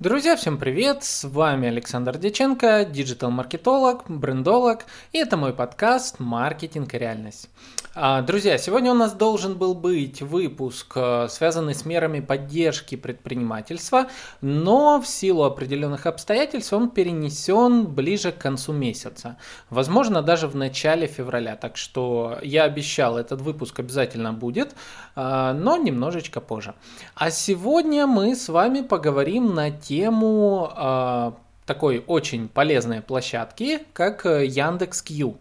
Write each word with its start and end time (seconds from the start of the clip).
Друзья, 0.00 0.34
всем 0.34 0.58
привет! 0.58 1.04
С 1.04 1.22
вами 1.22 1.68
Александр 1.68 2.18
Деченко, 2.18 2.84
диджитал-маркетолог, 2.84 4.02
брендолог, 4.08 4.86
и 5.12 5.18
это 5.18 5.36
мой 5.36 5.54
подкаст 5.54 6.18
«Маркетинг 6.18 6.92
и 6.94 6.98
реальность». 6.98 7.48
А, 7.96 8.22
друзья, 8.22 8.58
сегодня 8.58 8.90
у 8.90 8.94
нас 8.94 9.12
должен 9.12 9.56
был 9.56 9.72
быть 9.72 10.20
выпуск, 10.20 10.94
э, 10.96 11.28
связанный 11.30 11.76
с 11.76 11.84
мерами 11.84 12.18
поддержки 12.18 12.96
предпринимательства, 12.96 14.08
но 14.40 15.00
в 15.00 15.06
силу 15.06 15.44
определенных 15.44 16.06
обстоятельств 16.06 16.72
он 16.72 16.90
перенесен 16.90 17.86
ближе 17.86 18.32
к 18.32 18.38
концу 18.38 18.72
месяца, 18.72 19.36
возможно 19.70 20.22
даже 20.22 20.48
в 20.48 20.56
начале 20.56 21.06
февраля, 21.06 21.54
так 21.54 21.76
что 21.76 22.36
я 22.42 22.64
обещал, 22.64 23.16
этот 23.16 23.40
выпуск 23.40 23.78
обязательно 23.78 24.32
будет, 24.32 24.74
а, 25.14 25.52
но 25.52 25.76
немножечко 25.76 26.40
позже. 26.40 26.74
А 27.14 27.30
сегодня 27.30 28.08
мы 28.08 28.34
с 28.34 28.48
вами 28.48 28.80
поговорим 28.80 29.54
на 29.54 29.70
тему 29.86 30.70
а, 30.74 31.34
такой 31.66 32.04
очень 32.06 32.48
полезной 32.48 33.00
площадки, 33.00 33.80
как 33.92 34.26
э, 34.26 34.44
Яндекс.Кью. 34.46 35.38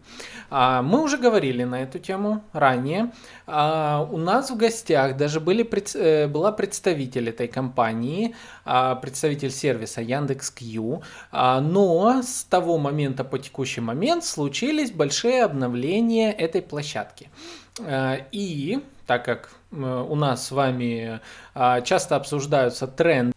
А, 0.50 0.82
мы 0.82 1.04
уже 1.04 1.18
говорили 1.18 1.64
на 1.64 1.84
эту 1.84 2.00
тему 2.00 2.44
ранее. 2.54 3.12
А, 3.46 4.08
у 4.10 4.18
нас 4.18 4.50
в 4.50 4.56
гостях 4.56 5.18
даже 5.18 5.40
были, 5.40 5.68
э, 5.96 6.28
была 6.28 6.52
представитель 6.52 7.30
этой 7.30 7.48
компании, 7.48 8.36
представитель 8.64 9.52
сервиса 9.52 10.02
Яндекс.Кью, 10.02 11.04
но 11.32 12.22
с 12.24 12.44
того 12.46 12.78
момента 12.78 13.24
по 13.24 13.38
текущий 13.38 13.82
момент 13.82 14.24
случились 14.24 14.92
большие 14.92 15.44
обновления 15.44 16.32
этой 16.32 16.62
площадки. 16.62 17.30
И 18.32 18.80
так 19.06 19.26
как 19.26 19.50
э, 19.72 20.06
у 20.10 20.16
нас 20.16 20.48
с 20.48 20.52
вами 20.52 21.20
часто 21.84 22.16
обсуждаются 22.16 22.88
тренды, 22.88 23.34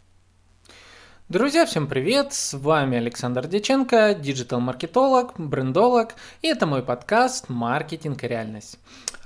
Друзья, 1.28 1.66
всем 1.66 1.88
привет! 1.88 2.32
С 2.32 2.54
вами 2.54 2.98
Александр 2.98 3.48
Деченко, 3.48 4.14
диджитал-маркетолог, 4.14 5.34
брендолог, 5.38 6.14
и 6.40 6.46
это 6.46 6.66
мой 6.66 6.84
подкаст 6.84 7.48
«Маркетинг 7.48 8.23
и 8.23 8.28
реальность». 8.28 8.78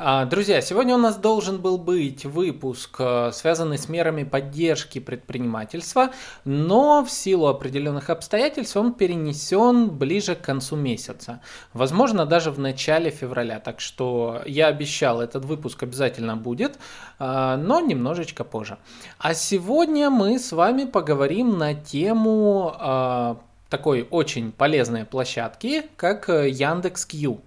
А, 0.02 0.24
друзья, 0.24 0.62
сегодня 0.62 0.94
у 0.94 0.98
нас 0.98 1.16
должен 1.16 1.60
был 1.60 1.76
быть 1.76 2.24
выпуск, 2.24 2.96
э, 3.00 3.32
связанный 3.34 3.76
с 3.76 3.86
мерами 3.90 4.22
поддержки 4.22 4.98
предпринимательства, 4.98 6.08
но 6.46 7.04
в 7.04 7.10
силу 7.10 7.48
определенных 7.48 8.08
обстоятельств 8.08 8.78
он 8.78 8.94
перенесен 8.94 9.90
ближе 9.90 10.36
к 10.36 10.40
концу 10.40 10.76
месяца, 10.76 11.42
возможно 11.74 12.24
даже 12.24 12.50
в 12.50 12.58
начале 12.58 13.10
февраля, 13.10 13.60
так 13.60 13.80
что 13.80 14.40
я 14.46 14.68
обещал, 14.68 15.20
этот 15.20 15.44
выпуск 15.44 15.82
обязательно 15.82 16.34
будет, 16.34 16.78
э, 17.18 17.56
но 17.62 17.80
немножечко 17.80 18.42
позже. 18.42 18.78
А 19.18 19.34
сегодня 19.34 20.08
мы 20.08 20.38
с 20.38 20.52
вами 20.52 20.84
поговорим 20.84 21.58
на 21.58 21.74
тему 21.74 22.74
э, 22.80 23.34
такой 23.70 24.06
очень 24.10 24.52
полезной 24.52 25.04
площадки, 25.04 25.84
как 25.96 26.28
Яндекс.Кью. 26.28 27.40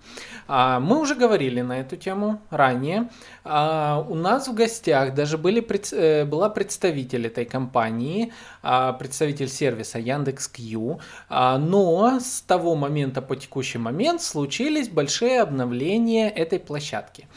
А, 0.48 0.80
мы 0.80 1.00
уже 1.00 1.16
говорили 1.16 1.62
на 1.62 1.82
эту 1.82 1.98
тему 1.98 2.42
ранее. 2.50 3.10
А, 3.44 4.04
у 4.10 4.16
нас 4.16 4.48
в 4.48 4.54
гостях 4.54 5.14
даже 5.14 5.38
были, 5.38 5.62
э, 5.92 6.26
была 6.26 6.50
представитель 6.50 7.28
этой 7.28 7.46
компании, 7.46 8.32
а, 8.62 8.94
представитель 8.94 9.50
сервиса 9.50 10.00
Яндекс.Кью, 10.00 11.00
но 11.30 12.20
с 12.20 12.42
того 12.42 12.76
момента 12.76 13.22
по 13.22 13.36
текущий 13.36 13.78
момент 13.78 14.22
случились 14.22 14.88
большие 14.88 15.42
обновления 15.42 16.30
этой 16.30 16.60
площадки. 16.60 17.28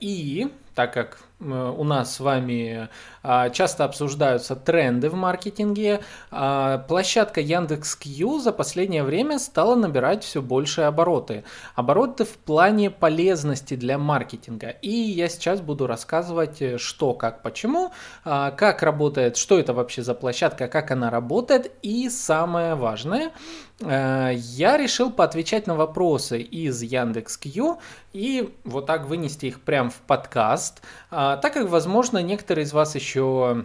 И 0.00 0.48
так 0.74 0.92
как 0.92 1.18
у 1.40 1.84
нас 1.84 2.14
с 2.14 2.20
вами 2.20 2.88
а, 3.22 3.50
часто 3.50 3.84
обсуждаются 3.84 4.54
тренды 4.54 5.10
в 5.10 5.14
маркетинге, 5.14 6.00
а, 6.30 6.78
площадка 6.78 7.40
Яндекс.Кью 7.40 8.38
за 8.38 8.52
последнее 8.52 9.02
время 9.02 9.38
стала 9.38 9.74
набирать 9.74 10.24
все 10.24 10.40
больше 10.40 10.82
обороты. 10.82 11.44
Обороты 11.74 12.24
в 12.24 12.36
плане 12.36 12.90
полезности 12.90 13.74
для 13.74 13.98
маркетинга. 13.98 14.68
И 14.68 14.90
я 14.90 15.28
сейчас 15.28 15.60
буду 15.60 15.86
рассказывать, 15.86 16.62
э, 16.62 16.78
что, 16.78 17.14
как, 17.14 17.42
почему, 17.42 17.92
а, 18.24 18.50
как 18.50 18.82
работает, 18.82 19.36
что 19.36 19.58
это 19.58 19.72
вообще 19.72 20.02
за 20.02 20.14
площадка, 20.14 20.68
как 20.68 20.90
она 20.90 21.10
работает. 21.10 21.72
И 21.82 22.08
самое 22.10 22.74
важное, 22.74 23.32
э, 23.80 24.32
я 24.34 24.76
решил 24.76 25.10
поотвечать 25.10 25.66
на 25.66 25.74
вопросы 25.74 26.40
из 26.40 26.82
Яндекс.Кью 26.82 27.78
и 28.12 28.54
вот 28.64 28.86
так 28.86 29.06
вынести 29.06 29.46
их 29.46 29.60
прямо 29.60 29.90
в 29.90 29.96
подкаст, 30.06 30.82
так 31.42 31.54
как, 31.54 31.68
возможно, 31.68 32.18
некоторые 32.18 32.64
из 32.64 32.72
вас 32.72 32.94
еще 32.94 33.64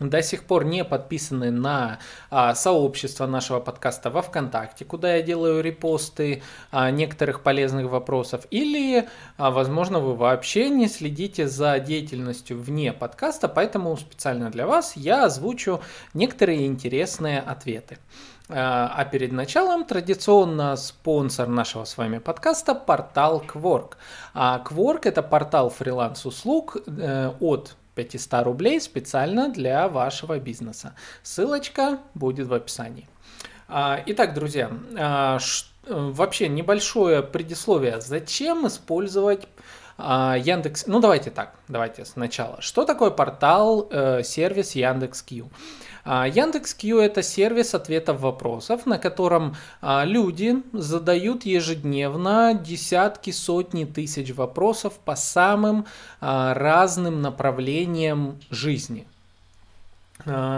до 0.00 0.22
сих 0.22 0.44
пор 0.44 0.64
не 0.64 0.84
подписаны 0.84 1.50
на 1.50 1.98
а, 2.30 2.54
сообщество 2.54 3.26
нашего 3.26 3.58
подкаста 3.58 4.10
во 4.10 4.22
ВКонтакте, 4.22 4.84
куда 4.84 5.16
я 5.16 5.22
делаю 5.22 5.62
репосты 5.62 6.42
а, 6.70 6.90
некоторых 6.90 7.42
полезных 7.42 7.86
вопросов, 7.86 8.46
или, 8.50 9.08
а, 9.36 9.50
возможно, 9.50 9.98
вы 9.98 10.14
вообще 10.14 10.68
не 10.68 10.88
следите 10.88 11.48
за 11.48 11.78
деятельностью 11.80 12.60
вне 12.60 12.92
подкаста, 12.92 13.48
поэтому 13.48 13.96
специально 13.96 14.50
для 14.50 14.66
вас 14.66 14.94
я 14.94 15.24
озвучу 15.24 15.80
некоторые 16.14 16.66
интересные 16.66 17.40
ответы. 17.40 17.98
А, 18.50 18.92
а 18.96 19.04
перед 19.04 19.32
началом 19.32 19.84
традиционно 19.84 20.76
спонсор 20.76 21.48
нашего 21.48 21.84
с 21.84 21.98
вами 21.98 22.18
подкаста 22.18 22.74
портал 22.74 23.42
Quark. 23.46 23.94
А 24.32 24.64
Quark 24.64 25.00
это 25.04 25.22
портал 25.22 25.68
фриланс-услуг 25.68 26.78
э, 26.86 27.32
от 27.40 27.76
500 27.94 28.44
рублей 28.44 28.80
специально 28.80 29.50
для 29.50 29.88
вашего 29.88 30.38
бизнеса. 30.38 30.94
Ссылочка 31.22 31.98
будет 32.14 32.46
в 32.46 32.54
описании. 32.54 33.06
А, 33.68 34.00
итак, 34.06 34.32
друзья, 34.32 34.70
а, 34.96 35.38
вообще 35.86 36.48
небольшое 36.48 37.22
предисловие. 37.22 38.00
Зачем 38.00 38.66
использовать 38.66 39.46
Яндекс? 39.98 40.86
Ну, 40.86 41.00
давайте 41.00 41.30
так, 41.30 41.54
давайте 41.66 42.04
сначала. 42.06 42.62
Что 42.62 42.84
такое 42.84 43.10
портал, 43.10 43.88
э, 43.90 44.22
сервис 44.22 44.76
Яндекс.Кью? 44.76 45.50
А, 45.50 45.52
Яндекс.Кью 46.08 47.00
это 47.00 47.22
сервис 47.22 47.74
ответов 47.74 48.20
вопросов, 48.20 48.86
на 48.86 48.98
котором 48.98 49.56
а, 49.82 50.04
люди 50.06 50.62
задают 50.72 51.44
ежедневно 51.44 52.54
десятки, 52.54 53.30
сотни 53.30 53.84
тысяч 53.84 54.34
вопросов 54.34 54.94
по 55.04 55.16
самым 55.16 55.84
а, 56.20 56.54
разным 56.54 57.20
направлениям 57.20 58.38
жизни. 58.50 59.06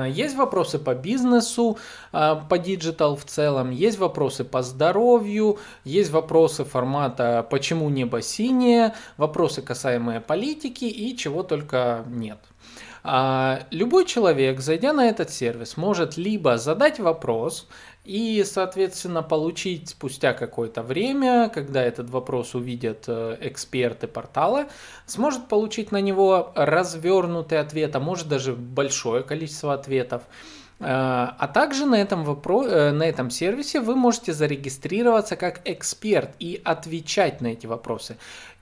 Есть 0.08 0.36
вопросы 0.36 0.78
по 0.78 0.94
бизнесу, 0.94 1.78
по 2.12 2.58
digital 2.58 3.14
в 3.14 3.24
целом, 3.26 3.70
есть 3.70 3.98
вопросы 3.98 4.42
по 4.42 4.62
здоровью, 4.62 5.58
есть 5.84 6.10
вопросы 6.10 6.64
формата 6.64 7.46
«почему 7.48 7.90
небо 7.90 8.22
синее», 8.22 8.94
вопросы 9.18 9.60
касаемые 9.60 10.22
политики 10.22 10.86
и 10.86 11.14
чего 11.14 11.42
только 11.42 12.04
нет. 12.08 12.38
А, 13.02 13.60
любой 13.70 14.04
человек, 14.04 14.60
зайдя 14.60 14.92
на 14.92 15.08
этот 15.08 15.30
сервис, 15.30 15.76
может 15.76 16.16
либо 16.16 16.58
задать 16.58 16.98
вопрос 16.98 17.66
и, 18.04 18.44
соответственно, 18.46 19.22
получить 19.22 19.90
спустя 19.90 20.32
какое-то 20.32 20.82
время, 20.82 21.48
когда 21.48 21.82
этот 21.82 22.10
вопрос 22.10 22.54
увидят 22.54 23.04
э, 23.06 23.38
эксперты 23.40 24.06
портала, 24.06 24.66
сможет 25.06 25.48
получить 25.48 25.92
на 25.92 26.00
него 26.00 26.52
развернутый 26.54 27.58
ответ, 27.58 27.96
а 27.96 28.00
может 28.00 28.28
даже 28.28 28.54
большое 28.54 29.22
количество 29.22 29.74
ответов. 29.74 30.22
А, 30.82 31.36
а 31.38 31.46
также 31.46 31.84
на 31.84 31.96
этом, 31.96 32.24
вопро... 32.24 32.64
Э, 32.66 32.90
на 32.90 33.02
этом 33.02 33.30
сервисе 33.30 33.80
вы 33.80 33.96
можете 33.96 34.32
зарегистрироваться 34.32 35.36
как 35.36 35.60
эксперт 35.66 36.30
и 36.38 36.60
отвечать 36.64 37.42
на 37.42 37.48
эти 37.48 37.66
вопросы. 37.66 38.16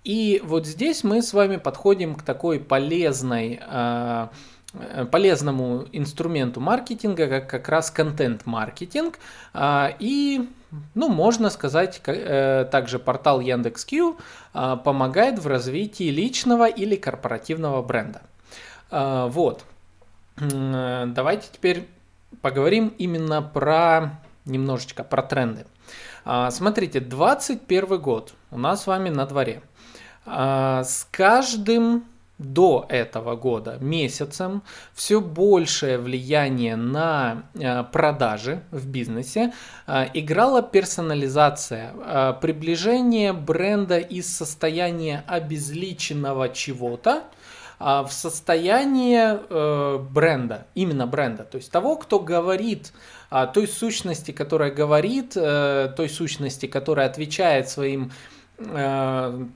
И 0.05 0.41
вот 0.45 0.67
здесь 0.67 1.05
мы 1.05 1.23
с 1.23 1.33
вами 1.33 1.57
подходим 1.57 2.15
к 2.15 2.23
такой 2.23 2.61
полезной 2.61 3.61
а, 3.63 4.31
э, 4.73 5.05
полезному 5.05 5.87
инструменту 5.93 6.61
маркетинга, 6.61 7.29
как 7.29 7.51
как 7.51 7.69
раз 7.69 7.91
контент-маркетинг. 7.91 9.19
А, 9.53 9.93
и, 9.99 10.49
ну, 10.95 11.09
можно 11.09 11.51
сказать, 11.51 12.01
э, 12.07 12.67
также 12.71 12.99
портал 12.99 13.41
Яндекс.Кью 13.41 14.17
помогает 14.53 15.39
в 15.39 15.47
развитии 15.47 16.11
личного 16.11 16.67
или 16.69 16.97
корпоративного 16.97 17.83
бренда. 17.83 18.23
Вот. 18.91 19.65
Давайте 20.37 21.49
теперь 21.53 21.87
поговорим 22.41 22.89
именно 22.99 23.43
про 23.43 24.19
немножечко 24.49 25.05
про 25.05 25.23
тренды. 25.23 25.67
А, 26.25 26.51
смотрите, 26.51 27.01
21 27.01 27.99
год 28.01 28.35
у 28.51 28.59
нас 28.59 28.83
с 28.83 28.87
вами 28.87 29.09
на 29.09 29.27
дворе. 29.27 29.63
А, 30.31 30.85
с 30.85 31.07
каждым 31.11 32.05
до 32.39 32.87
этого 32.89 33.35
года 33.35 33.79
месяцем 33.81 34.63
все 34.95 35.21
большее 35.21 35.99
влияние 35.99 36.77
на 36.77 37.45
а, 37.61 37.83
продажи 37.85 38.63
в 38.71 38.87
бизнесе 38.87 39.53
играла 40.15 40.63
персонализация, 40.63 42.35
приближение 42.41 43.33
бренда 43.33 43.99
из 43.99 44.29
состояния 44.29 45.25
обезличенного 45.27 46.51
чего-то 46.51 47.25
а, 47.81 48.03
в 48.03 48.13
состояние 48.13 49.41
э, 49.49 49.99
бренда, 50.11 50.67
именно 50.75 51.07
бренда, 51.07 51.45
то 51.45 51.59
есть 51.59 51.71
того, 51.71 51.97
кто 51.97 52.19
говорит 52.19 52.93
а, 53.31 53.47
той 53.47 53.69
сущности, 53.69 54.33
которая 54.33 54.73
говорит, 54.73 55.35
э, 55.37 55.93
той 55.97 56.09
сущности, 56.09 56.67
которая 56.67 57.07
отвечает 57.07 57.69
своим 57.69 58.11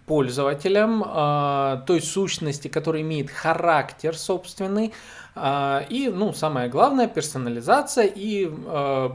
пользователям, 0.07 1.03
а, 1.05 1.83
той 1.87 2.01
сущности, 2.01 2.69
которая 2.69 3.03
имеет 3.03 3.31
характер 3.31 4.17
собственный, 4.17 4.93
а, 5.35 5.85
и, 5.89 6.09
ну, 6.09 6.33
самое 6.33 6.69
главное, 6.69 7.09
персонализация 7.09 8.07
и 8.07 8.47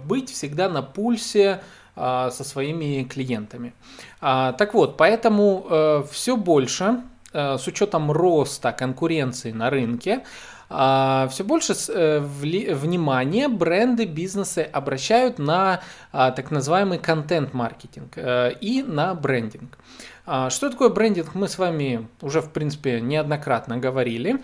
быть 0.05 0.31
всегда 0.31 0.69
на 0.69 0.81
пульсе 0.81 1.61
со 1.95 2.43
своими 2.43 3.03
клиентами. 3.05 3.73
Так 4.19 4.75
вот, 4.75 4.97
поэтому 4.97 5.65
э, 5.67 6.03
все 6.11 6.37
больше, 6.37 7.01
с 7.33 7.65
учетом 7.65 8.11
роста 8.11 8.71
конкуренции 8.71 9.51
на 9.51 9.71
рынке, 9.71 10.23
а, 10.69 11.27
все 11.29 11.43
больше 11.43 11.73
э, 11.89 12.19
внимания 12.19 13.47
бренды, 13.47 14.05
бизнесы 14.05 14.59
обращают 14.59 15.39
на 15.39 15.81
а, 16.11 16.31
так 16.31 16.51
называемый 16.51 16.99
контент-маркетинг 16.99 18.13
э, 18.17 18.53
и 18.59 18.83
на 18.83 19.13
брендинг. 19.13 19.77
А, 20.25 20.49
что 20.49 20.69
такое 20.69 20.89
брендинг, 20.89 21.35
мы 21.35 21.47
с 21.47 21.57
вами 21.57 22.07
уже, 22.21 22.41
в 22.41 22.51
принципе, 22.51 22.99
неоднократно 22.99 23.77
говорили. 23.77 24.41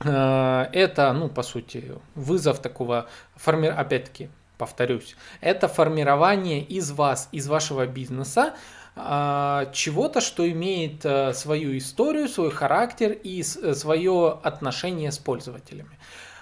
Это, 0.00 1.12
ну, 1.14 1.28
по 1.28 1.44
сути, 1.44 1.92
вызов 2.16 2.58
такого, 2.58 3.06
форми... 3.36 3.68
опять-таки, 3.68 4.30
повторюсь, 4.58 5.14
это 5.40 5.68
формирование 5.68 6.60
из 6.60 6.90
вас, 6.90 7.28
из 7.30 7.46
вашего 7.46 7.86
бизнеса, 7.86 8.54
чего-то, 8.94 10.20
что 10.20 10.48
имеет 10.50 11.04
э, 11.04 11.32
свою 11.32 11.76
историю, 11.78 12.28
свой 12.28 12.50
характер 12.50 13.12
и 13.12 13.40
э, 13.40 13.74
свое 13.74 14.38
отношение 14.42 15.10
с 15.10 15.18
пользователями. 15.18 15.98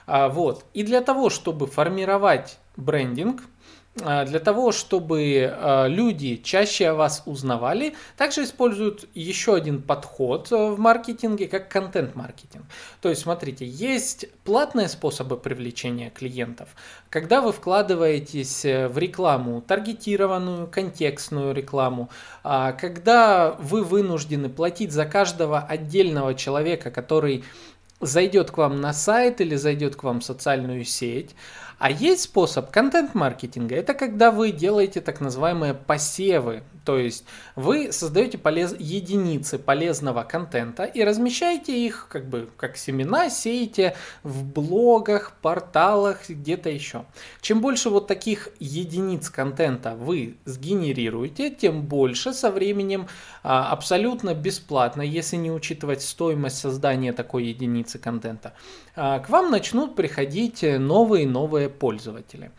А, 0.06 0.29
вот. 0.29 0.64
И 0.75 0.82
для 0.82 1.00
того, 1.00 1.31
чтобы 1.31 1.69
формировать 1.69 2.58
брендинг, 2.76 3.43
а, 3.43 3.47
для 3.96 4.38
того, 4.38 4.70
чтобы 4.70 5.52
а, 5.52 5.87
люди 5.87 6.37
чаще 6.37 6.92
вас 6.92 7.25
узнавали, 7.26 7.96
также 8.16 8.44
используют 8.44 9.08
еще 9.14 9.56
один 9.56 9.82
подход 9.82 10.50
э, 10.52 10.70
в 10.70 10.78
маркетинге, 10.78 11.48
как 11.48 11.69
контент-маркетинг. 11.69 12.64
То 13.00 13.08
есть, 13.08 13.22
смотрите, 13.22 13.66
есть 13.66 14.26
платные 14.44 14.88
способы 14.88 15.37
привлечения 15.37 16.10
клиентов. 16.10 16.69
Когда 17.10 17.40
вы 17.40 17.52
вкладываетесь 17.52 18.64
э, 18.64 18.87
в 18.87 18.96
рекламу, 18.96 19.60
таргетированную, 19.60 20.69
контекстную 20.69 21.52
рекламу, 21.52 22.10
а, 22.44 22.72
когда 22.72 23.56
вы 23.58 23.82
вынуждены 23.82 24.48
платить 24.48 24.92
за 24.92 25.04
каждого 25.04 25.58
отдельного 25.58 26.34
человека, 26.37 26.92
который 26.92 27.42
зайдет 28.00 28.50
к 28.50 28.56
вам 28.56 28.81
на 28.81 28.92
сайт 28.92 29.40
или 29.40 29.56
зайдет 29.56 29.96
к 29.96 30.04
вам 30.04 30.20
в 30.20 30.25
социальную 30.25 30.84
сеть, 30.84 31.34
а 31.80 31.90
есть 31.90 32.24
способ 32.24 32.70
контент-маркетинга. 32.70 33.74
Это 33.74 33.94
когда 33.94 34.30
вы 34.30 34.52
делаете 34.52 35.00
так 35.00 35.20
называемые 35.20 35.72
посевы. 35.72 36.62
То 36.84 36.98
есть 36.98 37.24
вы 37.56 37.90
создаете 37.90 38.36
полез... 38.36 38.74
единицы 38.78 39.58
полезного 39.58 40.22
контента 40.22 40.84
и 40.84 41.02
размещаете 41.02 41.86
их 41.86 42.08
как 42.10 42.28
бы 42.28 42.50
как 42.58 42.76
семена, 42.76 43.30
сеете 43.30 43.96
в 44.22 44.44
блогах, 44.44 45.32
порталах, 45.40 46.28
где-то 46.28 46.68
еще. 46.68 47.06
Чем 47.40 47.62
больше 47.62 47.88
вот 47.88 48.06
таких 48.06 48.50
единиц 48.58 49.30
контента 49.30 49.94
вы 49.94 50.36
сгенерируете, 50.44 51.50
тем 51.50 51.82
больше 51.82 52.34
со 52.34 52.50
временем 52.50 53.08
а, 53.42 53.72
абсолютно 53.72 54.34
бесплатно, 54.34 55.00
если 55.00 55.36
не 55.36 55.50
учитывать 55.50 56.02
стоимость 56.02 56.58
создания 56.58 57.14
такой 57.14 57.44
единицы 57.44 57.98
контента, 57.98 58.52
а, 58.96 59.20
к 59.20 59.30
вам 59.30 59.50
начнут 59.50 59.96
приходить 59.96 60.62
новые 60.62 61.24
и 61.24 61.26
новые 61.26 61.69
пользователи. 61.70 62.50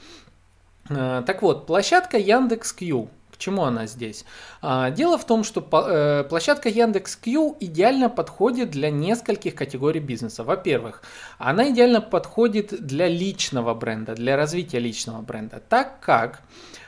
Э, 0.90 1.24
так 1.26 1.42
вот, 1.42 1.68
площадка 1.68 2.18
Яндекс.Кью. 2.18 3.10
К 3.32 3.38
чему 3.38 3.64
она 3.64 3.88
здесь? 3.88 4.26
А, 4.62 4.92
дело 4.92 5.18
в 5.18 5.26
том, 5.26 5.44
что 5.44 5.62
э, 5.62 6.24
площадка 6.30 6.70
Яндекс.Кью 6.70 7.58
идеально 7.60 8.10
подходит 8.10 8.70
для 8.70 8.92
нескольких 8.92 9.56
категорий 9.56 10.00
бизнеса. 10.00 10.44
Во-первых, 10.44 11.02
она 11.38 11.70
идеально 11.70 12.02
подходит 12.02 12.86
для 12.86 13.08
личного 13.08 13.74
бренда, 13.74 14.16
для 14.16 14.36
развития 14.36 14.80
личного 14.80 15.22
бренда, 15.22 15.62
так 15.68 16.00
как 16.02 16.42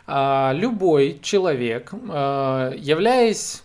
а, 0.06 0.52
любой 0.54 1.19
человек, 1.22 1.92
э, 1.94 2.74
являясь 2.78 3.64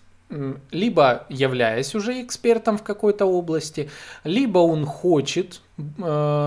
либо 0.70 1.24
являясь 1.30 1.94
уже 1.94 2.20
экспертом 2.22 2.76
в 2.76 2.82
какой-то 2.82 3.24
области, 3.24 3.90
либо 4.24 4.58
он 4.58 4.84
хочет 4.84 5.62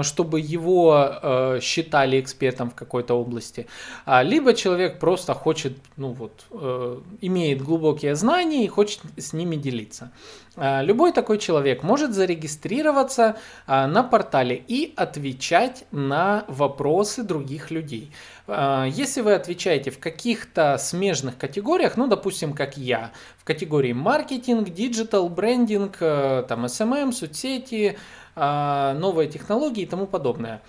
чтобы 0.03 0.41
его 0.41 1.09
э, 1.09 1.59
считали 1.61 2.19
экспертом 2.19 2.69
в 2.69 2.75
какой-то 2.75 3.13
области, 3.13 3.67
а 4.05 4.23
либо 4.23 4.53
человек 4.53 4.99
просто 4.99 5.33
хочет, 5.33 5.77
ну 5.95 6.11
вот, 6.11 6.45
э, 6.51 6.99
имеет 7.21 7.61
глубокие 7.61 8.15
знания 8.15 8.65
и 8.65 8.67
хочет 8.67 8.99
с 9.17 9.31
ними 9.31 9.55
делиться. 9.55 10.11
А 10.57 10.81
любой 10.81 11.13
такой 11.13 11.37
человек 11.37 11.81
может 11.81 12.13
зарегистрироваться 12.13 13.37
а, 13.67 13.87
на 13.87 14.03
портале 14.03 14.61
и 14.67 14.93
отвечать 14.97 15.85
на 15.91 16.43
вопросы 16.49 17.23
других 17.23 17.71
людей. 17.71 18.11
Если 18.47 19.21
вы 19.21 19.35
отвечаете 19.35 19.91
в 19.91 19.99
каких-то 19.99 20.77
смежных 20.77 21.37
категориях, 21.37 21.95
ну, 21.95 22.07
допустим, 22.07 22.51
как 22.51 22.75
я, 22.75 23.11
в 23.37 23.45
категории 23.45 23.93
маркетинг, 23.93 24.69
digital, 24.71 25.29
брендинг, 25.29 25.95
там, 25.97 26.65
SMM, 26.65 27.13
соцсети, 27.13 27.95
а, 27.95 28.20
новые 28.35 29.29
технологии 29.29 29.83
и 29.83 29.85
тому 29.85 30.07
подобное. 30.07 30.61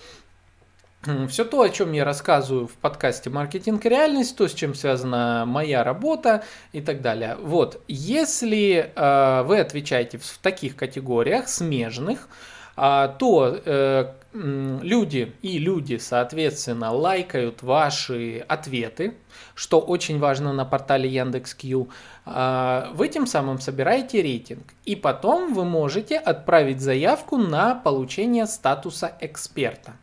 Все 1.28 1.44
то, 1.44 1.62
о 1.62 1.68
чем 1.68 1.92
я 1.92 2.04
рассказываю 2.04 2.68
в 2.68 2.74
подкасте 2.74 3.28
«Маркетинг 3.28 3.84
и 3.84 3.88
реальность», 3.88 4.36
то, 4.36 4.46
с 4.46 4.54
чем 4.54 4.72
связана 4.72 5.42
моя 5.46 5.82
работа 5.82 6.44
и 6.72 6.80
так 6.80 7.00
далее. 7.00 7.36
Вот, 7.40 7.82
если 7.88 8.92
э, 8.94 9.42
вы 9.42 9.58
отвечаете 9.58 10.18
в 10.18 10.38
таких 10.40 10.76
категориях 10.76 11.48
смежных, 11.48 12.28
э, 12.76 13.08
то 13.18 13.60
э, 13.64 14.12
люди 14.32 15.32
и 15.42 15.58
люди, 15.58 15.96
соответственно, 15.96 16.92
лайкают 16.92 17.62
ваши 17.62 18.44
ответы, 18.46 19.14
что 19.56 19.80
очень 19.80 20.20
важно 20.20 20.52
на 20.52 20.64
портале 20.64 21.08
Яндекс.Кью. 21.08 21.88
А, 21.88 21.92
вы 22.24 23.08
тем 23.08 23.26
самым 23.26 23.58
собираете 23.58 24.22
рейтинг. 24.22 24.74
И 24.84 24.94
потом 24.94 25.54
вы 25.54 25.64
можете 25.64 26.18
отправить 26.18 26.80
заявку 26.80 27.36
на 27.36 27.74
получение 27.74 28.46
статуса 28.46 29.12
эксперта. 29.20 29.94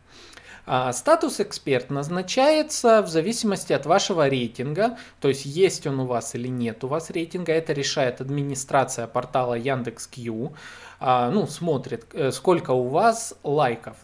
А, 0.72 0.92
статус 0.92 1.40
эксперт 1.40 1.90
назначается 1.90 3.02
в 3.02 3.08
зависимости 3.08 3.72
от 3.72 3.86
вашего 3.86 4.28
рейтинга, 4.28 4.98
то 5.20 5.26
есть 5.26 5.44
есть 5.44 5.84
он 5.88 5.98
у 5.98 6.06
вас 6.06 6.36
или 6.36 6.46
нет 6.46 6.84
у 6.84 6.86
вас 6.86 7.10
рейтинга, 7.10 7.52
это 7.52 7.72
решает 7.72 8.20
администрация 8.20 9.08
портала 9.08 9.54
Яндекс.Кью, 9.54 10.52
а, 11.00 11.28
ну, 11.32 11.48
смотрит, 11.48 12.06
э, 12.12 12.30
сколько 12.30 12.70
у 12.70 12.86
вас 12.86 13.34
лайков. 13.42 13.96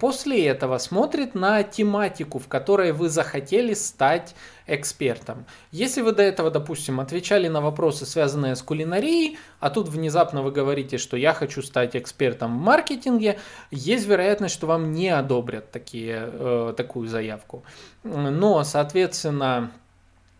После 0.00 0.46
этого 0.46 0.78
смотрит 0.78 1.36
на 1.36 1.62
тематику, 1.62 2.40
в 2.40 2.48
которой 2.48 2.90
вы 2.90 3.08
захотели 3.08 3.74
стать 3.74 4.34
экспертом. 4.66 5.44
Если 5.70 6.00
вы 6.00 6.12
до 6.12 6.22
этого, 6.22 6.50
допустим, 6.50 7.00
отвечали 7.00 7.48
на 7.48 7.60
вопросы, 7.60 8.06
связанные 8.06 8.56
с 8.56 8.62
кулинарией, 8.62 9.38
а 9.60 9.70
тут 9.70 9.88
внезапно 9.88 10.42
вы 10.42 10.52
говорите, 10.52 10.98
что 10.98 11.16
я 11.16 11.34
хочу 11.34 11.62
стать 11.62 11.96
экспертом 11.96 12.58
в 12.58 12.62
маркетинге, 12.62 13.38
есть 13.70 14.06
вероятность, 14.06 14.54
что 14.54 14.66
вам 14.66 14.92
не 14.92 15.08
одобрят 15.08 15.70
такие, 15.70 16.28
э, 16.32 16.74
такую 16.76 17.08
заявку. 17.08 17.64
Но, 18.02 18.64
соответственно, 18.64 19.70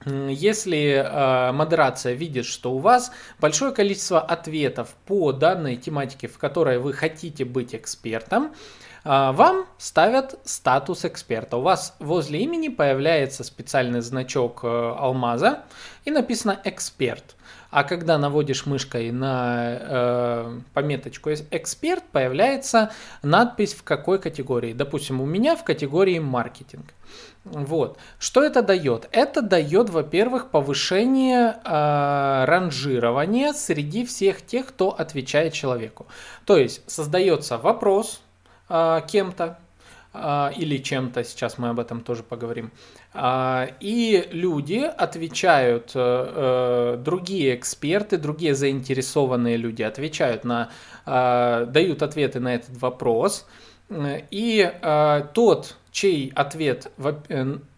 если 0.06 1.02
э, 1.02 1.52
модерация 1.52 2.12
видит, 2.12 2.44
что 2.44 2.72
у 2.72 2.78
вас 2.78 3.10
большое 3.40 3.72
количество 3.72 4.20
ответов 4.20 4.94
по 5.06 5.32
данной 5.32 5.76
тематике, 5.76 6.28
в 6.28 6.38
которой 6.38 6.78
вы 6.78 6.92
хотите 6.92 7.44
быть 7.44 7.74
экспертом, 7.74 8.54
вам 9.04 9.66
ставят 9.78 10.38
статус 10.44 11.04
эксперта. 11.04 11.58
У 11.58 11.60
вас 11.60 11.94
возле 11.98 12.40
имени 12.40 12.68
появляется 12.68 13.44
специальный 13.44 14.00
значок 14.00 14.60
э, 14.62 14.66
алмаза 14.66 15.64
и 16.04 16.10
написано 16.10 16.58
«эксперт». 16.64 17.36
А 17.70 17.82
когда 17.82 18.18
наводишь 18.18 18.66
мышкой 18.66 19.10
на 19.10 19.78
э, 19.80 20.60
пометочку 20.72 21.30
«эксперт», 21.32 22.04
появляется 22.12 22.92
надпись 23.22 23.74
в 23.74 23.82
какой 23.82 24.18
категории. 24.20 24.72
Допустим, 24.72 25.20
у 25.20 25.26
меня 25.26 25.56
в 25.56 25.64
категории 25.64 26.18
«маркетинг». 26.18 26.94
Вот. 27.44 27.98
Что 28.18 28.42
это 28.42 28.62
дает? 28.62 29.08
Это 29.12 29.42
дает, 29.42 29.90
во-первых, 29.90 30.50
повышение 30.50 31.56
э, 31.62 32.44
ранжирования 32.46 33.52
среди 33.52 34.06
всех 34.06 34.40
тех, 34.46 34.68
кто 34.68 34.90
отвечает 34.90 35.52
человеку. 35.52 36.06
То 36.46 36.56
есть 36.56 36.88
создается 36.90 37.58
вопрос, 37.58 38.20
а, 38.20 38.23
кем-то, 39.08 39.58
или 40.56 40.78
чем-то, 40.78 41.24
сейчас 41.24 41.58
мы 41.58 41.70
об 41.70 41.80
этом 41.80 42.00
тоже 42.00 42.22
поговорим. 42.22 42.70
И 43.16 44.28
люди 44.30 44.90
отвечают, 44.96 45.92
другие 47.04 47.56
эксперты, 47.56 48.16
другие 48.16 48.54
заинтересованные 48.54 49.56
люди 49.56 49.82
отвечают 49.82 50.44
на, 50.44 50.70
дают 51.04 52.02
ответы 52.02 52.38
на 52.38 52.54
этот 52.54 52.80
вопрос. 52.80 53.46
И 54.30 54.72
тот, 55.34 55.76
чей 55.90 56.32
ответ 56.34 56.92
в, 56.96 57.16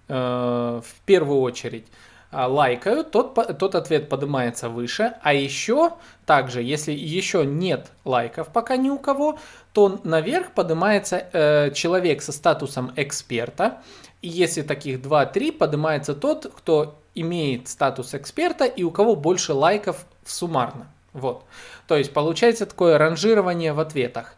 в 0.08 0.84
первую 1.06 1.40
очередь 1.40 1.86
а, 1.86 2.05
лайкают, 2.32 3.10
тот, 3.10 3.34
тот 3.58 3.74
ответ 3.74 4.08
поднимается 4.08 4.68
выше. 4.68 5.14
А 5.22 5.32
еще, 5.32 5.92
также, 6.24 6.62
если 6.62 6.92
еще 6.92 7.46
нет 7.46 7.88
лайков 8.04 8.48
пока 8.48 8.76
ни 8.76 8.90
у 8.90 8.98
кого, 8.98 9.38
то 9.72 10.00
наверх 10.04 10.52
поднимается 10.52 11.28
э, 11.32 11.70
человек 11.72 12.22
со 12.22 12.32
статусом 12.32 12.92
эксперта. 12.96 13.78
И 14.22 14.28
если 14.28 14.62
таких 14.62 15.00
2-3, 15.00 15.52
поднимается 15.52 16.14
тот, 16.14 16.52
кто 16.56 16.98
имеет 17.14 17.68
статус 17.68 18.14
эксперта 18.14 18.64
и 18.64 18.82
у 18.82 18.90
кого 18.90 19.16
больше 19.16 19.52
лайков 19.52 20.06
суммарно. 20.24 20.86
Вот. 21.12 21.44
То 21.86 21.96
есть 21.96 22.12
получается 22.12 22.66
такое 22.66 22.98
ранжирование 22.98 23.72
в 23.72 23.80
ответах. 23.80 24.34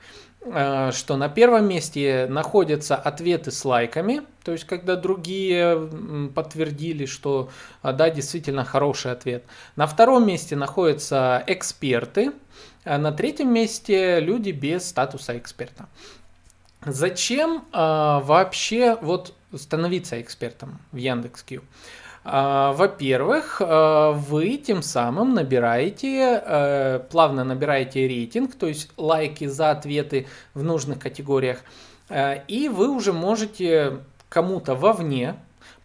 Э, 0.50 0.92
что 0.92 1.16
на 1.16 1.28
первом 1.28 1.68
месте 1.68 2.26
находятся 2.28 2.96
ответы 2.96 3.50
с 3.50 3.64
лайками, 3.64 4.22
то 4.44 4.52
есть 4.52 4.64
когда 4.64 4.96
другие 4.96 5.88
подтвердили, 6.34 7.06
что 7.06 7.50
а, 7.82 7.92
да, 7.92 8.08
действительно 8.08 8.64
хороший 8.64 9.12
ответ. 9.12 9.44
На 9.76 9.86
втором 9.86 10.26
месте 10.26 10.56
находятся 10.56 11.44
эксперты, 11.46 12.32
а 12.84 12.98
на 12.98 13.12
третьем 13.12 13.52
месте 13.52 14.20
люди 14.20 14.50
без 14.50 14.88
статуса 14.88 15.36
эксперта. 15.36 15.86
Зачем 16.84 17.64
э, 17.72 18.20
вообще 18.22 18.96
вот 19.00 19.34
становиться 19.54 20.20
экспертом 20.20 20.78
в 20.92 20.96
Яндекс.Кью? 20.96 21.62
А, 22.30 22.72
во-первых, 22.74 23.62
а, 23.64 24.12
вы 24.12 24.58
тем 24.58 24.82
самым 24.82 25.32
набираете, 25.32 26.42
э, 26.44 27.00
плавно 27.10 27.42
набираете 27.42 28.06
рейтинг, 28.06 28.54
то 28.54 28.66
есть 28.66 28.90
лайки 28.98 29.46
за 29.46 29.70
ответы 29.70 30.26
в 30.52 30.62
нужных 30.62 30.98
категориях, 30.98 31.62
э, 32.10 32.44
и 32.46 32.68
вы 32.68 32.90
уже 32.90 33.14
можете 33.14 34.00
кому-то 34.28 34.74
вовне 34.74 35.36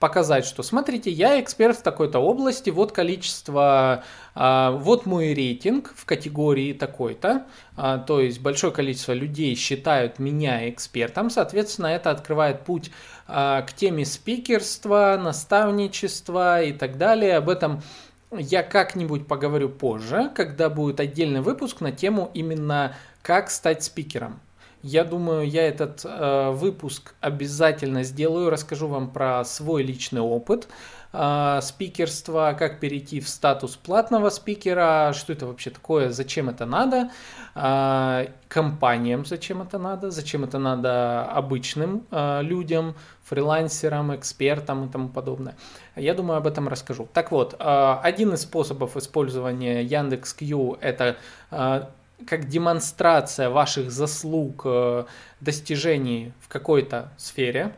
показать, 0.03 0.43
что 0.43 0.63
смотрите, 0.63 1.09
я 1.09 1.39
эксперт 1.39 1.77
в 1.77 1.81
такой-то 1.81 2.19
области, 2.19 2.69
вот 2.69 2.91
количество, 2.91 4.03
а, 4.35 4.71
вот 4.71 5.05
мой 5.05 5.33
рейтинг 5.33 5.93
в 5.95 6.03
категории 6.03 6.73
такой-то, 6.73 7.45
а, 7.77 7.99
то 7.99 8.19
есть 8.19 8.41
большое 8.41 8.73
количество 8.73 9.13
людей 9.13 9.55
считают 9.55 10.19
меня 10.19 10.69
экспертом, 10.69 11.29
соответственно, 11.29 11.87
это 11.87 12.11
открывает 12.11 12.65
путь 12.65 12.91
а, 13.29 13.61
к 13.61 13.71
теме 13.71 14.03
спикерства, 14.03 15.17
наставничества 15.17 16.61
и 16.63 16.73
так 16.73 16.97
далее. 16.97 17.37
Об 17.37 17.47
этом 17.47 17.81
я 18.29 18.61
как-нибудь 18.61 19.25
поговорю 19.25 19.69
позже, 19.69 20.29
когда 20.35 20.69
будет 20.69 20.99
отдельный 20.99 21.39
выпуск 21.39 21.79
на 21.79 21.93
тему 21.93 22.29
именно 22.33 22.93
как 23.21 23.49
стать 23.49 23.85
спикером. 23.85 24.41
Я 24.83 25.05
думаю, 25.05 25.49
я 25.49 25.65
этот 25.65 26.01
э, 26.03 26.51
выпуск 26.51 27.15
обязательно 27.21 28.03
сделаю, 28.03 28.49
расскажу 28.49 28.89
вам 28.89 29.09
про 29.11 29.45
свой 29.45 29.81
личный 29.81 30.19
опыт 30.19 30.67
э, 31.13 31.59
спикерства, 31.61 32.53
как 32.59 32.81
перейти 32.81 33.21
в 33.21 33.29
статус 33.29 33.77
платного 33.77 34.29
спикера, 34.29 35.13
что 35.15 35.31
это 35.31 35.47
вообще 35.47 35.69
такое, 35.69 36.09
зачем 36.09 36.49
это 36.49 36.65
надо, 36.65 37.11
э, 37.55 38.27
компаниям 38.49 39.25
зачем 39.25 39.61
это 39.61 39.77
надо, 39.77 40.11
зачем 40.11 40.43
это 40.43 40.59
надо 40.59 41.23
обычным 41.31 42.05
э, 42.11 42.41
людям, 42.41 42.95
фрилансерам, 43.23 44.13
экспертам 44.13 44.89
и 44.89 44.91
тому 44.91 45.07
подобное. 45.07 45.55
Я 45.95 46.13
думаю, 46.13 46.39
об 46.39 46.45
этом 46.45 46.67
расскажу. 46.67 47.07
Так 47.13 47.31
вот, 47.31 47.55
э, 47.57 47.95
один 48.03 48.33
из 48.33 48.41
способов 48.41 48.97
использования 48.97 49.81
Яндекс.Кью 49.81 50.77
это 50.81 51.15
э, 51.51 51.85
как 52.25 52.47
демонстрация 52.47 53.49
ваших 53.49 53.91
заслуг, 53.91 54.61
э, 54.65 55.05
достижений 55.39 56.33
в 56.41 56.47
какой-то 56.47 57.11
сфере. 57.17 57.75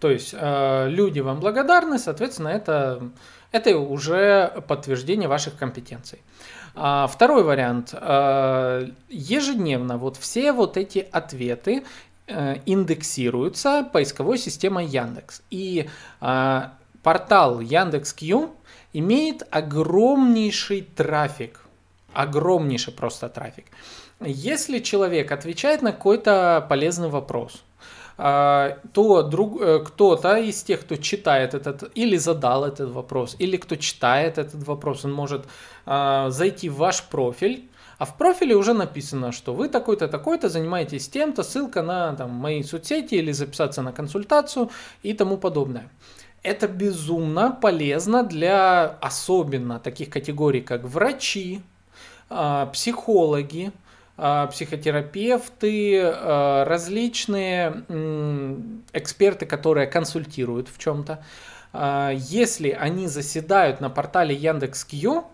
То 0.00 0.10
есть 0.10 0.34
э, 0.36 0.88
люди 0.88 1.20
вам 1.20 1.40
благодарны, 1.40 1.98
соответственно, 1.98 2.48
это, 2.48 3.10
это 3.52 3.76
уже 3.78 4.62
подтверждение 4.68 5.28
ваших 5.28 5.56
компетенций. 5.56 6.20
А 6.74 7.06
второй 7.06 7.42
вариант. 7.42 7.94
Э, 7.94 8.88
ежедневно 9.08 9.96
вот 9.96 10.16
все 10.16 10.52
вот 10.52 10.76
эти 10.76 11.06
ответы 11.10 11.84
индексируются 12.28 13.88
поисковой 13.92 14.36
системой 14.36 14.86
Яндекс. 14.86 15.42
И 15.48 15.88
портал 16.18 17.60
Яндекс.Кью 17.60 18.50
имеет 18.92 19.46
огромнейший 19.52 20.82
трафик 20.82 21.65
огромнейший 22.16 22.92
просто 22.92 23.28
трафик. 23.28 23.66
Если 24.20 24.78
человек 24.78 25.32
отвечает 25.32 25.82
на 25.82 25.92
какой-то 25.92 26.66
полезный 26.68 27.08
вопрос, 27.08 27.62
а, 28.18 28.78
то 28.92 29.22
друг, 29.22 29.60
э, 29.60 29.80
кто-то 29.84 30.36
из 30.36 30.62
тех, 30.62 30.80
кто 30.80 30.96
читает 30.96 31.52
этот, 31.52 31.90
или 31.94 32.16
задал 32.16 32.64
этот 32.64 32.90
вопрос, 32.90 33.36
или 33.38 33.58
кто 33.58 33.76
читает 33.76 34.38
этот 34.38 34.66
вопрос, 34.66 35.04
он 35.04 35.12
может 35.12 35.44
а, 35.84 36.30
зайти 36.30 36.70
в 36.70 36.76
ваш 36.76 37.02
профиль, 37.02 37.68
а 37.98 38.04
в 38.06 38.16
профиле 38.16 38.54
уже 38.56 38.72
написано, 38.72 39.32
что 39.32 39.52
вы 39.54 39.68
такой-то, 39.68 40.08
такой-то, 40.08 40.48
занимаетесь 40.48 41.08
тем-то, 41.08 41.42
ссылка 41.42 41.82
на 41.82 42.14
там, 42.14 42.30
мои 42.30 42.62
соцсети 42.62 43.16
или 43.16 43.32
записаться 43.32 43.82
на 43.82 43.92
консультацию 43.92 44.70
и 45.02 45.12
тому 45.12 45.36
подобное. 45.36 45.90
Это 46.42 46.68
безумно 46.68 47.50
полезно 47.50 48.22
для 48.22 48.96
особенно 49.00 49.78
таких 49.78 50.08
категорий, 50.08 50.62
как 50.62 50.84
врачи, 50.84 51.60
психологи, 52.28 53.72
а, 54.18 54.46
психотерапевты, 54.46 56.00
а, 56.02 56.64
различные 56.64 57.84
эксперты, 58.92 59.44
которые 59.44 59.86
консультируют 59.86 60.68
в 60.68 60.78
чем-то. 60.78 61.22
Если 62.14 62.70
они 62.70 63.06
заседают 63.06 63.82
на 63.82 63.90
портале 63.90 64.34
Яндекс.Кью, 64.34 65.24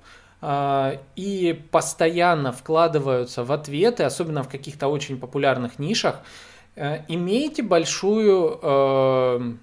и 1.14 1.64
постоянно 1.70 2.50
вкладываются 2.50 3.44
в 3.44 3.52
ответы, 3.52 4.02
особенно 4.02 4.42
в 4.42 4.48
каких-то 4.48 4.88
очень 4.88 5.20
популярных 5.20 5.78
нишах, 5.78 6.20
имеете 6.74 7.62
большую... 7.62 9.60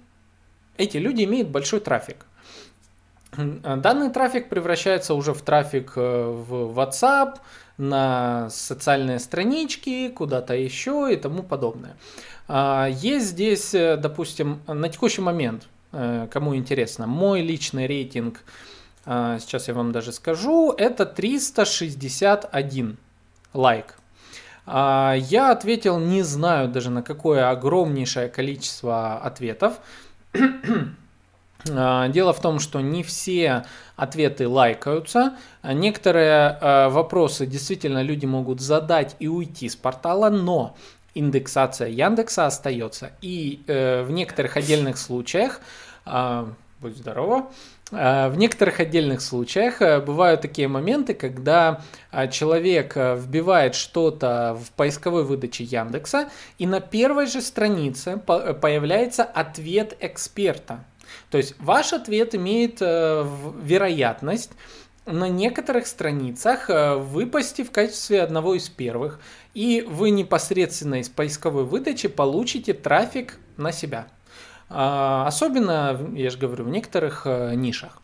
Эти 0.78 0.96
люди 0.96 1.24
имеют 1.24 1.48
большой 1.48 1.80
трафик. 1.80 2.24
Данный 3.36 4.10
трафик 4.10 4.48
превращается 4.48 5.14
уже 5.14 5.32
в 5.34 5.42
трафик 5.42 5.92
э, 5.96 6.00
в 6.00 6.78
WhatsApp, 6.78 7.36
на 7.78 8.50
социальные 8.50 9.20
странички, 9.20 10.08
куда-то 10.08 10.54
еще 10.54 11.08
и 11.12 11.16
тому 11.16 11.42
подобное. 11.42 11.96
А, 12.48 12.88
есть 12.90 13.26
здесь, 13.26 13.72
э, 13.74 13.96
допустим, 13.96 14.60
на 14.66 14.88
текущий 14.88 15.22
момент, 15.22 15.68
э, 15.92 16.26
кому 16.30 16.56
интересно, 16.56 17.06
мой 17.06 17.42
личный 17.42 17.86
рейтинг, 17.86 18.42
сейчас 19.06 19.66
я 19.66 19.74
вам 19.74 19.92
даже 19.92 20.12
скажу, 20.12 20.74
это 20.76 21.06
361 21.06 22.98
лайк. 23.54 23.96
А, 24.66 25.14
я 25.16 25.50
ответил, 25.50 25.98
не 25.98 26.22
знаю 26.22 26.68
даже 26.68 26.90
на 26.90 27.02
какое 27.02 27.50
огромнейшее 27.50 28.28
количество 28.28 29.16
ответов. 29.18 29.80
А, 31.68 32.08
дело 32.08 32.32
в 32.32 32.40
том, 32.40 32.58
что 32.58 32.80
не 32.80 33.02
все 33.02 33.64
ответы 33.96 34.48
лайкаются. 34.48 35.34
Некоторые 35.62 36.58
а, 36.60 36.88
вопросы 36.88 37.46
действительно 37.46 38.02
люди 38.02 38.26
могут 38.26 38.60
задать 38.60 39.16
и 39.18 39.28
уйти 39.28 39.68
с 39.68 39.76
портала, 39.76 40.30
но 40.30 40.76
индексация 41.14 41.88
Яндекса 41.88 42.46
остается. 42.46 43.10
И 43.20 43.62
э, 43.66 44.02
в 44.02 44.10
некоторых 44.10 44.56
отдельных 44.56 44.98
случаях, 44.98 45.60
э, 46.06 46.46
будь 46.80 46.96
здорово, 46.96 47.50
э, 47.90 48.28
в 48.28 48.38
некоторых 48.38 48.80
отдельных 48.80 49.20
случаях 49.20 49.82
э, 49.82 50.00
бывают 50.00 50.40
такие 50.40 50.68
моменты, 50.68 51.14
когда 51.14 51.82
человек 52.30 52.96
вбивает 52.96 53.74
что-то 53.74 54.58
в 54.60 54.70
поисковой 54.72 55.24
выдаче 55.24 55.64
Яндекса, 55.64 56.28
и 56.58 56.66
на 56.66 56.80
первой 56.80 57.26
же 57.26 57.40
странице 57.40 58.16
появляется 58.16 59.24
ответ 59.24 59.96
эксперта. 60.00 60.84
То 61.30 61.38
есть 61.38 61.54
ваш 61.60 61.92
ответ 61.92 62.34
имеет 62.34 62.78
э, 62.80 63.26
вероятность 63.62 64.50
на 65.06 65.28
некоторых 65.28 65.86
страницах 65.86 66.68
э, 66.68 66.96
выпасть 66.96 67.60
в 67.60 67.70
качестве 67.70 68.20
одного 68.22 68.54
из 68.54 68.68
первых, 68.68 69.20
и 69.54 69.86
вы 69.88 70.10
непосредственно 70.10 70.96
из 70.96 71.08
поисковой 71.08 71.64
выдачи 71.64 72.08
получите 72.08 72.74
трафик 72.74 73.38
на 73.56 73.70
себя. 73.70 74.08
А, 74.68 75.26
особенно, 75.26 75.98
я 76.14 76.30
же 76.30 76.38
говорю, 76.38 76.64
в 76.64 76.68
некоторых 76.68 77.22
э, 77.26 77.54
нишах. 77.54 78.02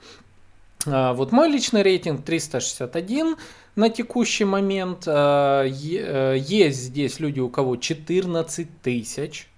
А, 0.86 1.12
вот 1.12 1.32
мой 1.32 1.48
личный 1.48 1.82
рейтинг 1.82 2.24
361 2.24 3.36
на 3.74 3.90
текущий 3.90 4.44
момент. 4.44 5.06
Есть 5.06 6.78
здесь 6.78 7.20
люди, 7.20 7.40
у 7.40 7.50
кого 7.50 7.76
14 7.76 8.80
тысяч. 8.82 9.48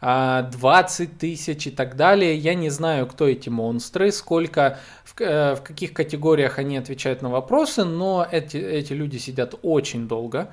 20 0.00 1.18
тысяч 1.18 1.66
и 1.66 1.70
так 1.70 1.96
далее. 1.96 2.36
Я 2.36 2.54
не 2.54 2.70
знаю, 2.70 3.06
кто 3.06 3.26
эти 3.26 3.48
монстры, 3.48 4.12
сколько, 4.12 4.78
в, 5.04 5.20
э, 5.20 5.54
в 5.54 5.62
каких 5.62 5.92
категориях 5.92 6.58
они 6.58 6.76
отвечают 6.76 7.22
на 7.22 7.30
вопросы, 7.30 7.84
но 7.84 8.26
эти, 8.30 8.56
эти 8.56 8.92
люди 8.92 9.16
сидят 9.16 9.54
очень 9.62 10.06
долго 10.06 10.52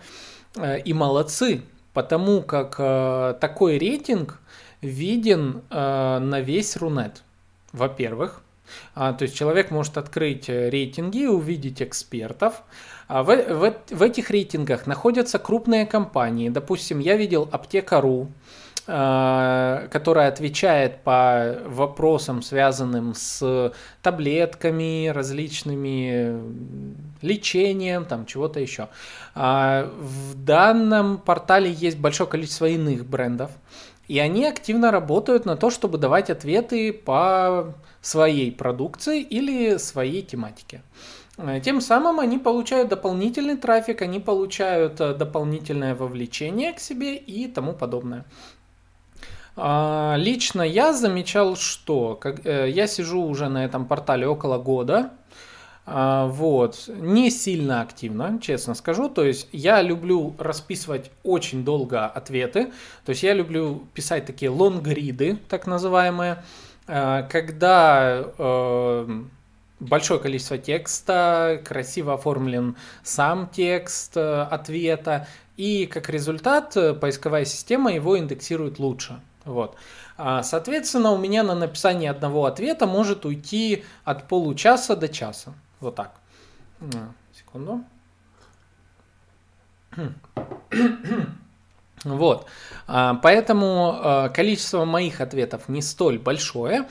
э, 0.55 0.79
и 0.79 0.93
молодцы, 0.93 1.61
потому 1.93 2.41
как 2.41 2.75
э, 2.77 3.35
такой 3.39 3.77
рейтинг 3.77 4.39
виден 4.81 5.61
на 5.69 6.41
весь 6.41 6.75
Рунет. 6.75 7.23
Во-первых, 7.71 8.41
а, 8.95 9.13
то 9.13 9.23
есть 9.23 9.33
человек 9.33 9.71
может 9.71 9.97
открыть 9.97 10.49
рейтинги 10.49 11.19
и 11.19 11.27
увидеть 11.27 11.81
экспертов. 11.81 12.63
А 13.07 13.23
в, 13.23 13.27
в, 13.27 13.73
в 13.89 14.01
этих 14.01 14.29
рейтингах 14.29 14.87
находятся 14.87 15.39
крупные 15.39 15.85
компании. 15.85 16.49
Допустим, 16.49 16.99
я 16.99 17.15
видел 17.15 17.47
Аптека.ру, 17.49 18.29
которая 18.85 20.27
отвечает 20.27 21.03
по 21.03 21.57
вопросам, 21.65 22.41
связанным 22.41 23.13
с 23.15 23.71
таблетками, 24.01 25.07
различными 25.07 26.41
лечением, 27.21 28.03
там 28.03 28.25
чего-то 28.25 28.59
еще. 28.59 28.89
А 29.35 29.89
в 29.97 30.35
данном 30.35 31.17
портале 31.17 31.71
есть 31.71 31.97
большое 31.97 32.29
количество 32.29 32.65
иных 32.65 33.05
брендов, 33.05 33.51
и 34.07 34.19
они 34.19 34.45
активно 34.45 34.91
работают 34.91 35.45
на 35.45 35.55
то, 35.55 35.69
чтобы 35.69 35.97
давать 35.97 36.29
ответы 36.29 36.91
по 36.91 37.73
своей 38.01 38.51
продукции 38.51 39.21
или 39.21 39.77
своей 39.77 40.21
тематике. 40.21 40.81
Э, 41.37 41.59
тем 41.63 41.81
самым 41.81 42.19
они 42.19 42.37
получают 42.37 42.89
дополнительный 42.89 43.57
трафик, 43.57 44.01
они 44.01 44.19
получают 44.19 44.99
э, 44.99 45.13
дополнительное 45.13 45.95
вовлечение 45.95 46.73
к 46.73 46.79
себе 46.79 47.15
и 47.15 47.47
тому 47.47 47.73
подобное. 47.73 48.25
А, 49.55 50.15
лично 50.17 50.61
я 50.61 50.93
замечал, 50.93 51.55
что 51.55 52.19
э, 52.23 52.69
я 52.69 52.87
сижу 52.87 53.21
уже 53.21 53.49
на 53.49 53.63
этом 53.63 53.85
портале 53.85 54.27
около 54.27 54.57
года, 54.57 55.11
а, 55.85 56.27
вот, 56.27 56.85
не 56.87 57.29
сильно 57.29 57.81
активно, 57.81 58.39
честно 58.41 58.73
скажу. 58.73 59.09
То 59.09 59.23
есть 59.23 59.47
я 59.51 59.81
люблю 59.81 60.35
расписывать 60.39 61.11
очень 61.23 61.65
долго 61.65 62.05
ответы. 62.05 62.71
То 63.05 63.09
есть 63.09 63.23
я 63.23 63.33
люблю 63.33 63.83
писать 63.93 64.25
такие 64.25 64.49
лонгриды, 64.49 65.37
так 65.49 65.67
называемые, 65.67 66.43
а, 66.87 67.23
когда 67.23 68.25
э, 68.37 69.21
большое 69.79 70.19
количество 70.19 70.57
текста, 70.57 71.61
красиво 71.63 72.13
оформлен 72.15 72.75
сам 73.03 73.49
текст 73.49 74.15
э, 74.17 74.41
ответа, 74.43 75.27
и 75.57 75.85
как 75.85 76.09
результат 76.09 76.75
поисковая 76.99 77.45
система 77.45 77.93
его 77.93 78.17
индексирует 78.17 78.79
лучше. 78.79 79.21
Вот. 79.45 79.75
А, 80.17 80.43
соответственно, 80.43 81.11
у 81.11 81.17
меня 81.17 81.43
на 81.43 81.55
написание 81.55 82.09
одного 82.11 82.45
ответа 82.45 82.85
может 82.87 83.25
уйти 83.25 83.83
от 84.03 84.27
получаса 84.27 84.95
до 84.95 85.09
часа. 85.09 85.53
Вот 85.79 85.95
так. 85.95 86.13
Секунду. 87.33 87.83
Вот. 92.05 92.47
А, 92.85 93.13
поэтому 93.13 93.97
а, 93.97 94.27
количество 94.27 94.83
моих 94.83 95.21
ответов 95.21 95.69
не 95.69 95.81
столь 95.81 96.19
большое, 96.19 96.89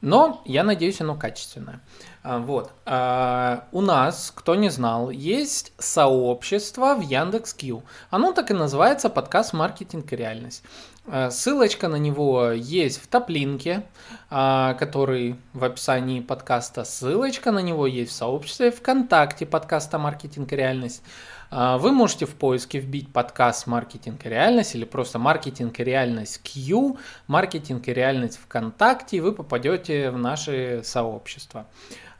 но 0.00 0.40
я 0.46 0.64
надеюсь, 0.64 1.02
оно 1.02 1.16
качественное. 1.16 1.80
Вот. 2.22 2.72
У 2.86 3.80
нас, 3.82 4.32
кто 4.34 4.54
не 4.54 4.70
знал, 4.70 5.10
есть 5.10 5.74
сообщество 5.76 6.94
в 6.94 7.02
Яндекс.Кью. 7.02 7.82
Оно 8.08 8.32
так 8.32 8.50
и 8.50 8.54
называется 8.54 9.10
подкаст 9.10 9.52
«Маркетинг 9.52 10.10
и 10.12 10.16
реальность». 10.16 10.62
Э, 11.06 11.30
ссылочка 11.30 11.88
на 11.88 11.96
него 11.96 12.50
есть 12.52 13.02
в 13.02 13.06
топлинке, 13.08 13.84
а, 14.30 14.74
который 14.74 15.36
в 15.52 15.62
описании 15.62 16.20
подкаста. 16.20 16.84
Ссылочка 16.84 17.52
на 17.52 17.58
него 17.58 17.86
есть 17.86 18.10
в 18.12 18.14
сообществе 18.14 18.70
ВКонтакте 18.70 19.44
подкаста 19.44 19.98
«Маркетинг 19.98 20.52
и 20.52 20.56
реальность». 20.56 21.02
А, 21.50 21.76
вы 21.76 21.92
можете 21.92 22.24
в 22.24 22.34
поиске 22.34 22.78
вбить 22.78 23.12
подкаст 23.12 23.66
«Маркетинг 23.66 24.24
и 24.24 24.28
реальность» 24.30 24.74
или 24.74 24.84
просто 24.84 25.18
«Маркетинг 25.18 25.78
и 25.78 25.84
реальность 25.84 26.40
Q», 26.42 26.96
«Маркетинг 27.26 27.86
и 27.86 27.92
реальность 27.92 28.38
ВКонтакте», 28.38 29.18
и 29.18 29.20
вы 29.20 29.32
попадете 29.32 30.10
в 30.10 30.16
наше 30.16 30.80
сообщество. 30.84 31.66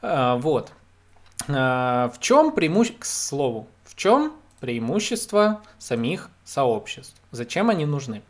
А, 0.01 0.35
вот. 0.37 0.71
В 1.47 2.13
чем 2.19 2.53
преимущество, 2.53 3.01
к 3.01 3.05
слову, 3.05 3.67
в 3.83 3.95
чем 3.95 4.33
преимущество 4.61 5.61
самих 5.77 6.29
сообществ? 6.43 7.15
Зачем 7.31 7.69
они 7.69 7.85
нужны? 7.85 8.23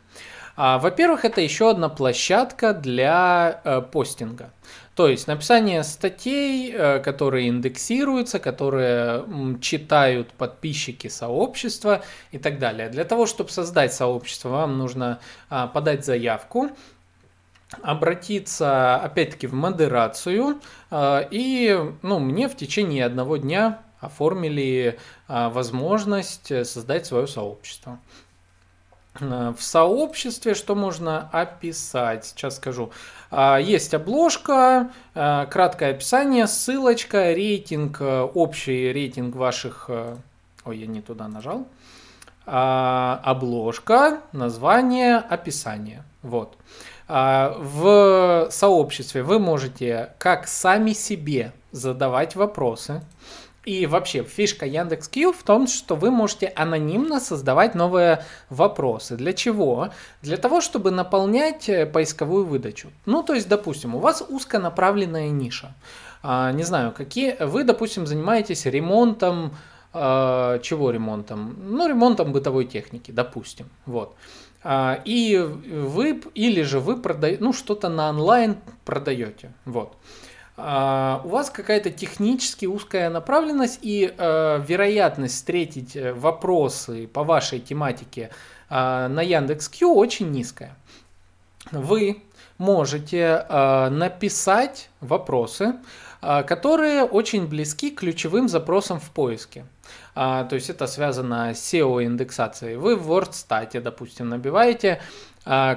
А, 0.56 0.78
во-первых, 0.78 1.26
это 1.26 1.42
еще 1.42 1.70
одна 1.70 1.90
площадка 1.90 2.72
для 2.72 3.60
э, 3.62 3.82
постинга. 3.82 4.50
То 4.94 5.06
есть 5.06 5.26
написание 5.26 5.84
статей, 5.84 6.72
э, 6.72 6.98
которые 7.00 7.48
индексируются, 7.48 8.38
которые 8.38 9.26
читают 9.60 10.32
подписчики 10.32 11.08
сообщества 11.08 12.02
и 12.32 12.38
так 12.38 12.58
далее. 12.58 12.88
Для 12.88 13.04
того, 13.04 13.26
чтобы 13.26 13.50
создать 13.50 13.92
сообщество, 13.92 14.48
вам 14.48 14.78
нужно 14.78 15.20
а, 15.50 15.66
подать 15.66 16.06
заявку, 16.06 16.70
обратиться 17.82 18.96
опять-таки 18.96 19.46
в 19.46 19.52
модерацию 19.52 20.60
э, 20.90 21.28
и 21.30 21.78
ну, 22.00 22.18
мне 22.18 22.48
в 22.48 22.56
течение 22.56 23.04
одного 23.04 23.36
дня 23.36 23.82
оформили 24.00 24.98
возможность 25.26 26.48
создать 26.66 27.06
свое 27.06 27.26
сообщество. 27.26 27.98
Э, 29.20 29.54
в 29.56 29.62
сообществе 29.62 30.54
что 30.54 30.74
можно 30.74 31.28
описать? 31.32 32.26
Сейчас 32.26 32.56
скажу. 32.56 32.90
А, 33.30 33.58
есть 33.58 33.94
обложка, 33.94 34.90
э, 35.14 35.46
краткое 35.50 35.90
описание, 35.90 36.46
ссылочка, 36.46 37.32
рейтинг, 37.32 38.00
э, 38.00 38.20
общий 38.22 38.92
рейтинг 38.92 39.34
ваших... 39.36 39.90
Ой, 40.64 40.78
я 40.78 40.86
не 40.86 41.00
туда 41.00 41.28
нажал. 41.28 41.66
А, 42.46 43.20
обложка, 43.24 44.20
название, 44.32 45.16
описание. 45.16 46.04
Вот. 46.22 46.56
А, 47.08 47.56
в 47.58 48.48
сообществе 48.50 49.22
вы 49.22 49.38
можете 49.38 50.10
как 50.18 50.46
сами 50.46 50.92
себе 50.92 51.52
задавать 51.72 52.36
вопросы, 52.36 53.02
и 53.66 53.86
вообще, 53.86 54.22
фишка 54.22 54.64
Яндекс.Кью 54.64 55.32
в 55.32 55.42
том, 55.42 55.66
что 55.66 55.96
вы 55.96 56.12
можете 56.12 56.46
анонимно 56.46 57.18
создавать 57.18 57.74
новые 57.74 58.24
вопросы. 58.48 59.16
Для 59.16 59.32
чего? 59.32 59.90
Для 60.22 60.36
того, 60.36 60.60
чтобы 60.60 60.92
наполнять 60.92 61.68
э, 61.68 61.84
поисковую 61.84 62.46
выдачу. 62.46 62.88
Ну, 63.06 63.24
то 63.24 63.34
есть, 63.34 63.48
допустим, 63.48 63.96
у 63.96 63.98
вас 63.98 64.24
узконаправленная 64.26 65.30
ниша. 65.30 65.74
А, 66.22 66.52
не 66.52 66.62
знаю, 66.62 66.92
какие... 66.92 67.36
Вы, 67.44 67.64
допустим, 67.64 68.06
занимаетесь 68.06 68.66
ремонтом... 68.66 69.56
А, 69.92 70.60
чего 70.60 70.92
ремонтом? 70.92 71.56
Ну, 71.58 71.88
ремонтом 71.88 72.30
бытовой 72.32 72.66
техники, 72.66 73.10
допустим. 73.10 73.66
Вот. 73.84 74.14
А, 74.62 75.00
и 75.04 75.38
вы, 75.38 76.22
или 76.34 76.62
же 76.62 76.78
вы 76.78 76.96
продаете, 76.96 77.42
ну, 77.42 77.52
что-то 77.52 77.88
на 77.88 78.10
онлайн 78.10 78.58
продаете. 78.84 79.52
Вот. 79.64 79.96
А, 80.58 81.20
у 81.24 81.28
вас 81.28 81.50
какая-то 81.50 81.90
технически 81.90 82.64
узкая 82.66 83.10
направленность 83.10 83.78
и 83.82 84.14
э, 84.16 84.62
вероятность 84.66 85.34
встретить 85.34 85.94
э, 85.96 86.14
вопросы 86.14 87.06
по 87.06 87.24
вашей 87.24 87.60
тематике 87.60 88.30
э, 88.70 89.08
на 89.08 89.20
Яндекс.Кью 89.20 89.94
очень 89.94 90.30
низкая. 90.30 90.74
Вы 91.72 92.22
можете 92.56 93.44
э, 93.48 93.88
написать 93.90 94.88
вопросы, 95.00 95.74
которые 96.22 97.04
очень 97.04 97.46
близки 97.46 97.90
к 97.90 98.00
ключевым 98.00 98.48
запросам 98.48 98.98
в 98.98 99.10
поиске. 99.10 99.66
А, 100.14 100.44
то 100.44 100.54
есть 100.56 100.70
это 100.70 100.86
связано 100.86 101.54
с 101.54 101.74
SEO-индексацией. 101.74 102.76
Вы 102.76 102.96
в 102.96 103.12
WordStat, 103.12 103.78
допустим, 103.80 104.30
набиваете 104.30 105.00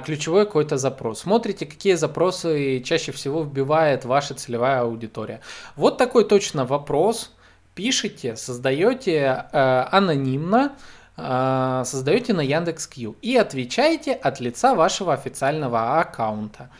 ключевой 0.04 0.46
какой-то 0.46 0.78
запрос. 0.78 1.20
Смотрите, 1.20 1.64
какие 1.64 1.94
запросы 1.94 2.80
чаще 2.80 3.12
всего 3.12 3.42
вбивает 3.42 4.04
ваша 4.04 4.34
целевая 4.34 4.80
аудитория. 4.80 5.40
Вот 5.76 5.96
такой 5.96 6.24
точно 6.24 6.64
вопрос. 6.64 7.30
Пишите, 7.76 8.34
создаете 8.34 9.46
э, 9.52 9.84
анонимно, 9.92 10.72
э, 11.16 11.82
создаете 11.86 12.32
на 12.32 12.40
Яндекс.Кью 12.40 13.16
и 13.22 13.36
отвечаете 13.36 14.12
от 14.12 14.40
лица 14.40 14.74
вашего 14.74 15.12
официального 15.12 16.00
аккаунта 16.00 16.70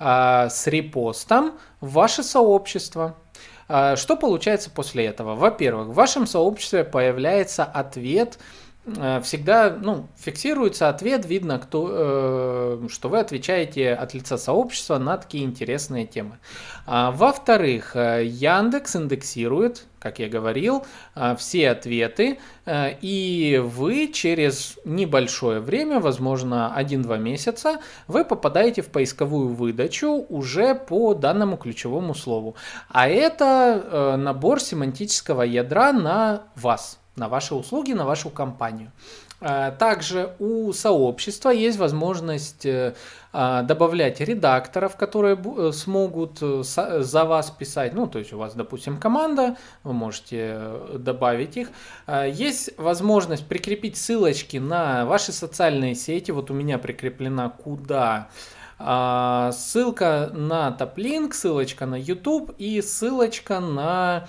с 0.00 0.68
репостом 0.68 1.58
в 1.80 1.94
ваше 1.94 2.22
сообщество. 2.22 3.16
Что 3.66 4.16
получается 4.16 4.70
после 4.70 5.06
этого? 5.06 5.34
Во-первых, 5.34 5.88
в 5.88 5.94
вашем 5.94 6.26
сообществе 6.28 6.84
появляется 6.84 7.64
ответ 7.64 8.38
э, 8.38 8.67
всегда 9.22 9.70
ну, 9.70 10.08
фиксируется 10.16 10.88
ответ, 10.88 11.26
видно, 11.26 11.58
кто, 11.58 11.88
э, 11.90 12.88
что 12.88 13.08
вы 13.08 13.18
отвечаете 13.18 13.92
от 13.92 14.14
лица 14.14 14.38
сообщества 14.38 14.98
на 14.98 15.16
такие 15.16 15.44
интересные 15.44 16.06
темы. 16.06 16.38
А, 16.86 17.10
во-вторых, 17.10 17.96
э, 17.96 18.24
Яндекс 18.24 18.96
индексирует, 18.96 19.86
как 19.98 20.20
я 20.20 20.28
говорил, 20.28 20.86
все 21.38 21.70
ответы, 21.70 22.38
и 22.70 23.60
вы 23.64 24.06
через 24.12 24.78
небольшое 24.84 25.58
время, 25.58 25.98
возможно 25.98 26.72
1-2 26.76 27.18
месяца, 27.18 27.80
вы 28.06 28.24
попадаете 28.24 28.82
в 28.82 28.90
поисковую 28.90 29.48
выдачу 29.48 30.24
уже 30.28 30.76
по 30.76 31.14
данному 31.14 31.56
ключевому 31.56 32.14
слову. 32.14 32.54
А 32.88 33.08
это 33.08 34.16
набор 34.16 34.60
семантического 34.60 35.42
ядра 35.42 35.92
на 35.92 36.44
вас 36.54 37.00
на 37.18 37.28
ваши 37.28 37.54
услуги, 37.54 37.92
на 37.92 38.04
вашу 38.04 38.30
компанию. 38.30 38.90
Э, 39.40 39.72
также 39.78 40.34
у 40.38 40.72
сообщества 40.72 41.50
есть 41.50 41.78
возможность 41.78 42.66
э, 42.66 42.94
а, 43.32 43.62
добавлять 43.62 44.20
редакторов, 44.20 44.96
которые 44.96 45.36
э, 45.36 45.72
смогут 45.72 46.38
за 46.40 47.24
вас 47.24 47.50
писать. 47.50 47.94
Ну, 47.94 48.06
то 48.06 48.18
есть 48.18 48.32
у 48.32 48.38
вас, 48.38 48.54
допустим, 48.54 48.98
команда, 48.98 49.56
вы 49.84 49.92
можете 49.92 50.60
добавить 50.94 51.56
их. 51.56 51.70
Есть 52.08 52.70
возможность 52.78 53.46
прикрепить 53.46 53.96
ссылочки 53.96 54.56
на 54.56 55.04
ваши 55.04 55.32
социальные 55.32 55.94
сети. 55.94 56.30
Вот 56.30 56.50
у 56.50 56.54
меня 56.54 56.78
прикреплена 56.78 57.50
куда 57.50 58.28
а, 58.78 59.50
ссылка 59.52 60.30
на 60.32 60.70
топлинк, 60.70 61.34
ссылочка 61.34 61.84
на 61.86 61.96
YouTube 61.96 62.54
и 62.58 62.80
ссылочка 62.80 63.58
на 63.58 64.28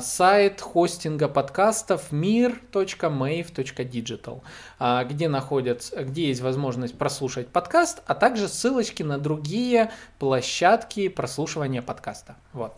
сайт 0.00 0.60
хостинга 0.60 1.28
подкастов 1.28 2.12
mir.mave.digital, 2.12 4.42
а, 4.78 5.04
где 5.04 5.28
находятся, 5.28 6.04
где 6.04 6.28
есть 6.28 6.40
возможность 6.40 6.96
прослушать 6.96 7.48
подкаст, 7.48 8.02
а 8.06 8.14
также 8.14 8.48
ссылочки 8.48 9.02
на 9.02 9.18
другие 9.18 9.90
площадки 10.18 11.08
прослушивания 11.08 11.82
подкаста. 11.82 12.36
Вот. 12.52 12.74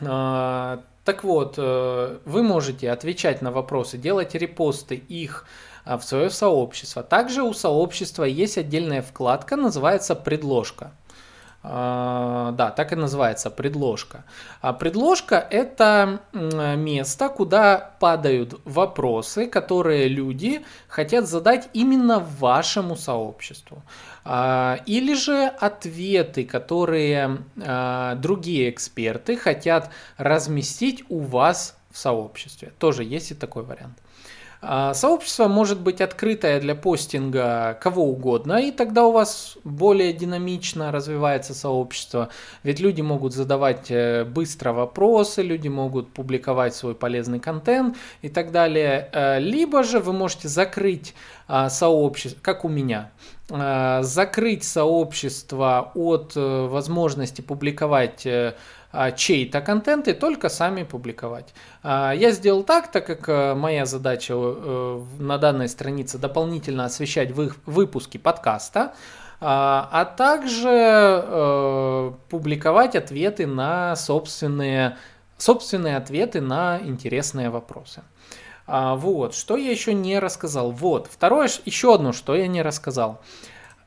А, 0.00 0.82
так 1.04 1.24
вот, 1.24 1.56
э, 1.58 2.18
вы 2.24 2.42
можете 2.42 2.90
отвечать 2.90 3.42
на 3.42 3.50
вопросы, 3.50 3.98
делать 3.98 4.34
репосты 4.34 4.94
их 4.94 5.46
в 5.84 6.00
свое 6.00 6.30
сообщество. 6.30 7.02
Также 7.02 7.42
у 7.42 7.52
сообщества 7.52 8.24
есть 8.24 8.56
отдельная 8.56 9.02
вкладка, 9.02 9.56
называется 9.56 10.14
«Предложка». 10.14 10.92
А, 11.66 12.52
да, 12.52 12.70
так 12.70 12.92
и 12.92 12.96
называется 12.96 13.50
предложка. 13.50 14.24
А 14.60 14.74
предложка 14.74 15.36
это 15.36 16.20
место, 16.34 17.30
куда 17.30 17.94
падают 18.00 18.60
вопросы, 18.66 19.46
которые 19.46 20.08
люди 20.08 20.62
хотят 20.88 21.26
задать 21.26 21.70
именно 21.72 22.18
вашему 22.18 22.96
сообществу. 22.96 23.82
А, 24.26 24.78
или 24.84 25.14
же 25.14 25.46
ответы, 25.58 26.44
которые 26.44 27.38
другие 28.16 28.68
эксперты 28.68 29.38
хотят 29.38 29.90
разместить 30.18 31.02
у 31.08 31.20
вас 31.20 31.78
в 31.90 31.96
сообществе. 31.96 32.72
Тоже 32.78 33.04
есть 33.04 33.30
и 33.30 33.34
такой 33.34 33.62
вариант. 33.62 33.98
А, 34.66 34.94
сообщество 34.94 35.46
может 35.46 35.80
быть 35.80 36.00
открытое 36.00 36.60
для 36.60 36.74
постинга 36.74 37.78
кого 37.80 38.04
угодно, 38.04 38.54
и 38.54 38.70
тогда 38.70 39.04
у 39.04 39.12
вас 39.12 39.58
более 39.62 40.12
динамично 40.12 40.90
развивается 40.90 41.54
сообщество. 41.54 42.30
Ведь 42.62 42.80
люди 42.80 43.02
могут 43.02 43.34
задавать 43.34 43.90
э, 43.90 44.24
быстро 44.24 44.72
вопросы, 44.72 45.42
люди 45.42 45.68
могут 45.68 46.12
публиковать 46.12 46.74
свой 46.74 46.94
полезный 46.94 47.40
контент 47.40 47.96
и 48.22 48.28
так 48.28 48.52
далее. 48.52 49.10
Э, 49.12 49.38
либо 49.38 49.82
же 49.82 50.00
вы 50.00 50.12
можете 50.12 50.48
закрыть 50.48 51.14
а, 51.46 51.68
сообщество, 51.68 52.40
как 52.40 52.64
у 52.64 52.68
меня, 52.68 53.10
закрыть 53.48 54.64
сообщество 54.64 55.92
от 55.94 56.32
э, 56.34 56.66
возможности 56.66 57.42
публиковать 57.42 58.26
а, 58.96 59.10
чей-то 59.10 59.60
контент 59.60 60.06
и 60.06 60.12
только 60.12 60.48
сами 60.48 60.84
публиковать. 60.84 61.52
А, 61.82 62.12
я 62.12 62.30
сделал 62.30 62.62
так, 62.62 62.92
так 62.92 63.04
как 63.04 63.28
э, 63.28 63.54
моя 63.54 63.86
задача 63.86 64.34
э, 64.36 65.02
на 65.18 65.36
данной 65.36 65.68
странице 65.68 66.16
дополнительно 66.16 66.84
освещать 66.84 67.32
выпуски 67.32 68.18
подкаста, 68.18 68.94
а, 69.40 69.88
а 69.90 70.04
также 70.04 70.68
э, 70.70 72.12
публиковать 72.30 72.94
ответы 72.94 73.48
на 73.48 73.96
собственные, 73.96 74.96
собственные 75.38 75.96
ответы 75.96 76.40
на 76.40 76.78
интересные 76.80 77.50
вопросы. 77.50 78.02
Вот, 78.66 79.34
что 79.34 79.56
я 79.56 79.70
еще 79.70 79.92
не 79.92 80.18
рассказал. 80.18 80.70
Вот, 80.70 81.08
второе, 81.10 81.50
еще 81.64 81.94
одно, 81.94 82.12
что 82.12 82.34
я 82.34 82.46
не 82.46 82.62
рассказал. 82.62 83.20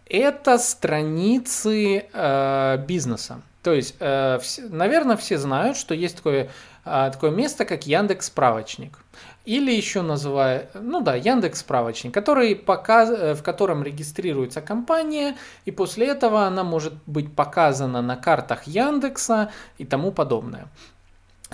Это 0.05 0.57
страницы 0.57 2.05
э, 2.13 2.77
бизнеса. 2.87 3.41
То 3.63 3.73
есть, 3.73 3.95
э, 3.99 4.39
наверное, 4.69 5.17
все 5.17 5.37
знают, 5.37 5.75
что 5.75 5.93
есть 5.93 6.15
такое, 6.15 6.49
э, 6.85 7.09
такое 7.11 7.31
место, 7.31 7.65
как 7.65 7.85
Яндекс 7.85 8.27
Справочник. 8.27 8.99
Или 9.43 9.73
еще 9.73 10.01
называют, 10.03 10.69
ну 10.73 11.01
да, 11.01 11.15
Яндекс 11.15 11.59
Справочник, 11.59 12.13
который 12.13 12.55
показ, 12.55 13.09
э, 13.09 13.33
в 13.33 13.43
котором 13.43 13.83
регистрируется 13.83 14.61
компания, 14.61 15.35
и 15.65 15.71
после 15.71 16.07
этого 16.07 16.45
она 16.45 16.63
может 16.63 16.93
быть 17.05 17.35
показана 17.35 18.01
на 18.01 18.15
картах 18.15 18.67
Яндекса 18.67 19.51
и 19.77 19.83
тому 19.83 20.13
подобное. 20.13 20.67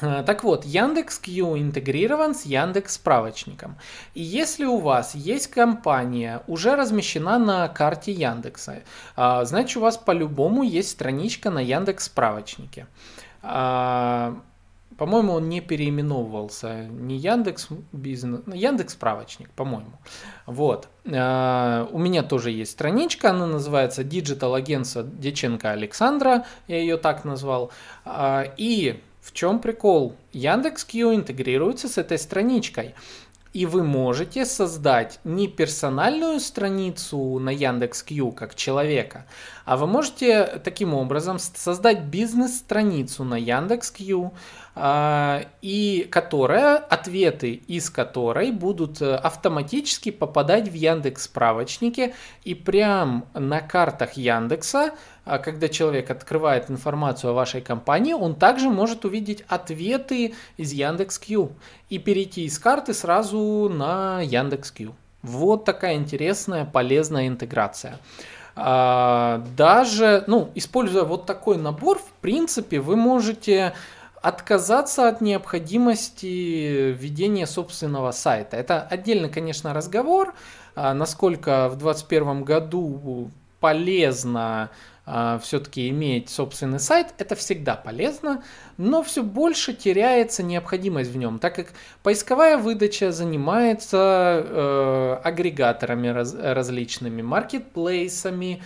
Э, 0.01 0.23
так 0.25 0.43
вот, 0.43 0.65
Яндекс.Кью 0.65 1.58
интегрирован 1.58 2.34
с 2.34 2.45
Яндекс 2.45 2.95
справочником. 2.95 3.77
И 4.13 4.21
если 4.21 4.65
у 4.65 4.77
вас 4.77 5.15
есть 5.15 5.47
компания, 5.47 6.41
уже 6.47 6.75
размещена 6.75 7.38
на 7.38 7.67
карте 7.67 8.12
Яндекса, 8.12 8.84
э, 9.15 9.45
значит 9.45 9.77
у 9.77 9.82
вас 9.82 9.97
по-любому 9.97 10.63
есть 10.63 10.89
страничка 10.89 11.49
на 11.49 11.60
Яндекс 11.60 12.06
справочнике. 12.06 12.88
Э, 13.43 14.34
по-моему, 14.97 15.34
он 15.34 15.49
не 15.49 15.60
переименовывался. 15.60 16.86
Не 16.86 17.17
Яндекс 17.17 17.69
бизнес, 17.91 18.41
ну, 18.45 18.53
Яндекс 18.53 18.93
справочник, 18.93 19.49
по-моему. 19.49 19.93
Вот. 20.45 20.88
У 21.03 21.10
меня 21.10 22.21
тоже 22.21 22.51
есть 22.51 22.73
страничка, 22.73 23.32
она 23.32 23.47
называется 23.47 24.03
Digital 24.03 24.56
агентство 24.56 25.01
Деченко 25.01 25.71
Александра, 25.71 26.45
я 26.67 26.77
ее 26.77 26.97
так 26.97 27.25
назвал. 27.25 27.71
И 28.06 29.01
в 29.23 29.31
чем 29.31 29.59
прикол? 29.59 30.15
Яндекс.Кью 30.33 31.15
интегрируется 31.15 31.88
с 31.88 31.97
этой 31.97 32.17
страничкой. 32.17 32.93
И 33.53 33.65
вы 33.67 33.83
можете 33.83 34.45
создать 34.45 35.19
не 35.23 35.47
персональную 35.47 36.39
страницу 36.39 37.38
на 37.39 37.51
Яндекс.Кью 37.51 38.31
как 38.31 38.55
человека, 38.55 39.27
а 39.63 39.77
вы 39.77 39.86
можете 39.86 40.59
таким 40.63 40.95
образом 40.95 41.38
создать 41.38 42.01
бизнес-страницу 42.01 43.23
на 43.23 43.36
Яндекс.Кью, 43.36 44.33
и 44.75 46.07
которая, 46.09 46.77
ответы 46.77 47.62
из 47.67 47.91
которой 47.91 48.51
будут 48.51 49.03
э, 49.03 49.15
автоматически 49.15 50.09
попадать 50.09 50.67
в 50.67 50.73
Яндекс 50.73 51.25
справочники 51.25 52.15
и 52.43 52.55
прям 52.55 53.25
на 53.36 53.62
картах 53.62 54.13
Яндекса, 54.13 54.93
а, 55.25 55.38
когда 55.38 55.69
человек 55.69 56.09
открывает 56.09 56.71
информацию 56.71 57.31
о 57.31 57.33
вашей 57.33 57.62
компании, 57.62 58.13
он 58.13 58.36
также 58.36 58.69
может 58.69 59.05
увидеть 59.05 59.45
ответы 59.47 60.33
из 60.57 60.71
Яндекс.Кью 60.73 61.51
и 61.89 61.99
перейти 61.99 62.45
из 62.45 62.57
карты 62.57 62.95
сразу 62.95 63.69
на 63.69 64.21
Яндекс.Кью. 64.21 64.95
Вот 65.21 65.65
такая 65.65 65.95
интересная, 65.95 66.65
полезная 66.65 67.27
интеграция. 67.27 67.99
А, 68.55 69.43
даже, 69.55 70.23
ну, 70.27 70.49
используя 70.55 71.03
вот 71.03 71.25
такой 71.25 71.57
набор, 71.57 71.99
в 71.99 72.12
принципе, 72.21 72.79
вы 72.79 72.95
можете 72.95 73.73
отказаться 74.23 75.09
от 75.09 75.19
необходимости 75.19 76.93
ведения 76.93 77.45
собственного 77.45 78.12
сайта. 78.12 78.55
Это 78.55 78.81
отдельно, 78.81 79.27
конечно, 79.27 79.73
разговор, 79.73 80.33
а, 80.75 80.93
насколько 80.93 81.67
в 81.67 81.75
2021 81.75 82.43
году 82.45 83.29
полезно 83.59 84.71
а, 85.05 85.39
все-таки 85.39 85.89
иметь 85.89 86.29
собственный 86.29 86.79
сайт, 86.79 87.07
это 87.17 87.36
всегда 87.36 87.75
полезно, 87.75 88.41
но 88.77 89.03
все 89.03 89.23
больше 89.23 89.73
теряется 89.73 90.41
необходимость 90.41 91.12
в 91.12 91.17
нем, 91.17 91.38
так 91.38 91.55
как 91.55 91.67
поисковая 92.01 92.57
выдача 92.57 93.12
занимается 93.12 94.41
э, 94.45 95.19
агрегаторами 95.21 96.07
раз, 96.07 96.33
различными, 96.33 97.21
маркетплейсами, 97.21 98.63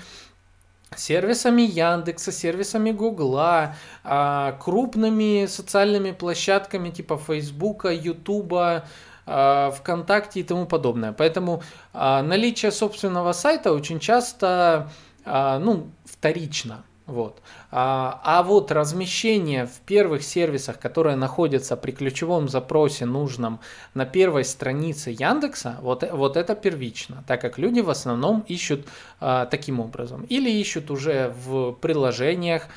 сервисами 0.96 1.62
Яндекса, 1.62 2.32
сервисами 2.32 2.92
Гугла, 2.92 3.76
а, 4.04 4.54
крупными 4.54 5.46
социальными 5.48 6.12
площадками 6.12 6.90
типа 6.90 7.18
Фейсбука, 7.18 7.90
Ютуба, 7.90 8.86
а, 9.26 9.72
ВКонтакте 9.72 10.40
и 10.40 10.44
тому 10.44 10.66
подобное. 10.66 11.12
Поэтому 11.12 11.62
а, 11.94 12.22
наличие 12.24 12.72
собственного 12.72 13.34
сайта 13.34 13.74
очень 13.74 14.00
часто 14.00 14.90
ну, 15.26 15.92
вторично. 16.06 16.86
Вот. 17.08 17.42
А, 17.72 18.20
а 18.26 18.44
вот 18.44 18.70
размещение 18.70 19.66
в 19.66 19.80
первых 19.86 20.24
сервисах, 20.24 20.78
которые 20.78 21.16
находятся 21.16 21.78
при 21.78 21.92
ключевом 21.92 22.50
запросе 22.50 23.06
нужном 23.06 23.62
на 23.94 24.06
первой 24.06 24.44
странице 24.44 25.12
Яндекса, 25.12 25.78
вот, 25.82 26.04
вот 26.12 26.36
это 26.36 26.54
первично, 26.54 27.24
так 27.26 27.40
как 27.40 27.58
люди 27.58 27.80
в 27.80 27.90
основном 27.90 28.44
ищут 28.50 28.88
а, 29.22 29.46
таким 29.46 29.80
образом. 29.80 30.24
Или 30.24 30.52
ищут 30.52 30.92
уже 30.92 31.34
в 31.46 31.72
приложениях, 31.80 32.68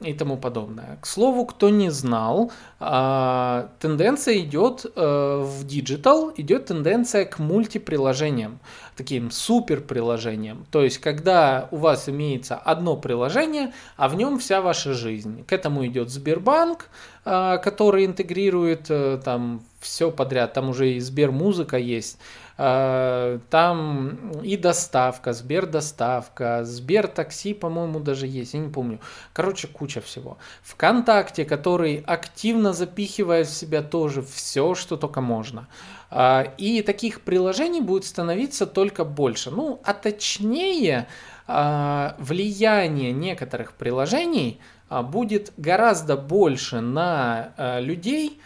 и 0.00 0.12
тому 0.12 0.36
подобное. 0.36 0.98
К 1.00 1.06
слову, 1.06 1.44
кто 1.44 1.70
не 1.70 1.90
знал, 1.90 2.52
а, 2.78 3.70
тенденция 3.80 4.38
идет 4.38 4.86
э, 4.94 5.42
в 5.44 5.66
digital, 5.66 6.32
идет 6.36 6.66
тенденция 6.66 7.24
к 7.24 7.40
мультиприложениям, 7.40 8.60
таким 8.96 9.32
супер 9.32 9.80
приложениям. 9.80 10.66
То 10.70 10.84
есть, 10.84 10.98
когда 10.98 11.68
у 11.72 11.76
вас 11.78 12.08
имеется 12.08 12.54
одно 12.54 12.96
приложение, 12.96 13.72
а 13.96 14.08
в 14.08 14.14
нем 14.14 14.38
вся 14.38 14.60
ваша 14.60 14.94
жизнь. 14.94 15.44
К 15.44 15.52
этому 15.52 15.84
идет 15.84 16.10
Сбербанк, 16.10 16.90
а, 17.24 17.56
который 17.58 18.06
интегрирует 18.06 18.86
э, 18.90 19.20
там 19.24 19.62
все 19.80 20.12
подряд, 20.12 20.52
там 20.52 20.68
уже 20.68 20.92
и 20.92 21.00
Сбермузыка 21.00 21.76
есть. 21.76 22.18
А, 22.60 23.38
там 23.50 24.32
и 24.42 24.56
доставка, 24.56 25.32
Сбер 25.32 25.66
доставка, 25.66 26.64
Сбер 26.64 27.06
такси, 27.06 27.54
по-моему, 27.54 28.00
даже 28.00 28.26
есть, 28.26 28.54
я 28.54 28.60
не 28.60 28.68
помню. 28.68 28.98
Короче, 29.32 29.68
куча 29.68 30.00
всего. 30.00 30.38
ВКонтакте, 30.64 31.44
который 31.44 32.02
активно 32.04 32.72
запихивает 32.72 33.46
в 33.46 33.54
себя 33.54 33.80
тоже 33.80 34.22
все, 34.22 34.74
что 34.74 34.96
только 34.96 35.20
можно. 35.20 35.68
А, 36.10 36.52
и 36.58 36.82
таких 36.82 37.20
приложений 37.20 37.82
будет 37.82 38.04
становиться 38.04 38.66
только 38.66 39.04
больше. 39.04 39.52
Ну, 39.52 39.80
а 39.84 39.94
точнее, 39.94 41.06
а, 41.46 42.16
влияние 42.18 43.12
некоторых 43.12 43.74
приложений 43.74 44.60
будет 44.90 45.52
гораздо 45.58 46.16
больше 46.16 46.80
на 46.80 47.52
людей, 47.78 48.40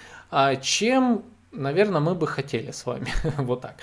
чем 0.61 1.23
наверное, 1.53 2.01
мы 2.01 2.15
бы 2.15 2.27
хотели 2.27 2.71
с 2.71 2.87
вами. 2.87 3.13
вот 3.39 3.61
так. 3.61 3.77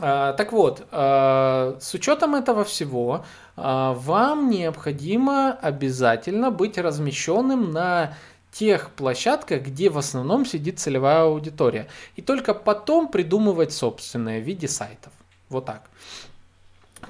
А, 0.00 0.32
так 0.34 0.52
вот, 0.52 0.86
а, 0.92 1.76
с 1.80 1.94
учетом 1.94 2.34
этого 2.34 2.64
всего, 2.64 3.24
а, 3.56 3.92
вам 3.94 4.50
необходимо 4.50 5.52
обязательно 5.52 6.50
быть 6.50 6.78
размещенным 6.78 7.72
на 7.72 8.14
тех 8.52 8.90
площадках, 8.90 9.62
где 9.62 9.90
в 9.90 9.98
основном 9.98 10.46
сидит 10.46 10.78
целевая 10.78 11.22
аудитория. 11.22 11.88
И 12.16 12.22
только 12.22 12.54
потом 12.54 13.08
придумывать 13.08 13.72
собственное 13.72 14.40
в 14.40 14.44
виде 14.44 14.68
сайтов. 14.68 15.12
Вот 15.48 15.66
так. 15.66 15.82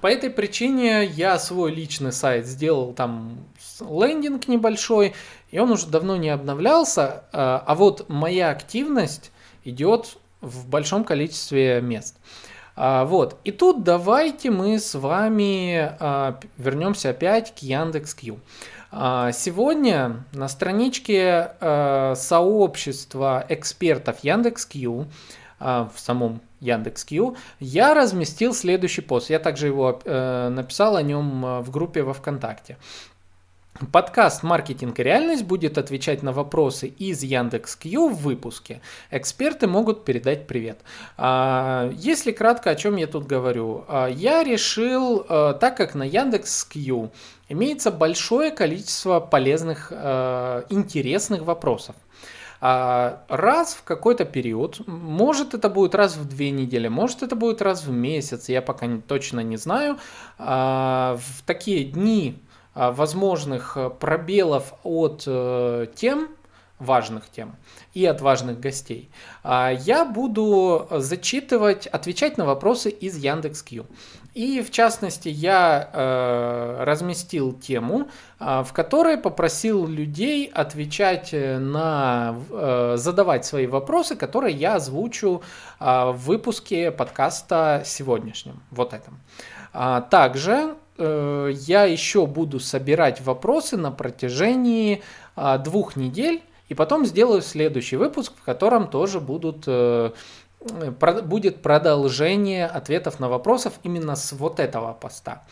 По 0.00 0.06
этой 0.06 0.30
причине 0.30 1.04
я 1.04 1.38
свой 1.38 1.72
личный 1.74 2.12
сайт 2.12 2.46
сделал 2.46 2.92
там 2.92 3.38
лендинг 3.80 4.48
небольшой, 4.48 5.14
и 5.50 5.58
он 5.58 5.72
уже 5.72 5.88
давно 5.88 6.16
не 6.16 6.30
обновлялся, 6.30 7.24
а 7.32 7.74
вот 7.74 8.08
моя 8.08 8.50
активность 8.50 9.32
идет 9.64 10.16
в 10.40 10.68
большом 10.68 11.04
количестве 11.04 11.80
мест. 11.80 12.16
А, 12.76 13.04
вот. 13.04 13.36
И 13.44 13.52
тут 13.52 13.84
давайте 13.84 14.50
мы 14.50 14.78
с 14.78 14.94
вами 14.94 15.94
а, 16.00 16.40
вернемся 16.56 17.10
опять 17.10 17.54
к 17.54 17.58
Яндекс.Кью. 17.58 18.40
А, 18.92 19.32
сегодня 19.32 20.24
на 20.32 20.48
страничке 20.48 21.52
сообщества 21.60 23.44
экспертов 23.48 24.24
Яндекс.Кью 24.24 25.06
в 25.58 25.92
самом 25.96 26.40
Яндекс.Кью 26.60 27.36
я 27.58 27.94
разместил 27.94 28.54
следующий 28.54 29.00
пост. 29.00 29.30
Я 29.30 29.38
также 29.38 29.66
его 29.66 30.00
э, 30.04 30.48
написал 30.50 30.96
о 30.96 31.02
нем 31.02 31.44
а, 31.44 31.60
в 31.62 31.70
группе 31.70 32.02
во 32.02 32.12
ВКонтакте. 32.12 32.76
Подкаст 33.86 34.42
«Маркетинг 34.42 35.00
и 35.00 35.02
реальность» 35.02 35.44
будет 35.44 35.78
отвечать 35.78 36.22
на 36.22 36.32
вопросы 36.32 36.86
из 36.86 37.22
Яндекс.Кью 37.22 38.08
в 38.08 38.16
выпуске. 38.22 38.82
Эксперты 39.10 39.66
могут 39.66 40.04
передать 40.04 40.46
привет. 40.46 40.80
А, 41.16 41.90
если 41.96 42.30
кратко, 42.30 42.70
о 42.70 42.74
чем 42.76 42.96
я 42.96 43.06
тут 43.06 43.26
говорю. 43.26 43.86
А, 43.88 44.06
я 44.06 44.44
решил, 44.44 45.24
а, 45.26 45.54
так 45.54 45.78
как 45.78 45.94
на 45.94 46.02
Яндекс.Кью 46.02 47.10
имеется 47.48 47.90
большое 47.90 48.50
количество 48.50 49.18
полезных, 49.18 49.90
интересных 49.90 51.42
вопросов, 51.42 51.96
раз 52.60 53.74
в 53.74 53.82
какой-то 53.82 54.24
период, 54.24 54.86
может 54.86 55.54
это 55.54 55.68
будет 55.68 55.96
раз 55.96 56.16
в 56.16 56.28
две 56.28 56.50
недели, 56.52 56.86
может 56.86 57.24
это 57.24 57.34
будет 57.34 57.60
раз 57.60 57.82
в 57.84 57.90
месяц, 57.90 58.48
я 58.48 58.62
пока 58.62 58.86
точно 59.08 59.40
не 59.40 59.56
знаю, 59.56 59.98
в 60.38 61.20
такие 61.44 61.84
дни 61.84 62.38
возможных 62.74 63.76
э, 63.76 63.90
пробелов 63.90 64.74
от 64.82 65.24
э, 65.26 65.86
тем, 65.94 66.28
важных 66.80 67.28
тем 67.30 67.56
и 67.92 68.06
от 68.06 68.20
важных 68.20 68.58
гостей, 68.58 69.10
а, 69.42 69.70
я 69.70 70.04
буду 70.04 70.88
зачитывать, 70.90 71.86
отвечать 71.86 72.38
на 72.38 72.44
вопросы 72.44 72.90
из 72.90 73.16
Яндекс.Кью. 73.16 73.86
И 74.32 74.62
в 74.62 74.70
частности 74.70 75.28
я 75.28 75.90
э, 75.92 76.84
разместил 76.84 77.52
тему, 77.52 78.08
э, 78.38 78.62
в 78.64 78.72
которой 78.72 79.18
попросил 79.18 79.86
людей 79.86 80.46
отвечать 80.46 81.32
на, 81.32 82.36
э, 82.50 82.94
задавать 82.96 83.44
свои 83.44 83.66
вопросы, 83.66 84.14
которые 84.14 84.54
я 84.54 84.76
озвучу 84.76 85.42
э, 85.80 85.84
в 85.84 86.16
выпуске 86.16 86.92
подкаста 86.92 87.82
сегодняшнем, 87.84 88.62
вот 88.70 88.94
этом. 88.94 89.18
А, 89.72 90.00
также 90.00 90.76
Э, 91.00 91.50
я 91.52 91.84
еще 91.84 92.26
буду 92.26 92.60
собирать 92.60 93.22
вопросы 93.22 93.78
на 93.78 93.90
протяжении 93.90 95.02
а, 95.34 95.56
двух 95.56 95.96
недель, 95.96 96.42
и 96.68 96.74
потом 96.74 97.06
сделаю 97.06 97.40
следующий 97.40 97.96
выпуск, 97.96 98.34
в 98.36 98.44
котором 98.44 98.88
тоже 98.88 99.18
будут 99.18 99.64
э, 99.66 100.10
будет 101.24 101.62
продолжение 101.62 102.66
ответов 102.66 103.18
на 103.18 103.30
вопросов 103.30 103.72
именно 103.82 104.14
с 104.14 104.32
вот 104.32 104.60
этого 104.60 104.92
поста. 104.92 105.42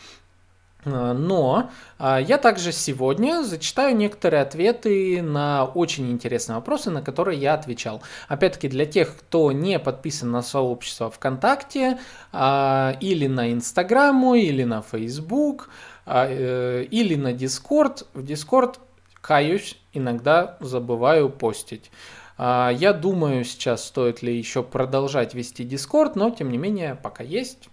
Э, 0.85 1.13
но 1.13 1.69
а, 1.97 2.19
я 2.19 2.37
также 2.37 2.71
сегодня 2.71 3.43
зачитаю 3.43 3.95
некоторые 3.95 4.41
ответы 4.41 5.21
на 5.21 5.65
очень 5.65 6.11
интересные 6.11 6.55
вопросы, 6.55 6.89
на 6.89 7.01
которые 7.01 7.39
я 7.39 7.53
отвечал. 7.53 8.01
Опять-таки 8.27 8.69
для 8.69 8.85
тех, 8.85 9.15
кто 9.17 9.51
не 9.51 9.79
подписан 9.79 10.31
на 10.31 10.41
сообщество 10.41 11.11
ВКонтакте 11.11 11.99
а, 12.31 12.95
или 13.01 13.27
на 13.27 13.51
Инстаграму, 13.51 14.35
или 14.35 14.63
на 14.63 14.81
Фейсбук, 14.81 15.69
а, 16.05 16.27
э, 16.29 16.83
или 16.83 17.15
на 17.15 17.33
Discord. 17.33 18.07
В 18.13 18.23
Discord, 18.23 18.79
каюсь, 19.21 19.77
иногда 19.93 20.57
забываю 20.59 21.29
постить. 21.29 21.91
Я 22.37 22.93
думаю, 22.93 23.43
сейчас 23.43 23.83
стоит 23.83 24.21
ли 24.21 24.37
еще 24.37 24.63
продолжать 24.63 25.33
вести 25.33 25.65
Discord, 25.65 26.15
но 26.15 26.29
тем 26.29 26.51
не 26.51 26.57
менее, 26.57 26.95
пока 26.95 27.21
есть, 27.21 27.67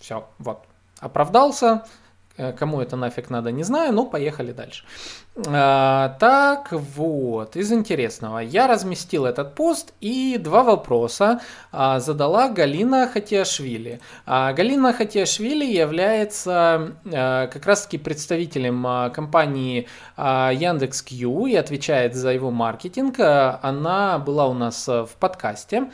все, 0.00 0.28
вот, 0.40 0.64
оправдался. 0.98 1.84
Э, 2.38 2.52
кому 2.52 2.80
это 2.80 2.96
нафиг 2.96 3.30
надо, 3.30 3.50
не 3.50 3.64
знаю, 3.64 3.92
но 3.92 4.06
поехали 4.06 4.52
дальше. 4.52 4.84
А, 5.46 6.16
так 6.18 6.72
вот, 6.72 7.54
из 7.54 7.72
интересного. 7.72 8.40
Я 8.40 8.66
разместил 8.66 9.24
этот 9.24 9.54
пост 9.54 9.94
и 10.00 10.36
два 10.36 10.64
вопроса 10.64 11.40
а, 11.70 12.00
задала 12.00 12.48
Галина 12.48 13.08
Хатиашвили. 13.08 14.00
А, 14.26 14.52
Галина 14.52 14.92
Хатиашвили 14.92 15.64
является 15.64 16.96
а, 17.04 17.46
как 17.46 17.66
раз-таки 17.66 17.98
представителем 17.98 18.84
а, 18.84 19.10
компании 19.10 19.86
а, 20.16 20.50
Яндекс.Кью 20.50 21.46
и 21.46 21.54
отвечает 21.54 22.16
за 22.16 22.30
его 22.30 22.50
маркетинг. 22.50 23.20
Она 23.20 24.18
была 24.18 24.46
у 24.48 24.54
нас 24.54 24.88
в 24.88 25.10
подкасте. 25.20 25.88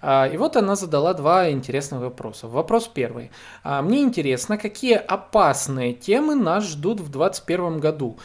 А, 0.00 0.26
и 0.26 0.36
вот 0.36 0.56
она 0.56 0.76
задала 0.76 1.14
два 1.14 1.50
интересных 1.50 2.00
вопроса. 2.00 2.48
Вопрос 2.48 2.88
первый. 2.88 3.30
А, 3.62 3.82
мне 3.82 4.02
интересно, 4.02 4.58
какие 4.58 4.94
опасные 4.94 5.92
темы 5.92 6.34
нас 6.34 6.64
ждут 6.64 7.00
в 7.00 7.10
2021 7.10 7.80
году, 7.80 8.18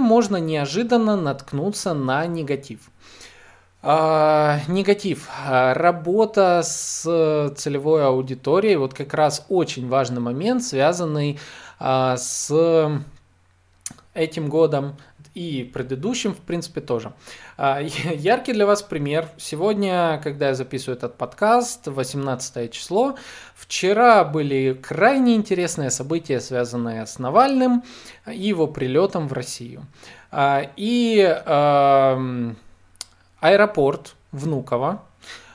можно 0.00 0.36
неожиданно 0.36 1.16
наткнуться 1.16 1.94
на 1.94 2.26
негатив. 2.26 2.90
А, 3.82 4.60
негатив. 4.68 5.28
Работа 5.46 6.62
с 6.64 7.02
целевой 7.56 8.04
аудиторией. 8.04 8.76
Вот 8.76 8.94
как 8.94 9.14
раз 9.14 9.44
очень 9.48 9.88
важный 9.88 10.20
момент, 10.20 10.62
связанный 10.62 11.38
а, 11.78 12.16
с 12.16 12.52
этим 14.14 14.48
годом, 14.48 14.96
и 15.34 15.70
предыдущим, 15.72 16.34
в 16.34 16.38
принципе, 16.38 16.80
тоже. 16.80 17.12
А, 17.56 17.80
яркий 18.14 18.52
для 18.52 18.66
вас 18.66 18.82
пример. 18.82 19.28
Сегодня, 19.36 20.20
когда 20.22 20.48
я 20.48 20.54
записываю 20.54 20.96
этот 20.96 21.16
подкаст, 21.16 21.86
18 21.86 22.72
число, 22.72 23.16
вчера 23.54 24.24
были 24.24 24.78
крайне 24.80 25.34
интересные 25.34 25.90
события, 25.90 26.40
связанные 26.40 27.06
с 27.06 27.18
Навальным 27.18 27.82
и 28.26 28.48
его 28.48 28.66
прилетом 28.66 29.28
в 29.28 29.32
Россию. 29.32 29.86
А, 30.30 30.70
и 30.76 31.20
аэропорт 33.40 34.14
Внуково 34.30 35.02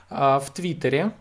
в 0.10 0.46
Твиттере 0.54 1.12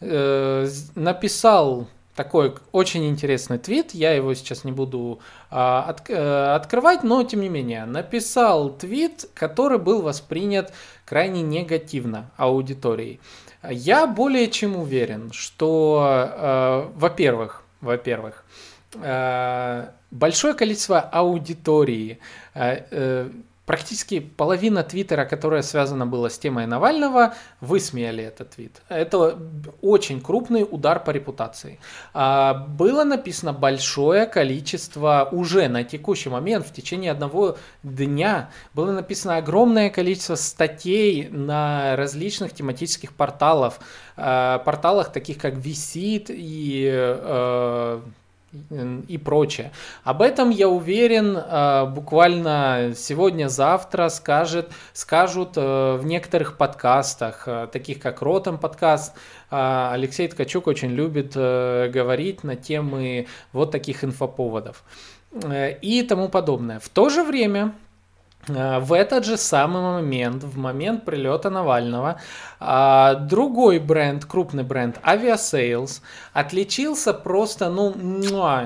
э, 0.00 0.68
написал 0.94 1.86
такой 2.18 2.56
очень 2.72 3.08
интересный 3.08 3.58
твит, 3.58 3.94
я 3.94 4.12
его 4.12 4.34
сейчас 4.34 4.64
не 4.64 4.72
буду 4.72 5.20
а, 5.20 5.20
от, 5.50 6.08
а, 6.10 6.56
открывать, 6.56 7.02
но 7.02 7.22
тем 7.22 7.40
не 7.40 7.48
менее, 7.48 7.84
написал 7.84 8.70
твит, 8.70 9.28
который 9.34 9.78
был 9.78 10.02
воспринят 10.02 10.72
крайне 11.04 11.42
негативно 11.42 12.30
аудиторией. 12.36 13.20
Я 13.68 14.06
более 14.06 14.48
чем 14.48 14.76
уверен, 14.76 15.32
что, 15.32 16.00
а, 16.02 16.92
во-первых, 16.94 17.62
во-первых, 17.80 18.44
а, 18.96 19.92
большое 20.10 20.54
количество 20.54 21.00
аудитории 21.00 22.18
а, 22.54 23.30
практически 23.68 24.20
половина 24.20 24.82
твиттера, 24.82 25.26
которая 25.26 25.60
связана 25.60 26.06
была 26.06 26.30
с 26.30 26.38
темой 26.38 26.66
Навального, 26.66 27.34
высмеяли 27.60 28.24
этот 28.24 28.52
твит. 28.52 28.80
Это 28.88 29.38
очень 29.82 30.22
крупный 30.22 30.66
удар 30.68 31.04
по 31.04 31.10
репутации. 31.10 31.78
А, 32.14 32.54
было 32.54 33.04
написано 33.04 33.52
большое 33.52 34.24
количество, 34.24 35.28
уже 35.32 35.68
на 35.68 35.84
текущий 35.84 36.30
момент, 36.30 36.66
в 36.66 36.72
течение 36.72 37.12
одного 37.12 37.58
дня, 37.82 38.48
было 38.72 38.90
написано 38.92 39.36
огромное 39.36 39.90
количество 39.90 40.36
статей 40.36 41.28
на 41.28 41.94
различных 41.94 42.54
тематических 42.54 43.12
порталах, 43.12 43.80
а, 44.16 44.60
порталах 44.60 45.12
таких 45.12 45.36
как 45.36 45.52
Visit 45.52 46.28
и 46.30 46.88
э, 46.90 48.00
и 49.08 49.18
прочее. 49.18 49.72
Об 50.04 50.22
этом, 50.22 50.50
я 50.50 50.68
уверен, 50.68 51.36
э, 51.36 51.86
буквально 51.86 52.92
сегодня-завтра 52.96 54.08
скажет, 54.08 54.70
скажут 54.94 55.52
э, 55.56 55.96
в 55.96 56.06
некоторых 56.06 56.56
подкастах, 56.56 57.44
э, 57.46 57.68
таких 57.70 58.00
как 58.00 58.22
Ротом 58.22 58.58
подкаст. 58.58 59.14
Алексей 59.50 60.28
Ткачук 60.28 60.66
очень 60.66 60.90
любит 60.90 61.32
говорить 61.34 62.44
на 62.44 62.54
темы 62.54 63.28
вот 63.54 63.70
таких 63.70 64.04
инфоповодов 64.04 64.84
и 65.80 66.04
тому 66.06 66.28
подобное. 66.28 66.78
В 66.80 66.90
то 66.90 67.08
же 67.08 67.24
время 67.24 67.72
в 68.46 68.92
этот 68.92 69.24
же 69.24 69.36
самый 69.36 69.82
момент, 69.82 70.42
в 70.42 70.56
момент 70.56 71.04
прилета 71.04 71.50
Навального, 71.50 72.20
а, 72.60 73.14
другой 73.14 73.78
бренд, 73.78 74.24
крупный 74.24 74.64
бренд 74.64 74.98
Aviasales 75.02 76.00
отличился 76.32 77.12
просто, 77.12 77.68
ну, 77.68 77.94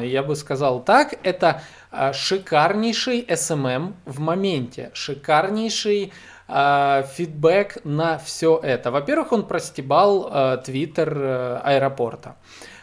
я 0.01 0.23
бы 0.23 0.37
сказал 0.37 0.81
так, 0.81 1.15
это 1.23 1.63
а, 1.91 2.13
шикарнейший 2.13 3.23
SMM 3.23 3.95
в 4.05 4.21
моменте, 4.21 4.91
шикарнейший 4.95 6.13
а, 6.49 7.03
фидбэк 7.03 7.79
на 7.85 8.19
все 8.19 8.59
это. 8.63 8.91
Во-первых, 8.91 9.33
он 9.33 9.47
простебал 9.47 10.63
твиттер 10.63 11.19
э, 11.19 11.61
аэропорта, 11.65 12.37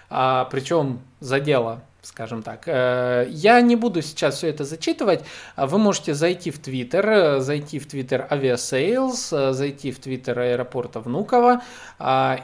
причем 0.09 1.01
за 1.19 1.39
дело 1.39 1.81
скажем 2.01 2.43
так. 2.43 2.67
Э, 2.67 3.25
я 3.29 3.61
не 3.61 3.75
буду 3.75 4.01
сейчас 4.01 4.35
все 4.35 4.49
это 4.49 4.63
зачитывать. 4.63 5.23
Вы 5.57 5.77
можете 5.77 6.13
зайти 6.13 6.51
в 6.51 6.59
Твиттер, 6.59 7.09
э, 7.09 7.39
зайти 7.39 7.79
в 7.79 7.87
Твиттер 7.87 8.27
Aviasales, 8.29 9.29
э, 9.31 9.53
зайти 9.53 9.91
в 9.91 9.99
Твиттер 9.99 10.39
аэропорта 10.39 10.99
Внуково 10.99 11.61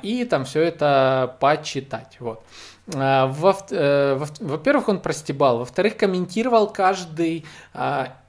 и 0.02 0.28
там 0.30 0.46
все 0.46 0.62
это 0.62 1.36
почитать. 1.39 2.18
Вот. 2.20 2.44
Во-первых, 2.88 4.89
он 4.89 5.00
простебал, 5.00 5.60
во-вторых, 5.60 5.98
комментировал 5.98 6.72
каждый 6.72 7.46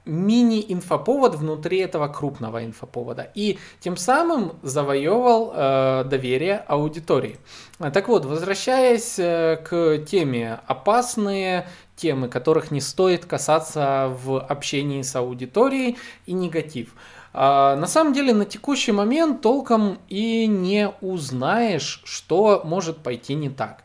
мини-инфоповод 0.06 1.34
внутри 1.34 1.78
этого 1.78 2.08
крупного 2.08 2.64
инфоповода. 2.64 3.30
И 3.34 3.58
тем 3.80 3.96
самым 3.96 4.52
завоевывал 4.62 5.52
э, 5.54 6.04
доверие 6.04 6.64
аудитории. 6.66 7.38
Так 7.78 8.08
вот, 8.08 8.24
возвращаясь 8.24 9.18
э, 9.18 9.56
к 9.56 9.98
теме 10.06 10.60
опасные 10.66 11.68
темы, 11.96 12.28
которых 12.28 12.70
не 12.70 12.80
стоит 12.80 13.26
касаться 13.26 14.16
в 14.24 14.38
общении 14.38 15.02
с 15.02 15.14
аудиторией 15.16 15.98
и 16.26 16.32
негатив. 16.32 16.94
Э, 17.34 17.74
на 17.76 17.86
самом 17.86 18.12
деле 18.12 18.32
на 18.32 18.44
текущий 18.44 18.92
момент 18.92 19.42
толком 19.42 19.98
и 20.08 20.46
не 20.46 20.88
узнаешь, 21.00 22.00
что 22.04 22.62
может 22.64 22.98
пойти 22.98 23.34
не 23.34 23.50
так. 23.50 23.82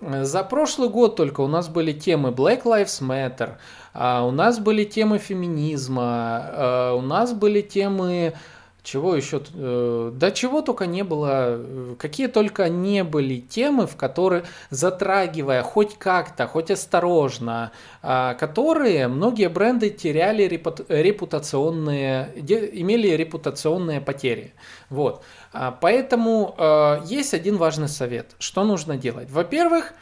За 0.00 0.42
прошлый 0.44 0.88
год 0.88 1.16
только 1.16 1.42
у 1.42 1.46
нас 1.46 1.68
были 1.68 1.92
темы 1.92 2.30
Black 2.30 2.62
Lives 2.62 3.02
Matter, 3.02 3.56
а 3.92 4.24
у 4.24 4.30
нас 4.30 4.58
были 4.58 4.84
темы 4.84 5.18
феминизма, 5.18 6.04
а 6.04 6.94
у 6.94 7.02
нас 7.02 7.32
были 7.32 7.60
темы 7.60 8.34
чего 8.82 9.14
еще? 9.14 9.42
Э, 9.54 10.10
да 10.14 10.30
чего 10.30 10.62
только 10.62 10.86
не 10.86 11.04
было, 11.04 11.60
какие 11.98 12.28
только 12.28 12.68
не 12.68 13.04
были 13.04 13.40
темы, 13.40 13.86
в 13.86 13.96
которые, 13.96 14.44
затрагивая 14.70 15.62
хоть 15.62 15.98
как-то, 15.98 16.46
хоть 16.46 16.70
осторожно, 16.70 17.72
а, 18.02 18.34
которые 18.34 19.08
многие 19.08 19.48
бренды 19.48 19.90
теряли 19.90 20.44
репутационные, 20.44 22.32
имели 22.36 23.08
репутационные 23.08 24.00
потери. 24.00 24.54
Вот. 24.88 25.22
Поэтому 25.80 26.54
э, 26.56 27.00
есть 27.04 27.34
один 27.34 27.56
важный 27.56 27.88
совет. 27.88 28.34
Что 28.38 28.64
нужно 28.64 28.96
делать? 28.96 29.30
Во-первых, 29.30 29.92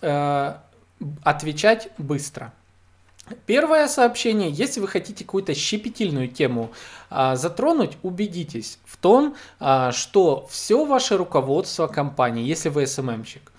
э, 0.00 0.54
отвечать 1.24 1.88
быстро– 1.98 2.52
Первое 3.46 3.88
сообщение, 3.88 4.50
если 4.50 4.80
вы 4.80 4.88
хотите 4.88 5.24
какую-то 5.24 5.54
щепетильную 5.54 6.28
тему 6.28 6.72
а, 7.08 7.36
затронуть, 7.36 7.96
убедитесь 8.02 8.78
в 8.84 8.98
том, 8.98 9.34
а, 9.58 9.92
что 9.92 10.46
все 10.50 10.84
ваше 10.84 11.16
руководство 11.16 11.86
компании, 11.86 12.44
если 12.44 12.68
вы 12.68 12.86
СММщик, 12.86 13.50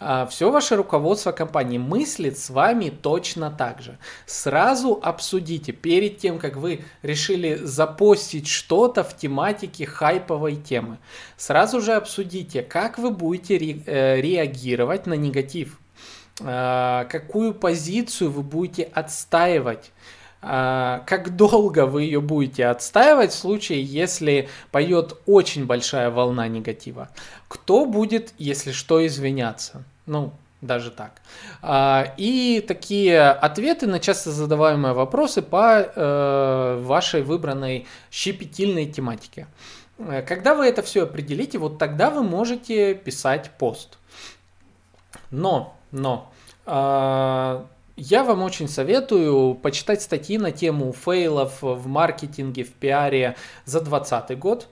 а, 0.00 0.26
все 0.26 0.50
ваше 0.50 0.74
руководство 0.74 1.30
компании 1.30 1.78
мыслит 1.78 2.36
с 2.36 2.50
вами 2.50 2.90
точно 2.90 3.52
так 3.52 3.80
же. 3.80 3.96
Сразу 4.26 4.98
обсудите 5.00 5.70
перед 5.70 6.18
тем, 6.18 6.40
как 6.40 6.56
вы 6.56 6.84
решили 7.02 7.54
запостить 7.62 8.48
что-то 8.48 9.04
в 9.04 9.16
тематике 9.16 9.86
хайповой 9.86 10.56
темы. 10.56 10.98
Сразу 11.36 11.80
же 11.80 11.92
обсудите, 11.92 12.62
как 12.62 12.98
вы 12.98 13.12
будете 13.12 13.56
ре- 13.56 13.82
э, 13.86 14.20
реагировать 14.20 15.06
на 15.06 15.14
негатив 15.14 15.78
какую 16.38 17.54
позицию 17.54 18.30
вы 18.30 18.42
будете 18.42 18.84
отстаивать, 18.84 19.92
а, 20.44 21.04
как 21.06 21.36
долго 21.36 21.86
вы 21.86 22.02
ее 22.02 22.20
будете 22.20 22.66
отстаивать 22.66 23.30
в 23.30 23.38
случае, 23.38 23.82
если 23.82 24.48
поет 24.72 25.16
очень 25.24 25.66
большая 25.66 26.10
волна 26.10 26.48
негатива. 26.48 27.08
Кто 27.46 27.86
будет, 27.86 28.34
если 28.38 28.72
что, 28.72 29.06
извиняться? 29.06 29.84
Ну, 30.06 30.32
даже 30.60 30.90
так. 30.90 31.12
А, 31.62 32.12
и 32.16 32.64
такие 32.66 33.20
ответы 33.20 33.86
на 33.86 34.00
часто 34.00 34.32
задаваемые 34.32 34.94
вопросы 34.94 35.42
по 35.42 35.78
э, 35.78 36.80
вашей 36.82 37.22
выбранной 37.22 37.86
щепетильной 38.10 38.86
тематике. 38.86 39.46
Э, 39.98 40.22
когда 40.22 40.56
вы 40.56 40.66
это 40.66 40.82
все 40.82 41.04
определите, 41.04 41.58
вот 41.58 41.78
тогда 41.78 42.10
вы 42.10 42.24
можете 42.24 42.94
писать 42.94 43.50
пост. 43.58 43.98
Но 45.30 45.76
но 45.92 46.32
э, 46.66 47.64
я 47.96 48.24
вам 48.24 48.42
очень 48.42 48.68
советую 48.68 49.54
почитать 49.54 50.02
статьи 50.02 50.38
на 50.38 50.50
тему 50.50 50.92
фейлов 50.92 51.62
в 51.62 51.86
маркетинге, 51.86 52.64
в 52.64 52.72
пиаре 52.72 53.36
за 53.64 53.80
2020 53.80 54.38
год. 54.38 54.68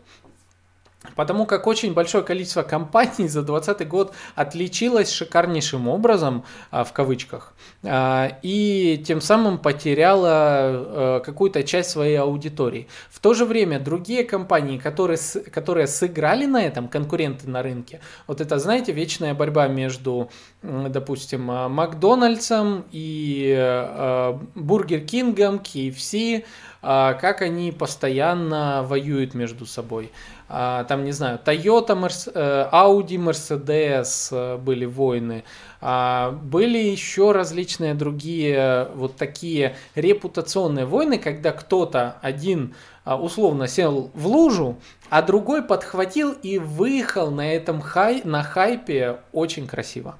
Потому 1.16 1.46
как 1.46 1.66
очень 1.66 1.94
большое 1.94 2.22
количество 2.22 2.62
компаний 2.62 3.26
за 3.26 3.42
2020 3.42 3.88
год 3.88 4.12
отличилось 4.34 5.10
шикарнейшим 5.10 5.88
образом, 5.88 6.44
а, 6.70 6.84
в 6.84 6.92
кавычках, 6.92 7.54
а, 7.82 8.38
и 8.42 9.02
тем 9.06 9.22
самым 9.22 9.56
потеряла 9.56 10.30
а, 10.32 11.20
какую-то 11.20 11.62
часть 11.62 11.88
своей 11.88 12.16
аудитории. 12.16 12.86
В 13.10 13.18
то 13.20 13.32
же 13.32 13.46
время 13.46 13.80
другие 13.80 14.24
компании, 14.24 14.76
которые, 14.76 15.18
которые 15.50 15.86
сыграли 15.86 16.44
на 16.44 16.62
этом, 16.62 16.86
конкуренты 16.86 17.48
на 17.48 17.62
рынке, 17.62 18.00
вот 18.26 18.42
это, 18.42 18.58
знаете, 18.58 18.92
вечная 18.92 19.32
борьба 19.32 19.68
между, 19.68 20.30
допустим, 20.62 21.44
Макдональдсом 21.44 22.84
и 22.92 24.36
Бургер 24.54 25.00
Кингом, 25.00 25.56
KFC, 25.56 26.44
как 26.82 27.42
они 27.42 27.72
постоянно 27.72 28.82
воюют 28.82 29.34
между 29.34 29.66
собой. 29.66 30.10
А, 30.52 30.82
там, 30.84 31.04
не 31.04 31.12
знаю, 31.12 31.38
Toyota, 31.44 31.94
э, 32.34 32.68
Audi, 32.72 33.16
Mercedes 33.16 34.30
э, 34.32 34.56
были 34.56 34.84
войны, 34.84 35.44
а, 35.80 36.32
были 36.32 36.78
еще 36.78 37.30
различные 37.30 37.94
другие 37.94 38.88
вот 38.96 39.14
такие 39.14 39.76
репутационные 39.94 40.86
войны, 40.86 41.18
когда 41.18 41.52
кто-то 41.52 42.16
один 42.20 42.74
а, 42.74 42.76
условно 43.04 43.66
сел 43.66 44.10
в 44.14 44.26
лужу, 44.26 44.76
а 45.08 45.22
другой 45.22 45.62
подхватил 45.62 46.32
и 46.32 46.58
выехал 46.58 47.30
на 47.30 47.52
этом 47.52 47.80
хай, 47.80 48.22
на 48.24 48.42
хайпе 48.42 49.20
очень 49.32 49.66
красиво. 49.66 50.16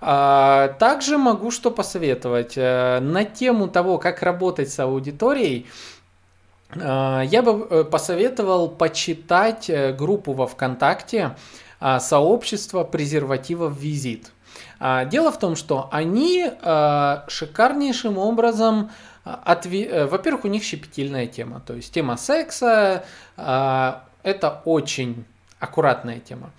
Также 0.00 1.18
могу 1.18 1.50
что 1.50 1.70
посоветовать. 1.70 2.54
Э, 2.56 3.00
на 3.00 3.24
тему 3.24 3.68
того, 3.68 3.98
как 3.98 4.22
работать 4.22 4.72
с 4.72 4.80
аудиторией, 4.80 5.66
а, 6.78 7.22
я 7.22 7.42
бы 7.42 7.66
э, 7.68 7.84
посоветовал 7.84 8.68
почитать 8.68 9.68
э, 9.68 9.92
группу 9.92 10.32
во 10.32 10.46
ВКонтакте 10.46 11.36
а, 11.80 12.00
сообщество 12.00 12.84
презервативов 12.84 13.78
«Визит». 13.78 14.32
Дело 15.10 15.30
в 15.30 15.38
том, 15.38 15.56
что 15.56 15.90
они 15.92 16.50
шикарнейшим 17.28 18.16
образом 18.16 18.90
отве... 19.24 20.06
во-первых, 20.06 20.44
у 20.44 20.48
них 20.48 20.62
щепетильная 20.62 21.26
тема, 21.26 21.60
то 21.66 21.74
есть 21.74 21.92
тема 21.92 22.16
секса 22.16 23.04
это 23.36 24.62
очень 24.64 25.24
аккуратная 25.58 26.18
тема. 26.20 26.50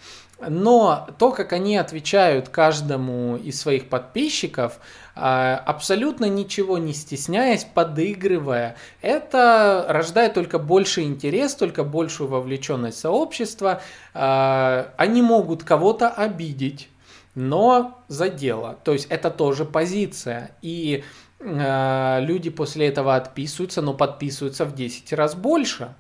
Но 0.48 1.08
то, 1.20 1.32
как 1.32 1.54
они 1.54 1.78
отвечают 1.78 2.50
каждому 2.50 3.38
из 3.38 3.62
своих 3.62 3.90
подписчиков, 3.90 4.80
а, 5.16 5.62
абсолютно 5.66 6.26
ничего 6.26 6.80
не 6.80 6.94
стесняясь, 6.94 7.64
подыгрывая, 7.64 8.76
это 9.02 9.86
рождает 9.88 10.34
только 10.34 10.58
больше 10.58 11.04
интерес, 11.04 11.54
только 11.54 11.84
большую 11.84 12.28
вовлеченность 12.28 13.00
сообщества. 13.00 13.82
А, 14.16 14.92
они 14.98 15.22
могут 15.22 15.64
кого-то 15.64 16.10
обидеть, 16.10 16.90
но 17.36 18.02
за 18.08 18.30
дело. 18.30 18.80
То 18.84 18.94
есть 18.94 19.06
это 19.10 19.30
тоже 19.30 19.64
позиция. 19.64 20.52
И 20.64 21.04
а, 21.04 21.31
люди 21.44 22.50
после 22.50 22.88
этого 22.88 23.16
отписываются, 23.16 23.82
но 23.82 23.94
подписываются 23.94 24.66
в 24.66 24.76
10 24.76 25.14
раз 25.14 25.36
больше. 25.36 25.96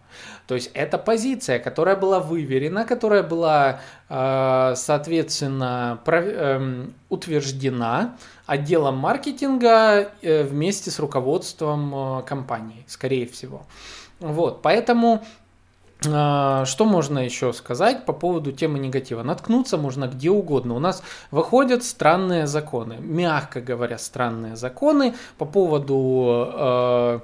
То 0.48 0.56
есть 0.56 0.72
это 0.74 0.98
позиция, 0.98 1.60
которая 1.60 1.96
была 1.96 2.20
выверена, 2.20 2.84
которая 2.84 3.24
была, 3.24 3.80
э, 4.10 4.74
соответственно, 4.76 6.00
эм, 6.06 6.94
утверждена 7.10 8.16
отделом 8.46 8.98
маркетинга 8.98 10.12
э, 10.22 10.44
вместе 10.44 10.92
с 10.92 11.00
руководством 11.00 11.94
э, 12.20 12.24
компании, 12.24 12.84
скорее 12.88 13.28
всего. 13.28 13.66
Вот, 14.20 14.62
поэтому 14.62 15.24
что 16.04 16.86
можно 16.86 17.20
еще 17.20 17.54
сказать 17.54 18.06
по 18.06 18.14
поводу 18.14 18.52
темы 18.52 18.80
негатива? 18.80 19.22
Наткнуться 19.22 19.78
можно 19.78 20.08
где 20.08 20.32
угодно. 20.32 20.76
У 20.76 20.80
нас 20.80 21.04
выходят 21.30 21.84
странные 21.84 22.48
законы, 22.48 22.98
мягко 23.00 23.62
говоря, 23.62 24.00
странные 24.00 24.56
законы 24.56 25.14
по 25.38 25.46
поводу 25.46 27.22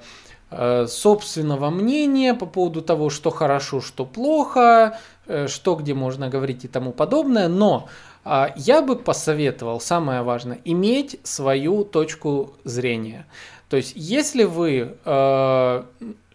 Э, 0.50 0.88
собственного 0.88 1.70
мнения 1.70 2.34
по 2.34 2.46
поводу 2.46 2.82
того, 2.82 3.10
что 3.10 3.32
хорошо, 3.32 3.82
что 3.82 4.06
плохо, 4.06 4.98
э, 5.26 5.48
что 5.48 5.76
где 5.76 5.94
можно 5.94 6.30
говорить 6.30 6.64
и 6.64 6.70
тому 6.70 6.94
подобное, 6.94 7.50
но 7.50 7.90
а, 8.24 8.54
я 8.56 8.82
бы 8.82 8.96
посоветовал, 8.96 9.82
самое 9.82 10.22
важное, 10.22 10.60
иметь 10.64 11.20
свою 11.24 11.84
точку 11.84 12.54
зрения. 12.64 13.26
То 13.70 13.76
есть, 13.76 13.94
если 13.96 14.44
вы 14.44 14.98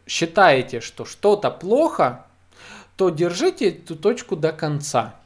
считаете, 0.06 0.80
что 0.80 1.04
что-то 1.06 1.50
плохо, 1.50 2.26
то 3.02 3.10
держите 3.10 3.70
эту 3.70 3.96
точку 3.96 4.36
до 4.36 4.52
конца. 4.52 5.16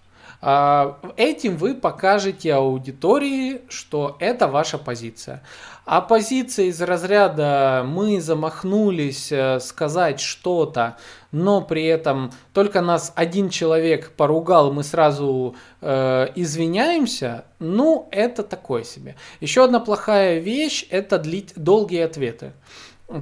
А, 0.41 0.99
этим 1.19 1.59
вы 1.59 1.75
покажете 1.75 2.55
аудитории, 2.55 3.61
что 3.69 4.17
это 4.19 4.49
ваша 4.49 4.79
позиция. 4.79 5.43
А 5.85 6.01
позиция 6.01 6.67
из 6.67 6.81
разряда 6.81 7.85
«мы 7.87 8.23
замахнулись 8.23 9.31
э, 9.31 9.61
сказать 9.61 10.21
что-то», 10.21 10.97
но 11.33 11.61
при 11.61 11.85
этом 11.85 12.33
только 12.55 12.81
нас 12.81 13.13
один 13.15 13.51
человек 13.51 14.13
поругал, 14.13 14.73
мы 14.73 14.83
сразу 14.83 15.55
э, 15.83 16.29
извиняемся, 16.35 17.45
ну, 17.59 18.09
это 18.11 18.43
такое 18.43 18.85
себе. 18.85 19.17
Еще 19.41 19.63
одна 19.65 19.81
плохая 19.81 20.39
вещь– 20.39 20.87
это 20.91 21.19
длить 21.19 21.53
долгие 21.57 22.01
ответы. 22.01 22.53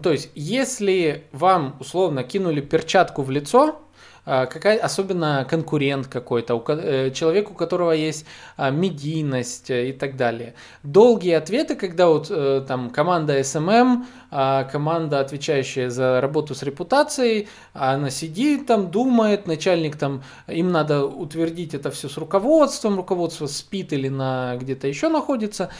То 0.03 0.13
есть, 0.13 0.31
если 0.35 1.25
вам 1.33 1.77
условно 1.81 2.23
кинули 2.23 2.61
перчатку 2.63 3.23
в 3.23 3.31
лицо, 3.31 3.81
какая, 4.25 4.79
особенно 4.79 5.47
конкурент 5.49 6.07
какой-то, 6.07 6.62
э, 6.68 7.11
человек, 7.11 7.51
у 7.51 7.55
которого 7.55 7.93
есть 7.93 8.25
а, 8.57 8.70
медийность 8.70 9.70
э, 9.70 9.91
и 9.91 9.93
так 9.93 10.16
далее. 10.16 10.55
Долгие 10.83 11.33
ответы, 11.33 11.75
когда 11.75 12.09
вот 12.09 12.29
э, 12.31 12.64
там 12.66 12.91
команда 12.91 13.41
SMM, 13.41 14.05
а, 14.31 14.64
команда, 14.64 15.20
отвечающая 15.20 15.91
за 15.91 16.20
работу 16.20 16.55
с 16.55 16.62
репутацией, 16.62 17.49
она 17.72 18.11
сидит 18.11 18.66
там, 18.66 18.91
думает, 18.91 19.47
начальник 19.47 19.97
там, 19.97 20.22
им 20.49 20.72
надо 20.72 21.05
утвердить 21.05 21.75
это 21.75 21.91
все 21.91 22.09
с 22.09 22.16
руководством, 22.16 22.97
руководство 22.97 23.47
спит 23.47 23.93
или 23.93 24.09
на 24.09 24.57
где-то 24.57 24.89
еще 24.89 25.09
находится. 25.09 25.70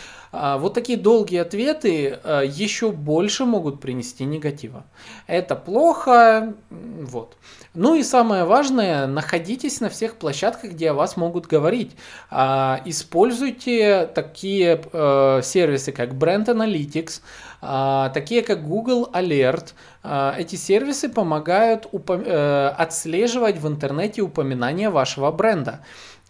Вот 0.59 0.75
такие 0.75 0.99
долгие 0.99 1.39
ответы 1.39 2.19
еще 2.45 2.91
больше 2.91 3.45
могут 3.45 3.81
принести 3.81 4.25
негатива. 4.25 4.85
Это 5.27 5.55
плохо, 5.55 6.55
вот. 6.71 7.37
Ну 7.75 7.97
и 7.97 8.05
самое 8.05 8.45
важное, 8.45 9.09
находитесь 9.09 9.81
на 9.81 9.89
всех 9.89 10.15
площадках, 10.15 10.71
где 10.71 10.91
о 10.91 10.95
вас 10.95 11.17
могут 11.17 11.47
говорить. 11.49 11.97
А, 12.31 12.81
используйте 12.85 14.09
такие 14.15 14.81
э, 14.93 15.41
сервисы, 15.43 15.91
как 15.91 16.11
Brand 16.11 16.47
Analytics, 16.47 17.21
а, 17.61 18.11
такие 18.11 18.43
как 18.43 18.65
Google 18.65 19.11
Alert. 19.13 19.73
А, 20.05 20.37
эти 20.39 20.55
сервисы 20.55 21.09
помогают 21.09 21.89
э, 21.93 22.75
отслеживать 22.79 23.59
в 23.59 23.67
интернете 23.67 24.23
упоминания 24.23 24.89
вашего 24.89 25.33
бренда. 25.33 25.81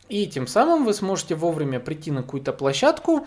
И 0.08 0.26
тем 0.26 0.46
самым 0.46 0.86
вы 0.86 0.94
сможете 0.94 1.34
вовремя 1.34 1.78
прийти 1.78 2.10
на 2.10 2.22
какую-то 2.22 2.54
площадку, 2.54 3.26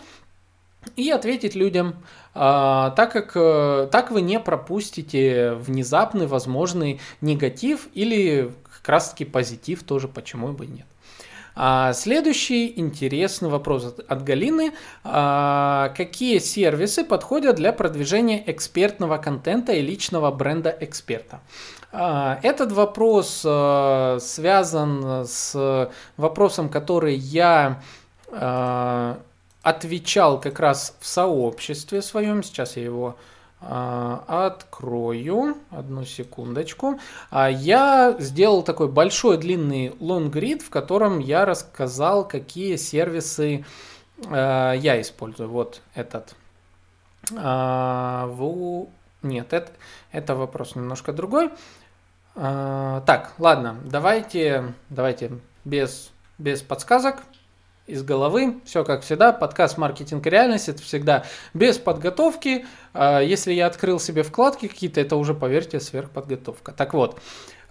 и 0.96 1.10
ответить 1.10 1.54
людям, 1.54 1.96
а, 2.34 2.90
так 2.90 3.12
как 3.12 3.32
э, 3.34 3.88
так 3.90 4.10
вы 4.10 4.20
не 4.20 4.38
пропустите 4.38 5.52
внезапный 5.54 6.26
возможный 6.26 7.00
негатив 7.20 7.88
или 7.94 8.52
как 8.78 8.88
раз 8.88 9.10
таки 9.10 9.24
позитив 9.24 9.82
тоже, 9.82 10.08
почему 10.08 10.48
бы 10.48 10.66
нет. 10.66 10.86
А 11.60 11.92
следующий 11.92 12.78
интересный 12.78 13.48
вопрос 13.48 13.92
от 14.06 14.22
Галины. 14.22 14.72
А, 15.02 15.92
какие 15.96 16.38
сервисы 16.38 17.02
подходят 17.02 17.56
для 17.56 17.72
продвижения 17.72 18.40
экспертного 18.46 19.16
контента 19.18 19.72
и 19.72 19.80
личного 19.80 20.30
бренда 20.30 20.76
эксперта? 20.80 21.40
Этот 21.90 22.70
вопрос 22.70 23.42
а, 23.44 24.18
связан 24.20 25.26
с 25.26 25.90
вопросом, 26.16 26.68
который 26.68 27.16
я 27.16 27.82
а, 28.30 29.18
отвечал 29.62 30.40
как 30.40 30.60
раз 30.60 30.96
в 31.00 31.06
сообществе 31.06 32.02
своем. 32.02 32.42
Сейчас 32.42 32.76
я 32.76 32.84
его 32.84 33.16
а, 33.60 34.24
открою. 34.46 35.58
Одну 35.70 36.04
секундочку. 36.04 36.98
А, 37.30 37.50
я 37.50 38.16
сделал 38.18 38.62
такой 38.62 38.88
большой 38.88 39.36
длинный 39.36 39.94
лонгрид, 40.00 40.62
в 40.62 40.70
котором 40.70 41.18
я 41.18 41.44
рассказал, 41.44 42.26
какие 42.26 42.76
сервисы 42.76 43.64
а, 44.26 44.72
я 44.74 45.00
использую. 45.00 45.48
Вот 45.48 45.80
этот. 45.94 46.34
Нет, 49.20 49.52
это, 49.52 49.70
это 50.12 50.34
вопрос 50.36 50.76
немножко 50.76 51.12
другой. 51.12 51.50
Так, 52.34 53.32
ладно, 53.38 53.76
давайте, 53.84 54.72
давайте 54.88 55.32
без, 55.64 56.10
без 56.38 56.62
подсказок 56.62 57.16
из 57.88 58.02
головы. 58.02 58.60
Все 58.64 58.84
как 58.84 59.02
всегда. 59.02 59.32
Подкаст 59.32 59.78
«Маркетинг 59.78 60.26
и 60.26 60.30
реальность»– 60.30 60.68
это 60.70 60.82
всегда 60.82 61.24
без 61.54 61.78
подготовки. 61.78 62.66
А, 62.92 63.20
если 63.20 63.52
я 63.52 63.66
открыл 63.66 63.98
себе 63.98 64.22
вкладки 64.22 64.68
какие-то, 64.68 65.00
это 65.00 65.16
уже, 65.16 65.34
поверьте, 65.34 65.80
сверхподготовка. 65.80 66.72
Так 66.72 66.92
вот, 66.94 67.18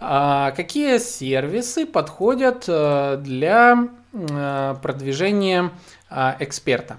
а, 0.00 0.50
какие 0.50 0.98
сервисы 0.98 1.86
подходят 1.86 2.64
э, 2.68 3.16
для 3.20 3.88
э, 4.12 4.74
продвижения 4.82 5.70
а, 6.10 6.36
эксперта? 6.40 6.98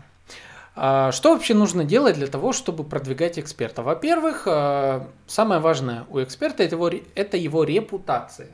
Что 0.75 1.33
вообще 1.33 1.55
нужно 1.55 1.83
делать 1.83 2.15
для 2.15 2.27
того, 2.27 2.53
чтобы 2.53 2.85
продвигать 2.85 3.37
эксперта? 3.37 3.83
Во-первых, 3.83 4.43
э, 4.45 5.01
самое 5.27 5.59
важное 5.59 6.05
у 6.09 6.23
эксперта 6.23 6.63
это 6.63 6.75
его, 6.75 6.89
это 7.15 7.35
его 7.35 7.65
репутация. 7.65 8.47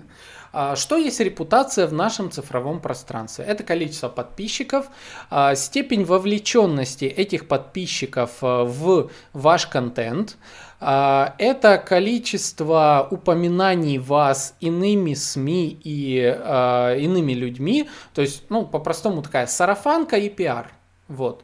А, 0.57 0.77
что 0.77 0.95
есть 0.95 1.19
репутация 1.19 1.85
в 1.85 1.91
нашем 1.91 2.31
цифровом 2.31 2.79
пространстве? 2.79 3.43
Это 3.43 3.63
количество 3.63 4.07
подписчиков, 4.07 4.85
а, 5.29 5.53
степень 5.53 6.05
вовлеченности 6.05 7.03
этих 7.03 7.49
подписчиков 7.49 8.37
а, 8.41 8.63
в 8.63 9.11
ваш 9.33 9.67
контент, 9.67 10.37
это 10.79 11.83
количество 11.87 13.07
упоминаний 13.09 13.97
вас 13.97 14.55
иными 14.59 15.13
СМИ 15.13 15.79
и 15.81 16.17
иными 16.19 17.31
людьми, 17.31 17.89
то 18.13 18.21
есть, 18.21 18.43
ну, 18.49 18.65
по-простому 18.65 19.21
такая 19.21 19.47
сарафанка 19.47 20.17
и 20.17 20.29
пиар. 20.29 20.73
Вот. 21.07 21.43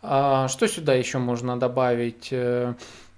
Что 0.00 0.66
сюда 0.66 0.94
еще 0.94 1.18
можно 1.18 1.60
добавить? 1.60 2.32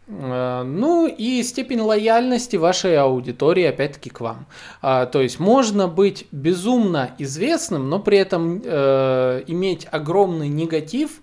Э, 0.06 0.62
ну 0.64 1.06
и 1.06 1.42
степень 1.42 1.80
лояльности 1.80 2.56
вашей 2.56 2.98
аудитории 2.98 3.64
опять-таки 3.64 4.10
к 4.10 4.20
вам. 4.20 4.46
А, 4.82 5.06
то 5.06 5.20
есть 5.20 5.40
можно 5.40 5.88
быть 5.88 6.26
безумно 6.30 7.12
известным, 7.18 7.88
но 7.88 7.98
при 7.98 8.18
этом 8.18 8.60
э, 8.64 9.44
иметь 9.46 9.86
огромный 9.90 10.48
негатив 10.48 11.20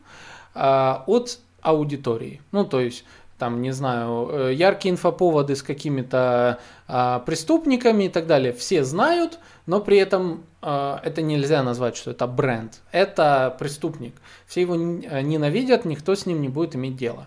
э, 0.56 0.96
от 1.06 1.40
аудитории. 1.62 2.42
Ну 2.52 2.66
то 2.66 2.80
есть 2.80 3.06
там, 3.38 3.62
не 3.64 3.72
знаю, 3.72 4.52
яркие 4.54 4.94
инфоповоды 4.94 5.56
с 5.56 5.64
какими-то 5.64 6.60
а, 6.88 7.20
преступниками 7.20 8.04
и 8.04 8.10
так 8.10 8.28
далее, 8.28 8.54
все 8.54 8.84
знают, 8.84 9.40
но 9.66 9.80
при 9.80 9.98
этом 9.98 10.44
это 10.62 11.24
нельзя 11.24 11.64
назвать, 11.64 11.98
что 11.98 12.12
это 12.12 12.28
бренд. 12.28 12.82
Это 12.92 13.56
преступник. 13.58 14.14
Все 14.46 14.62
его 14.62 14.76
ненавидят, 14.76 15.86
никто 15.86 16.14
с 16.14 16.28
ним 16.28 16.40
не 16.40 16.50
будет 16.50 16.76
иметь 16.76 16.98
дело. 16.98 17.26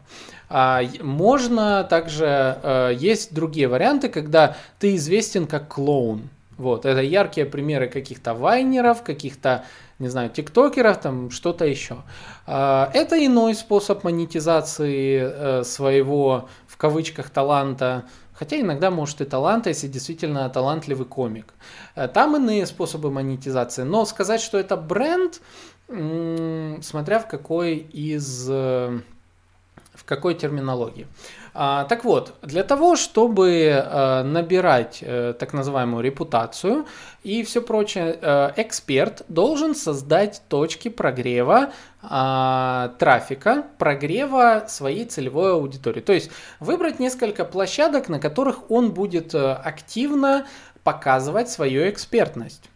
А, 0.57 0.82
можно 1.00 1.82
также, 1.82 2.26
а, 2.28 2.90
есть 2.90 3.34
другие 3.34 3.66
варианты, 3.66 4.09
когда 4.09 4.57
ты 4.78 4.94
известен 4.94 5.48
как 5.48 5.66
клоун. 5.66 6.30
Вот, 6.57 6.86
это 6.86 7.02
яркие 7.02 7.44
примеры 7.44 7.88
каких-то 7.88 8.34
вайнеров, 8.34 9.02
каких-то, 9.02 9.64
не 9.98 10.07
знаю, 10.07 10.30
тиктокеров, 10.30 11.00
там 11.00 11.32
что-то 11.32 11.64
еще. 11.64 12.05
А, 12.46 12.88
это 12.94 13.16
иной 13.26 13.57
способ 13.57 14.05
монетизации 14.05 15.22
э, 15.24 15.64
своего, 15.64 16.48
в 16.68 16.76
кавычках, 16.76 17.30
таланта, 17.30 18.05
Хотя 18.32 18.61
иногда 18.61 18.90
может 18.90 19.20
и 19.20 19.24
талант, 19.24 19.68
если 19.68 19.86
действительно 19.86 20.48
талантливый 20.50 21.07
комик. 21.07 21.55
Э, 21.96 22.07
там 22.07 22.36
иные 22.36 22.66
способы 22.66 23.11
монетизации. 23.11 23.82
Но 23.82 24.05
сказать, 24.05 24.40
что 24.40 24.59
это 24.59 24.76
бренд, 24.76 25.40
смотря 25.88 27.18
в 27.18 27.28
какой 27.28 27.76
из 27.76 28.48
э, 28.48 29.00
в 29.95 30.05
какой 30.05 30.34
терминологии. 30.34 31.07
А, 31.55 31.84
так 31.84 32.05
вот, 32.05 32.34
для 32.42 32.64
того, 32.64 32.97
чтобы 32.97 33.70
а, 33.72 34.24
набирать 34.24 35.03
а, 35.03 35.32
так 35.34 35.53
называемую 35.53 36.03
репутацию 36.03 36.86
и 37.22 37.45
все 37.45 37.62
прочее, 37.62 38.18
а, 38.20 38.53
эксперт 38.57 39.22
должен 39.28 39.74
создать 39.74 40.42
точки 40.49 40.88
прогрева 40.88 41.72
а, 42.03 42.95
трафика, 42.99 43.64
прогрева 43.78 44.64
своей 44.68 45.05
целевой 45.05 45.53
аудитории. 45.53 46.01
То 46.01 46.12
есть 46.12 46.30
выбрать 46.59 46.99
несколько 46.99 47.45
площадок, 47.45 48.09
на 48.09 48.18
которых 48.18 48.70
он 48.70 48.92
будет 48.92 49.34
активно 49.34 50.47
показывать 50.82 51.49
свою 51.49 51.88
экспертность. 51.88 52.68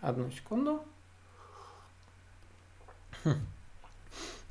Одну 0.00 0.30
секунду. 0.32 0.82
Хм. 3.24 3.53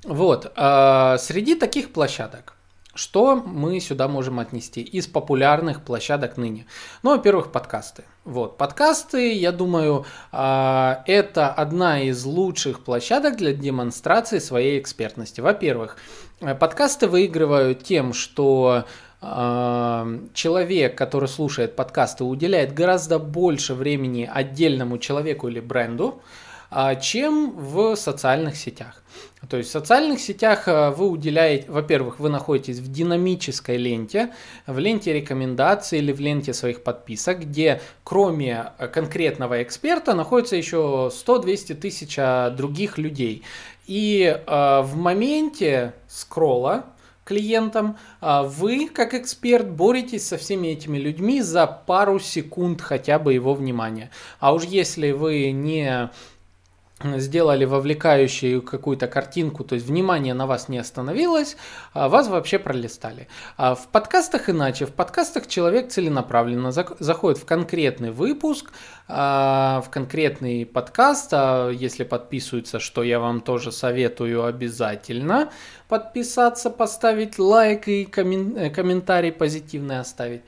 Вот, 0.04 0.52
э, 0.56 1.18
среди 1.20 1.56
таких 1.56 1.94
площадок 1.94 2.56
что 2.96 3.36
мы 3.36 3.80
сюда 3.80 4.08
можем 4.08 4.40
отнести 4.40 4.82
из 4.82 5.08
популярных 5.08 5.84
площадок 5.84 6.38
ныне? 6.38 6.68
Ну, 7.02 7.12
во-первых, 7.12 7.52
подкасты. 7.52 8.04
Вот, 8.24 8.58
подкасты, 8.58 9.34
я 9.34 9.52
думаю, 9.52 10.06
а, 10.32 11.04
это 11.08 11.52
одна 11.52 12.02
из 12.02 12.24
лучших 12.24 12.84
площадок 12.84 13.38
для 13.38 13.54
демонстрации 13.54 14.38
своей 14.38 14.80
экспертности. 14.80 15.42
Во-первых, 15.42 15.98
подкасты 16.40 17.08
выигрывают 17.08 17.84
тем, 17.84 18.14
что 18.14 18.86
а, 19.22 20.08
человек, 20.36 20.96
который 20.96 21.28
слушает 21.28 21.76
подкасты, 21.76 22.24
уделяет 22.24 22.76
гораздо 22.76 23.18
больше 23.18 23.74
времени 23.74 24.30
отдельному 24.32 25.00
человеку 25.00 25.48
или 25.48 25.60
бренду, 25.60 26.22
а, 26.70 26.96
чем 26.96 27.52
в 27.58 27.96
социальных 27.96 28.56
сетях. 28.56 29.04
То 29.50 29.58
есть 29.58 29.70
в 29.70 29.72
социальных 29.74 30.20
сетях 30.20 30.68
а, 30.68 30.92
вы 30.92 31.10
уделяете, 31.10 31.70
во-первых, 31.70 32.20
вы 32.20 32.30
находитесь 32.30 32.80
в 32.80 32.92
динамической 32.92 33.78
ленте, 33.78 34.32
в 34.68 34.80
ленте 34.80 35.14
рекомендаций 35.14 36.00
или 36.00 36.14
в 36.14 36.20
ленте 36.20 36.54
своих 36.54 36.84
подписок, 36.84 37.42
где 37.42 37.82
кроме 38.04 38.72
конкретного 38.94 39.62
эксперта 39.62 40.14
находится 40.14 40.56
еще 40.56 41.12
100-200 41.14 41.76
тысяч 41.76 42.16
а, 42.18 42.52
других 42.52 42.98
людей. 42.98 43.44
И 43.86 44.24
э, 44.24 44.82
в 44.82 44.96
моменте 44.96 45.94
скролла 46.08 46.86
клиентам, 47.26 47.98
вы, 48.22 48.90
как 48.90 49.14
эксперт, 49.14 49.70
боретесь 49.70 50.28
со 50.28 50.38
всеми 50.38 50.70
этими 50.70 50.98
людьми 50.98 51.42
за 51.42 51.68
пару 51.68 52.20
секунд 52.20 52.82
хотя 52.82 53.20
бы 53.20 53.34
его 53.34 53.54
внимания. 53.54 54.10
А 54.40 54.54
уж 54.54 54.64
если 54.64 55.12
вы 55.12 55.52
не 55.52 56.10
сделали 57.18 57.66
вовлекающую 57.66 58.62
какую-то 58.62 59.08
картинку, 59.08 59.64
то 59.64 59.76
есть 59.76 59.88
внимание 59.88 60.34
на 60.34 60.48
вас 60.48 60.70
не 60.70 60.78
остановилось, 60.78 61.58
а 61.94 62.10
вас 62.10 62.28
вообще 62.28 62.60
пролистали. 62.60 63.28
А 63.58 63.76
в 63.76 63.88
подкастах 63.88 64.50
иначе. 64.50 64.86
В 64.86 64.92
подкастах 64.94 65.48
человек 65.48 65.90
целенаправленно 65.90 66.72
заходит 66.72 67.40
в 67.40 67.46
конкретный 67.46 68.12
выпуск, 68.12 68.72
а, 69.08 69.82
в 69.86 69.90
конкретный 69.90 70.66
подкаст, 70.66 71.34
если 71.34 72.04
подписываются, 72.04 72.80
что 72.80 73.04
я 73.04 73.20
вам 73.20 73.42
тоже 73.42 73.72
советую 73.72 74.46
обязательно 74.46 75.52
подписаться, 75.88 76.70
поставить 76.70 77.38
лайк 77.38 77.88
и 77.88 78.06
комментарий 78.06 79.32
позитивный 79.32 80.00
оставить. 80.00 80.42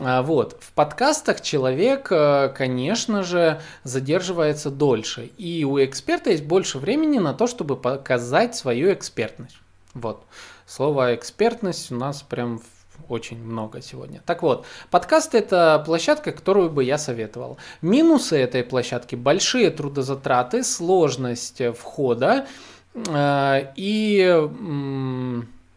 А, 0.00 0.22
вот. 0.22 0.56
В 0.60 0.72
подкастах 0.72 1.40
человек, 1.40 2.08
э, 2.10 2.52
конечно 2.56 3.22
же, 3.22 3.60
задерживается 3.84 4.70
дольше. 4.70 5.30
И 5.38 5.64
у 5.64 5.82
эксперта 5.82 6.30
есть 6.30 6.44
больше 6.44 6.78
времени 6.78 7.18
на 7.18 7.32
то, 7.32 7.46
чтобы 7.46 7.76
показать 7.76 8.56
свою 8.56 8.92
экспертность. 8.92 9.56
Вот. 9.94 10.24
Слово 10.66 11.14
экспертность 11.14 11.92
у 11.92 11.96
нас 11.96 12.22
прям 12.22 12.60
очень 13.08 13.38
много 13.38 13.82
сегодня. 13.82 14.22
Так 14.24 14.42
вот, 14.42 14.66
подкаст 14.90 15.34
это 15.34 15.82
площадка, 15.84 16.32
которую 16.32 16.70
бы 16.70 16.82
я 16.82 16.98
советовал. 16.98 17.58
Минусы 17.82 18.36
этой 18.36 18.64
площадки 18.64 19.14
большие 19.14 19.70
трудозатраты, 19.70 20.64
сложность 20.64 21.62
входа 21.76 22.46
э, 22.94 23.72
и 23.76 24.48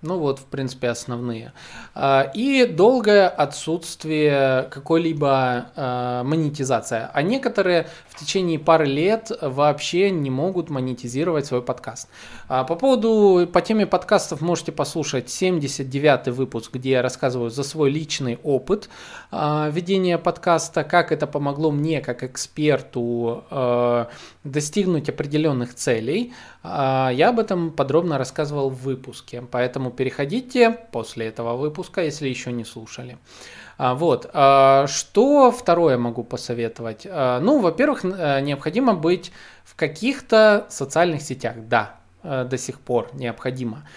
ну 0.08 0.18
вот, 0.18 0.39
в 0.39 0.45
принципе, 0.45 0.89
основные. 0.89 1.51
А, 1.93 2.32
и 2.34 2.66
долгое 2.66 3.28
отсутствие 3.28 4.64
какой-либо 4.72 5.68
а, 5.76 6.24
монетизации. 6.24 7.10
А 7.14 7.22
некоторые 7.22 7.88
в 8.18 8.20
течение 8.20 8.57
пары 8.57 8.86
лет 8.86 9.32
вообще 9.41 10.09
не 10.09 10.30
могут 10.30 10.70
монетизировать 10.70 11.45
свой 11.45 11.61
подкаст. 11.61 12.09
А, 12.47 12.63
по 12.63 12.76
поводу, 12.76 13.47
по 13.47 13.61
теме 13.61 13.86
подкастов 13.86 14.41
можете 14.41 14.72
послушать 14.72 15.30
79 15.30 16.30
выпуск, 16.30 16.74
где 16.74 16.91
я 16.91 17.01
рассказываю 17.01 17.51
за 17.51 17.63
свой 17.63 17.91
личный 17.91 18.39
опыт 18.43 18.89
ведения 19.32 20.18
подкаста, 20.18 20.84
как 20.84 21.11
это 21.11 21.28
помогло 21.28 21.72
мне 21.72 22.01
как 22.01 22.24
эксперту 22.24 23.43
достигнуть 24.43 25.09
определенных 25.09 25.76
целей. 25.76 26.34
Я 26.63 27.30
об 27.30 27.39
этом 27.39 27.72
подробно 27.72 28.18
рассказывал 28.18 28.70
в 28.70 28.82
выпуске, 28.82 29.43
Поэтому 29.51 29.91
переходите 29.91 30.72
после 30.91 31.28
этого 31.28 31.55
выпуска, 31.57 32.03
если 32.03 32.30
еще 32.30 32.51
не 32.51 32.65
слушали. 32.65 33.18
А, 33.78 33.94
вот. 33.94 34.30
А, 34.34 34.88
что 34.88 35.52
второе 35.52 35.98
могу 35.98 36.24
посоветовать? 36.24 37.08
А, 37.10 37.40
ну, 37.40 37.60
во-первых, 37.60 38.04
э, 38.04 38.42
необходимо 38.42 38.94
быть 38.94 39.32
в 39.64 39.76
каких-то 39.76 40.66
социальных 40.70 41.22
сетях. 41.22 41.56
Да, 41.58 41.96
э, 42.24 42.46
до 42.46 42.58
сих 42.58 42.80
пор 42.80 43.10
необходимо. 43.14 43.88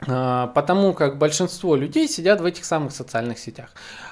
Потому 0.00 0.92
как 0.92 1.18
большинство 1.18 1.76
людей 1.76 2.08
сидят 2.08 2.40
в 2.40 2.44
этих 2.44 2.64
самых 2.64 2.92
социальных 2.92 3.38
сетях. 3.38 3.70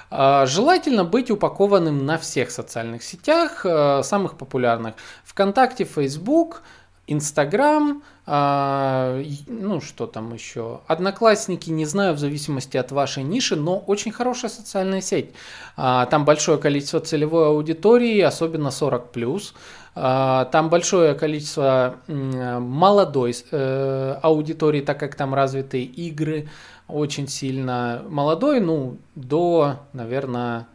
Желательно 0.09 1.03
быть 1.03 1.29
упакованным 1.29 2.05
на 2.05 2.17
всех 2.17 2.51
социальных 2.51 3.03
сетях, 3.03 3.65
э, 3.65 4.01
самых 4.01 4.37
популярных. 4.37 4.95
ВКонтакте, 5.25 5.83
Facebook, 5.83 6.63
Инстаграм, 7.05 8.01
а, 8.25 9.21
ну 9.47 9.81
что 9.81 10.07
там 10.07 10.33
еще, 10.33 10.79
Одноклассники, 10.87 11.69
не 11.69 11.85
знаю, 11.85 12.13
в 12.13 12.19
зависимости 12.19 12.77
от 12.77 12.93
вашей 12.93 13.23
ниши, 13.23 13.57
но 13.57 13.77
очень 13.77 14.13
хорошая 14.13 14.49
социальная 14.49 15.01
сеть. 15.01 15.31
А, 15.75 16.05
там 16.05 16.23
большое 16.23 16.57
количество 16.57 17.01
целевой 17.01 17.47
аудитории, 17.47 18.21
особенно 18.21 18.69
40+. 18.69 19.53
А, 19.95 20.45
там 20.45 20.69
большое 20.69 21.13
количество 21.13 21.97
молодой 22.07 23.35
э, 23.51 24.17
аудитории, 24.21 24.81
так 24.81 24.99
как 24.99 25.15
там 25.15 25.33
развиты 25.33 25.83
игры 25.83 26.47
очень 26.87 27.27
сильно. 27.27 28.03
Молодой, 28.07 28.59
ну, 28.59 28.97
до, 29.15 29.81
наверное, 29.91 30.67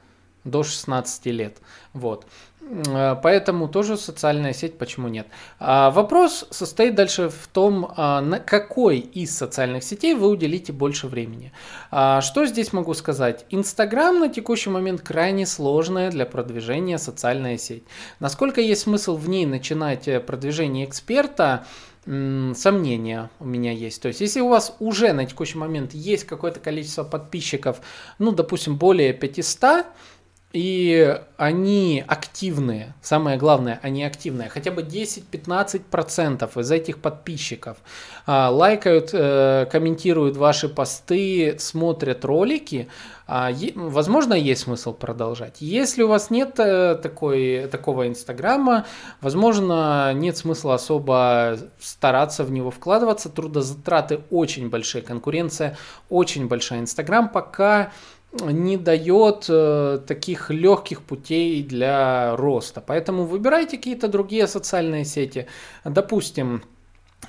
до 0.45 0.63
16 0.63 1.27
лет. 1.27 1.59
Вот. 1.93 2.27
Э, 2.69 3.17
поэтому 3.23 3.69
тоже 3.69 3.97
социальная 3.97 4.53
сеть, 4.53 4.79
почему 4.79 5.09
нет. 5.09 5.27
А 5.59 5.91
вопрос 5.91 6.47
состоит 6.51 6.95
дальше 6.95 7.29
в 7.29 7.49
том, 7.49 7.93
а, 7.97 8.21
на 8.21 8.39
какой 8.39 8.99
из 8.99 9.37
социальных 9.37 9.85
сетей 9.85 10.15
вы 10.15 10.29
уделите 10.29 10.73
больше 10.73 11.07
времени. 11.07 11.53
А, 11.91 12.21
что 12.21 12.47
здесь 12.47 12.73
могу 12.73 12.95
сказать? 12.95 13.47
Инстаграм 13.51 14.19
на 14.19 14.29
текущий 14.29 14.71
момент 14.71 15.01
крайне 15.03 15.47
сложная 15.47 16.11
для 16.11 16.27
продвижения 16.27 16.99
социальная 16.99 17.59
сеть. 17.59 17.85
Насколько 18.21 18.61
есть 18.61 18.83
смысл 18.83 19.17
в 19.17 19.29
ней 19.29 19.47
начинать 19.47 20.09
э, 20.09 20.21
продвижение 20.21 20.85
эксперта, 20.87 21.65
сомнения 22.05 23.29
у 23.39 23.45
меня 23.45 23.73
есть. 23.73 24.01
То 24.01 24.09
есть, 24.09 24.23
если 24.23 24.41
у 24.41 24.49
вас 24.49 24.75
уже 24.79 25.13
на 25.13 25.27
текущий 25.27 25.59
момент 25.59 25.93
есть 25.93 26.25
какое-то 26.25 26.59
количество 26.59 27.05
подписчиков, 27.05 27.83
ну, 28.19 28.33
допустим, 28.33 28.79
более 28.79 29.13
500, 29.13 29.85
и 30.53 31.21
они 31.37 32.03
активные, 32.07 32.95
самое 33.03 33.37
главное, 33.37 33.79
они 33.83 34.03
активные, 34.03 34.49
хотя 34.49 34.71
бы 34.71 34.81
10-15% 34.81 36.61
из 36.61 36.71
этих 36.71 36.99
подписчиков 36.99 37.77
а, 38.27 38.49
лайкают, 38.49 39.11
э, 39.13 39.67
комментируют 39.71 40.39
ваши 40.39 40.71
посты, 40.71 41.57
смотрят 41.59 42.25
ролики, 42.25 42.89
а, 43.27 43.51
е, 43.51 43.73
возможно, 43.75 44.33
есть 44.33 44.63
смысл 44.63 44.95
продолжать. 44.95 45.57
Если 45.61 46.03
у 46.03 46.09
вас 46.09 46.31
нет 46.31 46.59
э, 46.59 46.95
такой, 46.95 47.69
такого 47.71 48.09
инстаграма, 48.09 48.87
возможно, 49.21 50.15
нет 50.15 50.39
смысла 50.39 50.77
особо 50.77 51.59
стараться 51.79 52.43
в 52.43 52.51
него 52.51 52.71
вкладываться, 52.71 53.29
трудозатраты 53.29 54.21
очень 54.31 54.71
большие, 54.71 55.03
конкуренция 55.03 55.77
очень 56.09 56.49
большая. 56.49 56.81
Инстаграм 56.81 57.29
пока 57.29 57.93
не 58.33 58.77
дает 58.77 59.47
э, 59.49 60.01
таких 60.07 60.51
легких 60.51 61.03
путей 61.03 61.63
для 61.63 62.37
роста. 62.37 62.83
Поэтому 62.87 63.25
выбирайте 63.25 63.77
какие-то 63.77 64.09
другие 64.09 64.47
социальные 64.47 65.05
сети. 65.05 65.47
Допустим, 65.85 66.63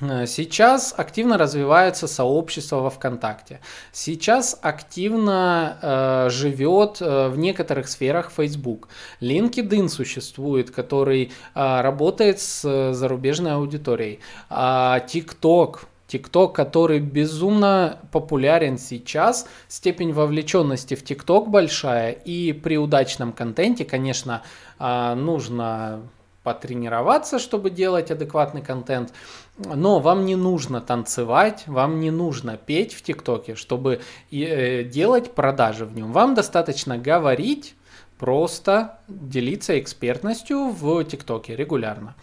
э, 0.00 0.26
Сейчас 0.26 0.94
активно 0.96 1.38
развивается 1.38 2.06
сообщество 2.06 2.76
во 2.80 2.90
ВКонтакте. 2.90 3.60
Сейчас 3.92 4.58
активно 4.60 5.78
э, 5.80 6.30
живет 6.30 6.98
э, 7.00 7.28
в 7.28 7.38
некоторых 7.38 7.88
сферах 7.88 8.30
Facebook. 8.30 8.88
LinkedIn 9.22 9.88
существует, 9.88 10.70
который 10.70 11.32
э, 11.54 11.80
работает 11.80 12.40
с 12.40 12.92
зарубежной 12.92 13.52
аудиторией. 13.52 14.20
А 14.50 15.02
TikTok 15.06 15.80
ТикТок, 16.10 16.54
который 16.54 16.98
безумно 16.98 18.00
популярен 18.10 18.78
сейчас, 18.78 19.46
степень 19.68 20.12
вовлеченности 20.12 20.94
в 20.94 21.04
ТикТок 21.04 21.48
большая, 21.48 22.10
и 22.10 22.52
при 22.52 22.78
удачном 22.78 23.32
контенте, 23.32 23.84
конечно, 23.84 24.42
а, 24.80 25.14
нужно 25.14 26.00
потренироваться, 26.42 27.38
чтобы 27.38 27.70
делать 27.70 28.10
адекватный 28.10 28.62
контент, 28.62 29.12
но 29.56 30.00
вам 30.00 30.24
не 30.24 30.34
нужно 30.34 30.80
танцевать, 30.80 31.62
вам 31.66 32.00
не 32.00 32.10
нужно 32.10 32.56
петь 32.56 32.92
в 32.92 33.02
ТикТоке, 33.02 33.54
чтобы 33.54 34.00
э, 34.32 34.82
делать 34.82 35.32
продажи 35.34 35.84
в 35.84 35.94
нем. 35.94 36.12
Вам 36.12 36.34
достаточно 36.34 36.98
говорить, 36.98 37.76
просто 38.18 38.98
делиться 39.06 39.78
экспертностью 39.78 40.70
в 40.70 41.04
ТикТоке 41.04 41.54
регулярно. 41.54 42.16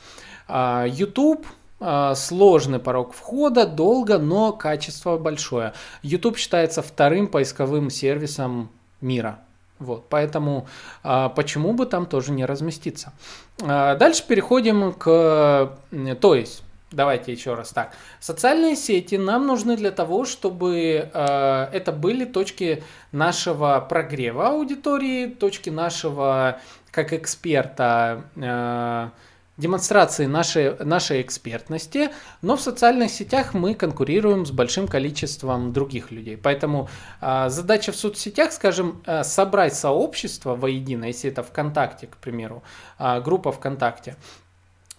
А, 0.48 0.86
YouTube 0.86 1.46
сложный 1.80 2.80
порог 2.80 3.14
входа, 3.14 3.68
долго, 3.68 4.18
но 4.18 4.52
качество 4.52 5.18
большое. 5.18 5.74
YouTube 6.02 6.38
считается 6.38 6.82
вторым 6.82 7.28
поисковым 7.28 7.90
сервисом 7.90 8.70
мира. 9.02 9.40
Вот, 9.80 10.10
поэтому 10.10 10.68
а, 11.04 11.30
почему 11.30 11.74
бы 11.74 11.86
там 11.86 12.08
тоже 12.08 12.32
не 12.32 12.46
разместиться. 12.46 13.14
А, 13.62 13.96
дальше 13.96 14.26
переходим 14.26 14.94
к, 14.94 15.78
то 16.20 16.36
есть, 16.36 16.64
давайте 16.92 17.32
еще 17.32 17.54
раз 17.54 17.70
так. 17.70 17.94
Социальные 18.20 18.76
сети 18.76 19.16
нам 19.16 19.46
нужны 19.46 19.78
для 19.78 19.92
того, 19.92 20.26
чтобы 20.26 21.12
а, 21.14 21.70
это 21.72 21.92
были 21.92 22.26
точки 22.26 22.84
нашего 23.12 23.86
прогрева 23.88 24.50
аудитории, 24.50 25.28
точки 25.28 25.70
нашего 25.70 26.60
как 26.90 27.14
эксперта 27.14 28.24
а, 28.36 29.12
демонстрации 29.58 30.26
нашей, 30.28 30.78
нашей 30.84 31.22
экспертности, 31.22 32.10
но 32.42 32.56
в 32.56 32.62
социальных 32.62 33.12
сетях 33.12 33.54
мы 33.54 33.74
конкурируем 33.74 34.46
с 34.46 34.52
большим 34.52 34.88
количеством 34.88 35.74
других 35.74 36.12
людей. 36.12 36.38
Поэтому 36.38 36.90
э, 37.22 37.50
задача 37.50 37.92
в 37.92 37.96
соцсетях, 37.96 38.52
скажем, 38.52 39.02
э, 39.06 39.24
собрать 39.24 39.76
сообщество 39.76 40.56
воедино, 40.56 41.06
если 41.06 41.32
это 41.32 41.44
ВКонтакте, 41.44 42.08
к 42.08 42.18
примеру, 42.18 42.64
э, 43.00 43.22
группа 43.22 43.52
ВКонтакте, 43.52 44.16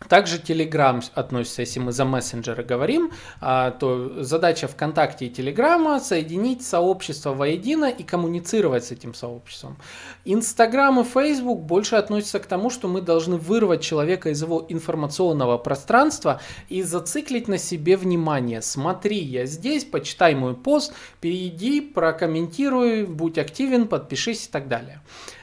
также 0.07 0.39
Telegram 0.39 1.03
относится, 1.15 1.63
если 1.63 1.81
мы 1.81 1.93
за 1.93 2.05
мессенджеры 2.05 2.63
говорим, 2.63 3.11
а, 3.41 3.73
то 3.73 4.23
задача 4.23 4.69
ВКонтакте 4.69 5.27
и 5.27 5.31
Телеграма 5.31 6.01
соединить 6.01 6.65
сообщество 6.65 7.35
воедино 7.35 7.87
и 7.87 8.03
коммуницировать 8.05 8.85
с 8.85 8.93
этим 8.93 9.13
сообществом. 9.13 9.77
Инстаграм 10.25 11.01
и 11.01 11.05
Фейсбук 11.05 11.63
больше 11.63 11.97
относятся 11.97 12.39
к 12.39 12.47
тому, 12.47 12.71
что 12.71 12.89
мы 12.89 13.01
должны 13.01 13.37
вырвать 13.37 13.83
человека 13.83 14.31
из 14.31 14.41
его 14.41 14.65
информационного 14.69 15.59
пространства 15.59 16.41
и 16.69 16.83
зациклить 16.83 17.49
на 17.49 17.59
себе 17.59 17.97
внимание. 17.97 18.63
Смотри, 18.63 19.19
я 19.19 19.47
здесь, 19.47 19.85
почитай 19.85 20.35
мой 20.35 20.55
пост, 20.55 20.95
перейди, 21.21 21.81
прокомментируй, 21.81 23.05
будь 23.05 23.37
активен, 23.37 23.89
подпишись 23.89 24.47
и 24.47 24.51
так 24.51 24.69
далее. 24.69 25.01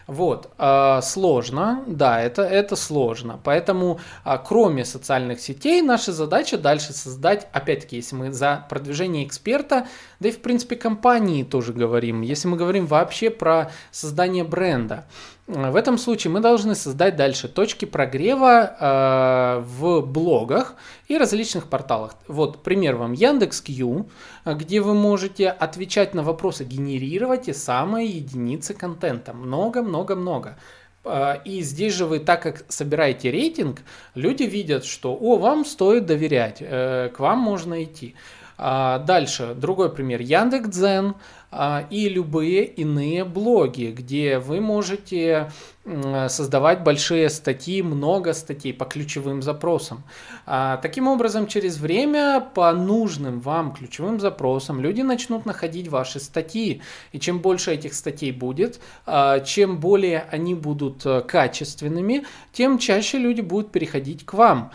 Вот, 0.07 0.51
э, 0.59 0.99
сложно, 1.01 1.83
да, 1.87 2.21
это, 2.21 2.43
это 2.43 2.75
сложно. 2.75 3.39
Поэтому, 3.43 3.99
э, 4.23 4.37
кроме 4.45 4.85
социальных 4.85 5.39
сетей, 5.39 5.81
наша 5.81 6.11
задача 6.13 6.59
дальше 6.59 6.93
создать, 6.93 7.47
опять-таки, 7.51 7.95
если 7.95 8.15
мы 8.15 8.31
за 8.31 8.65
продвижение 8.69 9.25
эксперта, 9.25 9.87
да 10.19 10.29
и 10.29 10.31
в 10.31 10.41
принципе 10.41 10.75
компании 10.75 11.43
тоже 11.43 11.73
говорим, 11.73 12.21
если 12.21 12.47
мы 12.47 12.55
говорим 12.55 12.85
вообще 12.85 13.31
про 13.31 13.71
создание 13.91 14.43
бренда, 14.43 15.05
в 15.47 15.75
этом 15.75 15.99
случае 15.99 16.31
мы 16.31 16.39
должны 16.39 16.73
создать 16.73 17.15
дальше 17.15 17.47
точки 17.47 17.85
прогрева 17.85 18.75
э, 18.79 19.63
в 19.63 20.01
блогах 20.01 20.73
и 21.07 21.19
различных 21.19 21.67
порталах. 21.67 22.15
Вот 22.27 22.63
пример 22.63 22.95
вам 22.95 23.13
Яндекс.Кью, 23.13 24.09
где 24.43 24.81
вы 24.81 24.95
можете 24.95 25.49
отвечать 25.49 26.15
на 26.15 26.23
вопросы, 26.23 26.63
генерировать 26.63 27.43
те 27.43 27.53
самые 27.53 28.07
единицы 28.07 28.73
контента. 28.73 29.33
Много-много-много. 29.33 30.57
Э, 31.03 31.35
и 31.45 31.61
здесь 31.61 31.93
же 31.93 32.07
вы, 32.07 32.19
так 32.19 32.41
как 32.41 32.65
собираете 32.69 33.29
рейтинг, 33.29 33.81
люди 34.15 34.43
видят, 34.43 34.83
что 34.83 35.15
о, 35.15 35.37
вам 35.37 35.63
стоит 35.63 36.07
доверять, 36.07 36.57
э, 36.59 37.11
к 37.15 37.19
вам 37.19 37.37
можно 37.37 37.83
идти. 37.83 38.15
А 38.57 38.99
дальше, 38.99 39.53
другой 39.53 39.91
пример. 39.91 40.21
Яндекс.Дзен 40.21 41.15
и 41.89 42.09
любые 42.09 42.65
иные 42.65 43.23
блоги, 43.23 43.93
где 43.95 44.39
вы 44.39 44.59
можете 44.59 45.51
создавать 46.29 46.83
большие 46.83 47.29
статьи, 47.29 47.83
много 47.83 48.33
статей 48.33 48.73
по 48.73 48.85
ключевым 48.85 49.43
запросам. 49.43 50.03
А, 50.47 50.77
таким 50.77 51.07
образом, 51.07 51.45
через 51.45 51.77
время 51.77 52.41
по 52.41 52.71
нужным 52.73 53.39
вам 53.39 53.71
ключевым 53.71 54.19
запросам 54.19 54.81
люди 54.81 55.01
начнут 55.01 55.45
находить 55.45 55.87
ваши 55.87 56.19
статьи. 56.19 56.81
И 57.11 57.19
чем 57.19 57.39
больше 57.39 57.71
этих 57.71 57.93
статей 57.93 58.31
будет, 58.31 58.79
а, 59.05 59.41
чем 59.41 59.79
более 59.79 60.25
они 60.31 60.55
будут 60.55 61.05
э, 61.05 61.21
качественными, 61.21 62.25
тем 62.51 62.79
чаще 62.79 63.19
люди 63.19 63.41
будут 63.41 63.71
переходить 63.71 64.25
к 64.25 64.33
вам. 64.33 64.71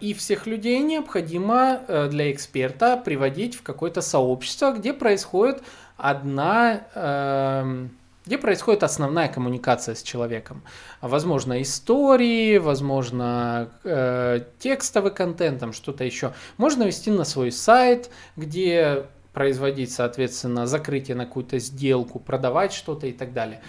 И 0.00 0.14
всех 0.18 0.48
людей 0.48 0.80
необходимо 0.80 1.80
э, 1.86 2.08
для 2.08 2.32
эксперта 2.32 2.96
приводить 2.96 3.54
в 3.54 3.62
какое-то 3.62 4.00
сообщество, 4.00 4.72
где 4.72 4.92
происходит 4.92 5.62
одна, 5.98 6.80
эм, 6.94 7.90
где 8.24 8.38
происходит 8.38 8.82
основная 8.82 9.28
коммуникация 9.28 9.94
с 9.94 10.02
человеком. 10.02 10.62
Возможно, 11.00 11.60
истории, 11.60 12.58
возможно, 12.58 13.70
э, 13.84 14.40
текстовый 14.58 15.12
контент, 15.12 15.60
там 15.60 15.72
что-то 15.72 16.04
еще. 16.04 16.32
Можно 16.56 16.84
вести 16.84 17.10
на 17.10 17.24
свой 17.24 17.52
сайт, 17.52 18.10
где 18.36 19.06
производить, 19.32 19.92
соответственно, 19.92 20.66
закрытие 20.66 21.16
на 21.16 21.24
какую-то 21.24 21.58
сделку, 21.58 22.18
продавать 22.18 22.72
что-то 22.72 23.06
и 23.06 23.12
так 23.12 23.32
далее. 23.32 23.60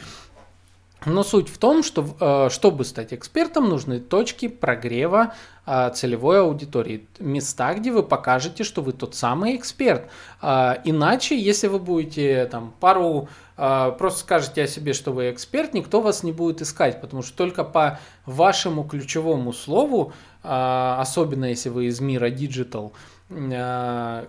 Но 1.05 1.23
суть 1.23 1.47
в 1.47 1.57
том, 1.57 1.81
что 1.81 2.05
э, 2.19 2.49
чтобы 2.51 2.83
стать 2.83 3.13
экспертом, 3.13 3.69
нужны 3.69 3.99
точки 3.99 4.49
прогрева 4.49 5.33
э, 5.65 5.91
целевой 5.95 6.41
аудитории. 6.41 7.07
Места, 7.19 7.73
где 7.73 7.91
вы 7.91 8.03
покажете, 8.03 8.65
что 8.65 8.81
вы 8.81 8.91
тот 8.91 9.15
самый 9.15 9.55
эксперт. 9.55 10.09
Э, 10.41 10.75
иначе, 10.83 11.39
если 11.39 11.67
вы 11.67 11.79
будете 11.79 12.45
там 12.45 12.73
пару 12.79 13.29
просто 13.55 14.21
скажете 14.21 14.63
о 14.63 14.67
себе, 14.67 14.93
что 14.93 15.11
вы 15.11 15.31
эксперт, 15.31 15.73
никто 15.73 15.99
вас 15.99 16.23
не 16.23 16.31
будет 16.31 16.61
искать, 16.61 17.01
потому 17.01 17.21
что 17.21 17.35
только 17.35 17.65
по 17.65 17.99
вашему 18.25 18.85
ключевому 18.85 19.51
слову, 19.51 20.13
особенно 20.43 21.43
если 21.43 21.67
вы 21.67 21.87
из 21.87 21.99
мира 21.99 22.29
digital, 22.29 22.93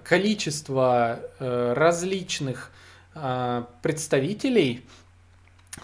количество 0.02 1.20
различных 1.38 2.72
представителей– 3.14 4.84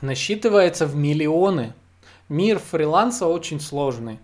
насчитывается 0.00 0.86
в 0.86 0.96
миллионы. 0.96 1.72
Мир 2.28 2.58
фриланса 2.58 3.26
очень 3.26 3.60
сложный. 3.60 4.18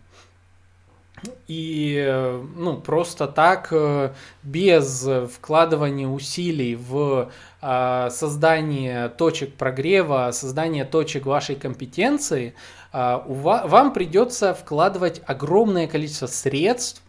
И 1.46 2.40
ну, 2.56 2.78
просто 2.78 3.28
так, 3.28 3.68
э, 3.70 4.12
без 4.42 5.08
вкладывания 5.32 6.08
усилий 6.08 6.74
в 6.74 7.30
а, 7.64 8.10
создание 8.10 9.08
точек 9.08 9.54
прогрева, 9.54 10.30
создание 10.32 10.84
точек 10.84 11.26
вашей 11.26 11.54
компетенции, 11.54 12.54
а, 12.92 13.24
вам 13.28 13.92
придется 13.92 14.52
вкладывать 14.52 15.22
огромное 15.26 15.86
количество 15.86 16.26
средств 16.26 17.02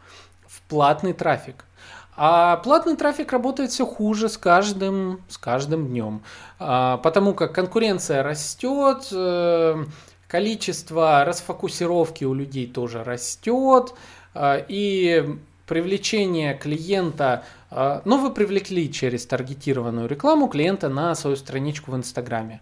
в 0.45 0.61
платный 0.70 1.14
трафик. 1.14 1.66
А 2.16 2.57
платный 2.57 2.95
трафик 2.95 3.32
работает 3.32 3.72
все 3.72 3.86
хуже 3.86 4.30
с 4.30 4.38
каждым, 4.38 5.22
с 5.30 5.38
каждым 5.38 5.88
днем, 5.88 6.22
а, 6.59 6.97
потому 6.97 7.34
как 7.34 7.53
конкуренция 7.53 8.22
растет, 8.22 9.07
э, 9.11 9.86
количество 10.28 11.26
расфокусировки 11.26 12.24
у 12.24 12.34
людей 12.34 12.68
тоже 12.68 13.03
растет, 13.03 13.93
а, 14.36 14.64
и 14.68 15.38
привлечение 15.66 16.55
клиента, 16.55 17.45
а, 17.72 18.01
ну 18.05 18.20
вы 18.20 18.32
привлекли 18.32 18.91
через 18.91 19.26
таргетированную 19.26 20.07
рекламу 20.07 20.47
клиента 20.47 20.89
на 20.89 21.16
свою 21.16 21.36
страничку 21.36 21.91
в 21.91 21.95
Инстаграме, 21.95 22.61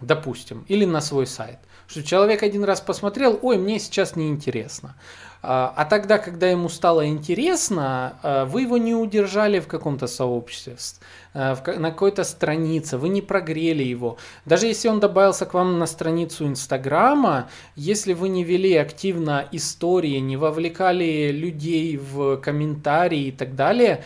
допустим, 0.00 0.64
или 0.68 0.86
на 0.86 1.02
свой 1.02 1.26
сайт. 1.26 1.58
Что 1.86 2.02
человек 2.02 2.42
один 2.42 2.64
раз 2.64 2.80
посмотрел, 2.80 3.38
ой, 3.42 3.58
мне 3.58 3.78
сейчас 3.78 4.16
неинтересно. 4.16 4.90
А, 4.90 5.02
а 5.48 5.84
тогда, 5.84 6.18
когда 6.18 6.48
ему 6.48 6.68
стало 6.68 7.06
интересно, 7.06 8.18
а, 8.22 8.44
вы 8.46 8.62
его 8.62 8.78
не 8.78 8.94
удержали 8.94 9.60
в 9.60 9.68
каком-то 9.68 10.08
сообществе, 10.08 11.06
а, 11.34 11.56
на 11.78 11.90
какой-то 11.92 12.24
странице, 12.24 12.98
вы 12.98 13.10
не 13.10 13.22
прогрели 13.22 13.84
его. 13.84 14.16
Даже 14.44 14.66
если 14.66 14.88
он 14.88 14.98
добавился 14.98 15.46
к 15.46 15.54
вам 15.54 15.78
на 15.78 15.86
страницу 15.86 16.46
Инстаграма, 16.46 17.48
если 17.76 18.12
вы 18.12 18.28
не 18.28 18.42
вели 18.42 18.74
активно 18.74 19.46
истории, 19.52 20.18
не 20.18 20.36
вовлекали 20.36 21.30
людей 21.30 21.96
в 21.96 22.38
комментарии 22.38 23.26
и 23.26 23.32
так 23.32 23.54
далее, 23.54 24.02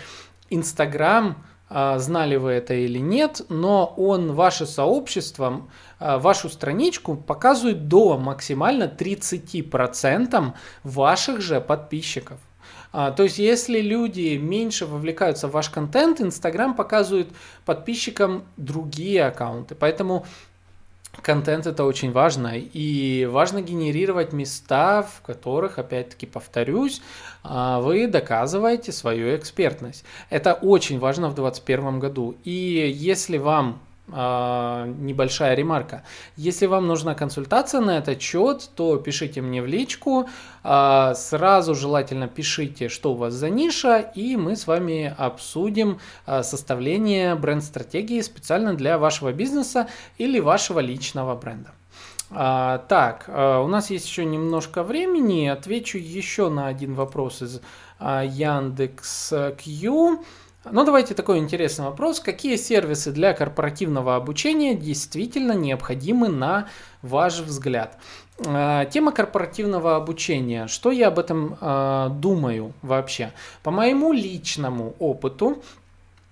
Инстаграм 0.51 1.36
а, 1.72 1.99
знали 1.99 2.34
вы 2.34 2.51
это 2.51 2.74
или 2.74 2.99
нет, 2.99 3.43
но 3.49 3.95
он 3.97 4.32
ваше 4.32 4.66
сообщество, 4.66 5.47
а, 5.49 5.62
вашу 6.01 6.48
страничку 6.48 7.14
показывает 7.14 7.88
до 7.88 8.18
максимально 8.18 8.84
30% 8.84 10.53
ваших 10.82 11.40
же 11.40 11.61
подписчиков. 11.61 12.38
А, 12.92 13.12
то 13.12 13.22
есть, 13.22 13.38
если 13.38 13.80
люди 13.80 14.36
меньше 14.36 14.86
вовлекаются 14.86 15.48
в 15.48 15.53
ваш 15.53 15.70
контент, 15.70 16.20
Инстаграм 16.20 16.74
показывает 16.74 17.28
подписчикам 17.64 18.44
другие 18.57 19.26
аккаунты. 19.26 19.76
Поэтому 19.76 20.26
контент 21.22 21.66
это 21.66 21.84
очень 21.84 22.11
важно. 22.11 22.55
И 22.57 23.26
важно 23.26 23.62
генерировать 23.62 24.32
места, 24.32 25.03
в 25.03 25.22
которых, 25.22 25.78
опять-таки, 25.78 26.26
повторюсь, 26.26 27.01
а, 27.44 27.80
вы 27.80 28.09
доказываете 28.09 28.90
свою 28.90 29.36
экспертность. 29.36 30.05
Это 30.28 30.55
очень 30.55 30.98
важно 30.98 31.28
в 31.28 31.34
2021 31.34 32.01
году. 32.01 32.36
И 32.42 32.92
если 32.92 33.38
вам 33.38 33.74
а, 33.74 33.89
небольшая 34.11 35.55
ремарка. 35.55 36.03
Если 36.37 36.67
вам 36.67 36.87
нужна 36.87 37.15
консультация 37.15 37.81
на 37.81 37.99
этот 37.99 38.21
счет, 38.21 38.71
то 38.75 38.97
пишите 38.97 39.41
мне 39.41 39.63
в 39.63 39.67
личку. 39.67 40.29
А, 40.63 41.15
сразу 41.15 41.75
желательно 41.75 42.29
пишите, 42.29 42.89
что 42.89 43.13
у 43.13 43.17
вас 43.17 43.35
за 43.35 43.51
ниша, 43.51 43.99
и 43.99 44.37
мы 44.37 44.57
с 44.57 44.67
вами 44.67 45.15
обсудим 45.17 45.99
а, 46.27 46.43
составление 46.43 47.35
бренд-стратегии 47.35 48.21
специально 48.21 48.75
для 48.75 48.99
вашего 48.99 49.33
бизнеса 49.33 49.89
или 50.19 50.41
вашего 50.41 50.81
личного 50.81 51.35
бренда. 51.35 51.71
Так, 52.33 53.25
у 53.29 53.67
нас 53.67 53.91
есть 53.91 54.07
еще 54.07 54.25
немножко 54.25 54.85
времени. 54.85 55.49
Отвечу 55.49 55.99
еще 55.99 56.49
на 56.49 56.69
один 56.69 56.95
вопрос 56.95 57.43
из 57.43 57.61
Яндекс 57.99 59.33
Q. 60.63 60.71
Ну, 60.73 60.85
давайте 60.85 61.15
такой 61.15 61.39
интересный 61.39 61.87
вопрос. 61.87 62.21
Какие 62.21 62.57
сервисы 62.57 63.13
для 63.13 63.33
корпоративного 63.33 64.17
обучения 64.17 64.75
действительно 64.75 65.53
необходимы 65.53 66.29
на 66.29 66.69
ваш 67.03 67.41
взгляд? 67.41 67.99
А, 68.47 68.85
тема 68.85 69.13
корпоративного 69.13 69.97
обучения. 69.97 70.67
Что 70.67 70.91
я 70.91 71.09
об 71.09 71.19
этом 71.19 71.57
э, 71.61 72.09
думаю 72.11 72.73
вообще? 72.83 73.33
По 73.63 73.71
моему 73.71 74.13
личному 74.13 74.95
опыту, 74.99 75.63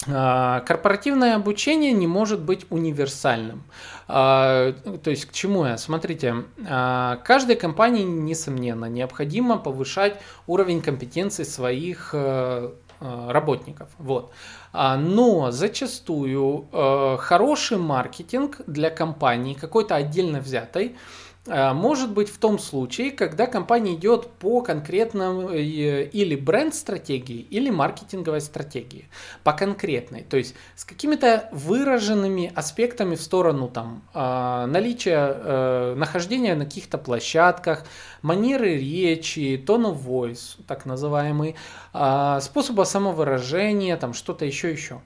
а, 0.07 0.61
Корпоративное 0.61 1.35
обучение 1.35 1.93
не 1.93 2.07
может 2.07 2.41
быть 2.41 2.67
универсальным. 2.71 3.65
То 4.07 4.75
есть 5.05 5.27
к 5.27 5.33
чему 5.33 5.67
я? 5.67 5.77
Смотрите, 5.77 6.45
каждой 6.65 7.57
компании, 7.57 8.05
несомненно, 8.05 8.87
необходимо 8.87 9.59
повышать 9.59 10.19
уровень 10.47 10.81
компетенции 10.81 11.43
своих 11.43 12.11
э, 12.15 12.19
Э, 12.19 12.71
работников. 13.01 13.89
Вот. 13.99 14.33
А, 14.73 14.97
но 14.97 15.51
зачастую 15.51 16.67
э, 16.73 17.17
хороший 17.19 17.79
маркетинг 17.79 18.61
для 18.67 18.91
компании, 18.91 19.55
какой-то 19.55 19.95
отдельно 19.95 20.41
взятой, 20.41 20.87
э, 20.87 21.28
может 21.49 22.13
быть 22.13 22.29
в 22.29 22.39
том 22.39 22.59
случае, 22.59 23.11
когда 23.11 23.47
компания 23.47 23.95
идет 23.95 24.29
по 24.39 24.61
конкретному 24.61 25.51
или 25.51 26.37
бренд-стратегии, 26.37 27.41
или 27.51 27.71
маркетинговой 27.71 28.41
стратегии. 28.41 29.09
По 29.45 29.53
конкретной. 29.53 30.23
То 30.23 30.37
есть 30.37 30.55
с 30.77 30.85
какими-то 30.85 31.49
выраженными 31.53 32.53
аспектами 32.55 33.15
в 33.15 33.23
сторону 33.23 33.69
там, 33.69 34.03
наличия, 34.15 35.95
нахождения 35.95 36.55
на 36.55 36.65
каких-то 36.65 36.99
площадках, 36.99 37.85
манеры 38.23 38.77
речи, 38.77 39.63
tone 39.65 39.93
of 39.93 40.05
voice, 40.05 40.61
так 40.67 40.87
называемый, 40.87 41.57
а, 41.93 42.41
способа 42.41 42.85
самовыражения, 42.85 43.97
там 43.97 44.15
что-то 44.15 44.45
еще 44.45 44.71
еще. 44.71 45.01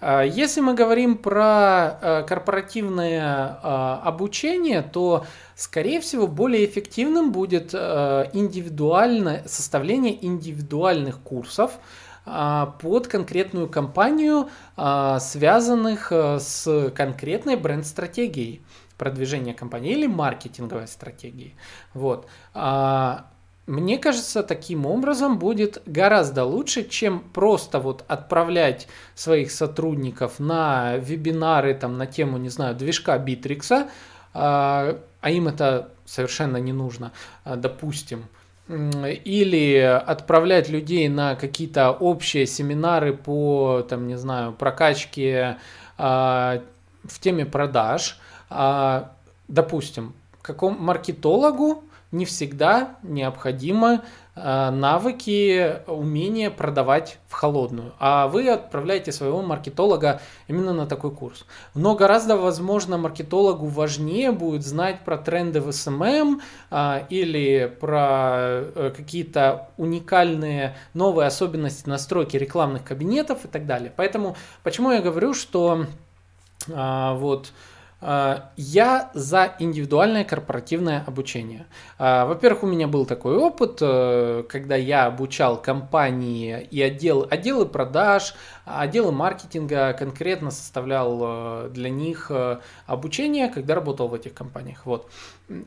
А, 0.00 0.22
если 0.22 0.60
мы 0.60 0.74
говорим 0.74 1.16
про 1.16 1.38
а, 1.40 2.22
корпоративное 2.22 3.58
обучение, 4.02 4.82
то, 4.82 5.26
скорее 5.58 6.00
всего, 6.00 6.28
более 6.28 6.64
эффективным 6.64 7.32
будет 7.32 7.74
индивидуальное 7.74 9.42
составление 9.46 10.24
индивидуальных 10.24 11.18
курсов 11.18 11.72
под 12.24 13.08
конкретную 13.08 13.68
компанию, 13.68 14.48
связанных 14.76 16.12
с 16.12 16.92
конкретной 16.94 17.56
бренд-стратегией 17.56 18.62
продвижения 18.98 19.54
компании 19.54 19.92
или 19.92 20.06
маркетинговой 20.06 20.86
стратегии. 20.88 21.54
Вот. 21.94 22.26
А, 22.52 23.30
мне 23.66 23.98
кажется, 23.98 24.42
таким 24.42 24.86
образом 24.86 25.38
будет 25.38 25.82
гораздо 25.86 26.44
лучше, 26.44 26.86
чем 26.86 27.20
просто 27.20 27.78
вот 27.78 28.04
отправлять 28.08 28.88
своих 29.14 29.50
сотрудников 29.52 30.38
на 30.40 30.96
вебинары 30.96 31.74
там 31.74 31.96
на 31.96 32.06
тему, 32.06 32.38
не 32.38 32.48
знаю, 32.48 32.74
движка 32.74 33.16
Битрикса, 33.18 33.88
а, 34.38 34.98
а 35.20 35.30
им 35.30 35.48
это 35.48 35.90
совершенно 36.04 36.58
не 36.58 36.72
нужно, 36.72 37.12
а, 37.44 37.56
допустим, 37.56 38.24
или 38.68 39.78
отправлять 39.78 40.68
людей 40.68 41.08
на 41.08 41.36
какие-то 41.36 41.90
общие 41.90 42.46
семинары 42.46 43.14
по, 43.14 43.84
там, 43.88 44.06
не 44.06 44.18
знаю, 44.18 44.52
прокачке 44.52 45.56
в 45.96 46.62
теме 47.20 47.46
продаж, 47.46 48.20
а, 48.50 49.12
допустим, 49.48 50.12
какому 50.42 50.78
маркетологу 50.78 51.82
не 52.10 52.24
всегда 52.24 52.96
необходимо 53.02 54.02
а, 54.34 54.70
навыки, 54.70 55.82
умение 55.86 56.50
продавать 56.50 57.18
в 57.28 57.32
холодную. 57.32 57.92
А 57.98 58.28
вы 58.28 58.48
отправляете 58.48 59.12
своего 59.12 59.42
маркетолога 59.42 60.20
именно 60.46 60.72
на 60.72 60.86
такой 60.86 61.10
курс. 61.10 61.44
Но 61.74 61.94
гораздо, 61.94 62.36
возможно, 62.36 62.98
маркетологу 62.98 63.66
важнее 63.66 64.32
будет 64.32 64.64
знать 64.64 65.00
про 65.04 65.18
тренды 65.18 65.60
в 65.60 65.72
SMM 65.72 66.02
эм 66.02 66.08
эм, 66.08 66.40
а, 66.70 67.04
или 67.10 67.76
про 67.80 68.36
э, 68.38 68.92
какие-то 68.96 69.68
уникальные 69.76 70.76
новые 70.94 71.26
особенности 71.26 71.88
настройки 71.88 72.36
рекламных 72.36 72.84
кабинетов 72.84 73.44
и 73.44 73.48
так 73.48 73.66
далее. 73.66 73.92
Поэтому 73.94 74.36
почему 74.62 74.92
я 74.92 75.02
говорю, 75.02 75.34
что 75.34 75.86
вот 76.66 76.72
а, 76.74 77.14
я 78.00 79.10
за 79.12 79.54
индивидуальное 79.58 80.24
корпоративное 80.24 81.02
обучение. 81.04 81.66
А, 81.98 82.26
во-первых, 82.26 82.62
у 82.62 82.66
меня 82.66 82.86
был 82.86 83.06
такой 83.06 83.36
опыт, 83.36 83.78
э, 83.80 84.44
когда 84.48 84.76
я 84.76 85.06
обучал 85.06 85.60
компании 85.60 86.62
и 86.70 86.80
отдел, 86.80 87.26
отделы 87.28 87.66
продаж, 87.66 88.34
отделы 88.64 89.10
маркетинга, 89.10 89.92
конкретно 89.94 90.52
составлял 90.52 91.18
э, 91.22 91.70
для 91.70 91.90
них 91.90 92.30
э, 92.30 92.58
обучение, 92.86 93.48
когда 93.48 93.74
работал 93.74 94.06
в 94.06 94.14
этих 94.14 94.32
компаниях. 94.32 94.86
Вот. 94.86 95.10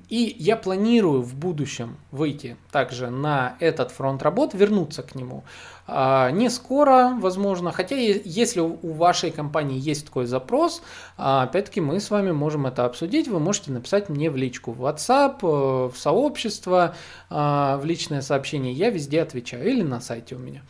И 0.09 0.36
я 0.39 0.55
планирую 0.55 1.23
в 1.23 1.36
будущем 1.36 1.97
выйти 2.11 2.55
также 2.71 3.09
на 3.09 3.57
этот 3.59 3.91
фронт 3.91 4.21
работ, 4.21 4.53
вернуться 4.53 5.03
к 5.03 5.15
нему. 5.15 5.43
А, 5.93 6.31
не 6.31 6.49
скоро, 6.49 7.17
возможно, 7.19 7.73
хотя 7.73 7.97
если 7.97 8.61
у 8.61 8.93
вашей 8.93 9.29
компании 9.29 9.77
есть 9.77 10.05
такой 10.05 10.25
запрос, 10.25 10.81
а, 11.17 11.43
опять-таки 11.43 11.81
мы 11.81 11.99
с 11.99 12.09
вами 12.09 12.31
можем 12.31 12.65
это 12.65 12.85
обсудить. 12.85 13.27
Вы 13.27 13.41
можете 13.41 13.73
написать 13.73 14.07
мне 14.07 14.29
в 14.29 14.37
личку 14.37 14.71
в 14.71 14.85
WhatsApp, 14.85 15.39
э, 15.41 15.89
в 15.89 15.97
сообщество, 15.97 16.95
а, 17.29 17.75
в 17.75 17.83
личное 17.83 18.21
сообщение. 18.21 18.71
Я 18.71 18.89
везде 18.89 19.21
отвечаю 19.21 19.67
или 19.67 19.81
на 19.81 19.99
сайте 19.99 20.35
у 20.35 20.39
меня. 20.39 20.61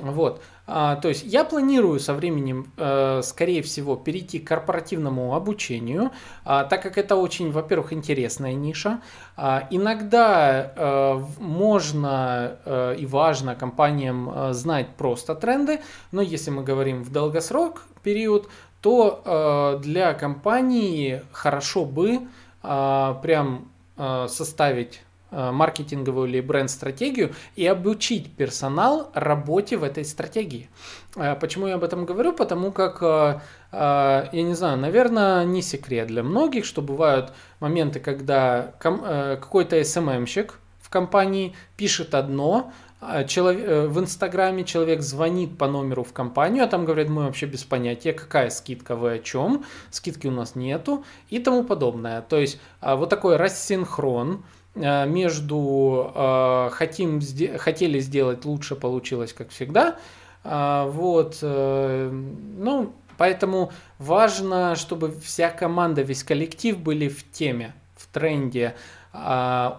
Вот. 0.00 0.42
А, 0.66 0.96
то 0.96 1.08
есть 1.08 1.24
я 1.24 1.44
планирую 1.44 2.00
со 2.00 2.12
временем, 2.12 2.70
э, 2.76 3.22
скорее 3.22 3.62
всего, 3.62 3.96
перейти 3.96 4.38
к 4.38 4.48
корпоративному 4.48 5.34
обучению, 5.34 6.10
а, 6.44 6.64
так 6.64 6.82
как 6.82 6.98
это 6.98 7.16
очень, 7.16 7.50
во-первых, 7.50 7.92
интересная 7.92 8.52
ниша. 8.52 9.00
А, 9.36 9.66
иногда 9.70 10.72
э, 10.76 11.22
можно 11.38 12.58
э, 12.64 12.96
и 12.98 13.06
важно 13.06 13.54
компаниям 13.54 14.30
э, 14.30 14.52
знать 14.52 14.88
просто 14.96 15.34
тренды, 15.34 15.80
но 16.12 16.20
если 16.20 16.50
мы 16.50 16.62
говорим 16.62 17.02
в 17.02 17.12
долгосрок 17.12 17.82
период, 18.02 18.48
то 18.80 19.22
э, 19.24 19.82
для 19.82 20.14
компании 20.14 21.22
хорошо 21.32 21.84
бы 21.84 22.20
э, 22.62 23.14
прям 23.22 23.68
э, 23.96 24.26
составить 24.28 25.00
маркетинговую 25.30 26.28
или 26.28 26.40
бренд-стратегию 26.40 27.34
и 27.56 27.66
обучить 27.66 28.32
персонал 28.32 29.10
работе 29.14 29.76
в 29.76 29.82
этой 29.82 30.04
стратегии. 30.04 30.68
Э, 31.16 31.34
почему 31.34 31.66
я 31.66 31.74
об 31.74 31.84
этом 31.84 32.06
говорю? 32.06 32.32
Потому 32.32 32.70
как, 32.72 33.02
э, 33.02 33.40
я 33.72 34.42
не 34.42 34.54
знаю, 34.54 34.78
наверное, 34.78 35.44
не 35.44 35.62
секрет 35.62 36.06
для 36.08 36.22
многих, 36.22 36.64
что 36.64 36.82
бывают 36.82 37.32
моменты, 37.60 38.00
когда 38.00 38.72
какой-то 38.78 39.80
SMM-щик 39.80 40.54
в 40.80 40.90
компании 40.90 41.54
пишет 41.76 42.14
одно, 42.14 42.72
а 43.00 43.24
в 43.24 44.00
Инстаграме 44.00 44.64
человек 44.64 45.02
звонит 45.02 45.58
по 45.58 45.66
номеру 45.66 46.02
в 46.02 46.12
компанию, 46.12 46.64
а 46.64 46.66
там 46.66 46.84
говорят, 46.84 47.08
мы 47.08 47.24
вообще 47.24 47.46
без 47.46 47.62
понятия, 47.64 48.12
какая 48.12 48.50
скидка, 48.50 48.96
вы 48.96 49.14
о 49.14 49.18
чем, 49.18 49.64
скидки 49.90 50.26
у 50.26 50.30
нас 50.30 50.54
нету 50.54 51.04
и 51.28 51.38
тому 51.38 51.64
подобное. 51.64 52.22
То 52.22 52.38
есть 52.38 52.58
вот 52.80 53.10
такой 53.10 53.36
рассинхрон, 53.36 54.38
Э, 54.38 54.55
между 54.76 56.12
э, 56.14 56.70
хотим, 56.72 57.20
хотели 57.58 57.98
сделать 58.00 58.44
лучше, 58.44 58.76
получилось 58.76 59.32
как 59.32 59.48
всегда. 59.50 59.96
Э, 60.44 60.86
вот, 60.88 61.38
ну, 61.42 62.92
поэтому 63.18 63.72
важно, 63.98 64.76
чтобы 64.76 65.12
вся 65.24 65.50
команда, 65.50 66.02
весь 66.02 66.22
коллектив 66.22 66.78
были 66.78 67.08
в 67.08 67.30
теме, 67.32 67.74
в 67.96 68.06
тренде, 68.06 68.74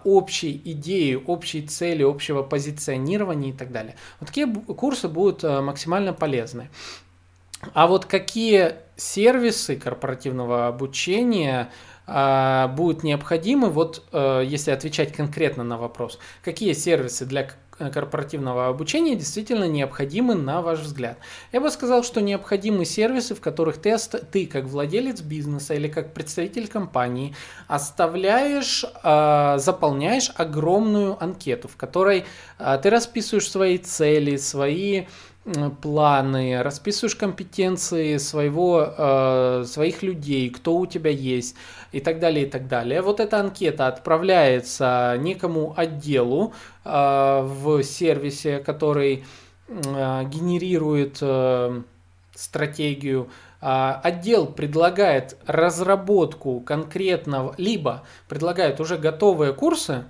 общей 0.04 0.60
идеи, 0.64 1.14
общей 1.14 1.64
цели, 1.64 2.02
общего 2.02 2.42
позиционирования 2.42 3.50
и 3.50 3.52
так 3.52 3.70
далее. 3.70 3.94
Вот 4.18 4.26
такие 4.26 4.46
курсы 4.48 5.08
будут 5.08 5.44
максимально 5.44 6.12
полезны. 6.12 6.68
А 7.72 7.86
вот 7.86 8.04
какие 8.04 8.74
сервисы 8.96 9.76
корпоративного 9.76 10.66
обучения 10.66 11.70
будут 12.08 13.02
необходимы, 13.02 13.68
вот 13.68 14.02
э, 14.12 14.42
если 14.46 14.70
отвечать 14.70 15.12
конкретно 15.12 15.62
на 15.62 15.76
вопрос, 15.76 16.18
какие 16.42 16.72
сервисы 16.72 17.26
для 17.26 17.50
корпоративного 17.78 18.68
обучения 18.68 19.14
действительно 19.14 19.64
необходимы 19.64 20.34
на 20.34 20.62
ваш 20.62 20.80
взгляд? 20.80 21.18
Я 21.52 21.60
бы 21.60 21.70
сказал, 21.70 22.02
что 22.02 22.20
необходимы 22.20 22.84
сервисы, 22.84 23.34
в 23.34 23.40
которых 23.40 23.76
ты, 23.76 23.96
ты 24.32 24.46
как 24.46 24.64
владелец 24.64 25.20
бизнеса 25.20 25.74
или 25.74 25.88
как 25.88 26.14
представитель 26.14 26.66
компании 26.66 27.34
оставляешь, 27.66 28.84
а, 29.02 29.58
заполняешь 29.58 30.32
огромную 30.34 31.22
анкету, 31.22 31.68
в 31.68 31.76
которой 31.76 32.24
а, 32.58 32.78
ты 32.78 32.90
расписываешь 32.90 33.50
свои 33.50 33.78
цели, 33.78 34.36
свои 34.36 35.04
планы, 35.80 36.62
расписываешь 36.62 37.16
компетенции 37.16 38.16
своего, 38.18 38.94
э, 38.96 39.64
своих 39.66 40.02
людей, 40.02 40.50
кто 40.50 40.76
у 40.76 40.86
тебя 40.86 41.10
есть 41.10 41.56
и 41.92 42.00
так 42.00 42.20
далее, 42.20 42.46
и 42.46 42.50
так 42.50 42.68
далее. 42.68 43.02
Вот 43.02 43.20
эта 43.20 43.40
анкета 43.40 43.86
отправляется 43.86 45.16
некому 45.20 45.74
отделу 45.76 46.52
э, 46.84 47.40
в 47.42 47.82
сервисе, 47.82 48.58
который 48.58 49.24
э, 49.68 50.24
генерирует 50.24 51.18
э, 51.20 51.82
стратегию. 52.34 53.28
Э, 53.60 53.94
отдел 54.02 54.46
предлагает 54.46 55.36
разработку 55.46 56.60
конкретного, 56.60 57.54
либо 57.56 58.04
предлагает 58.28 58.80
уже 58.80 58.98
готовые 58.98 59.52
курсы, 59.52 60.04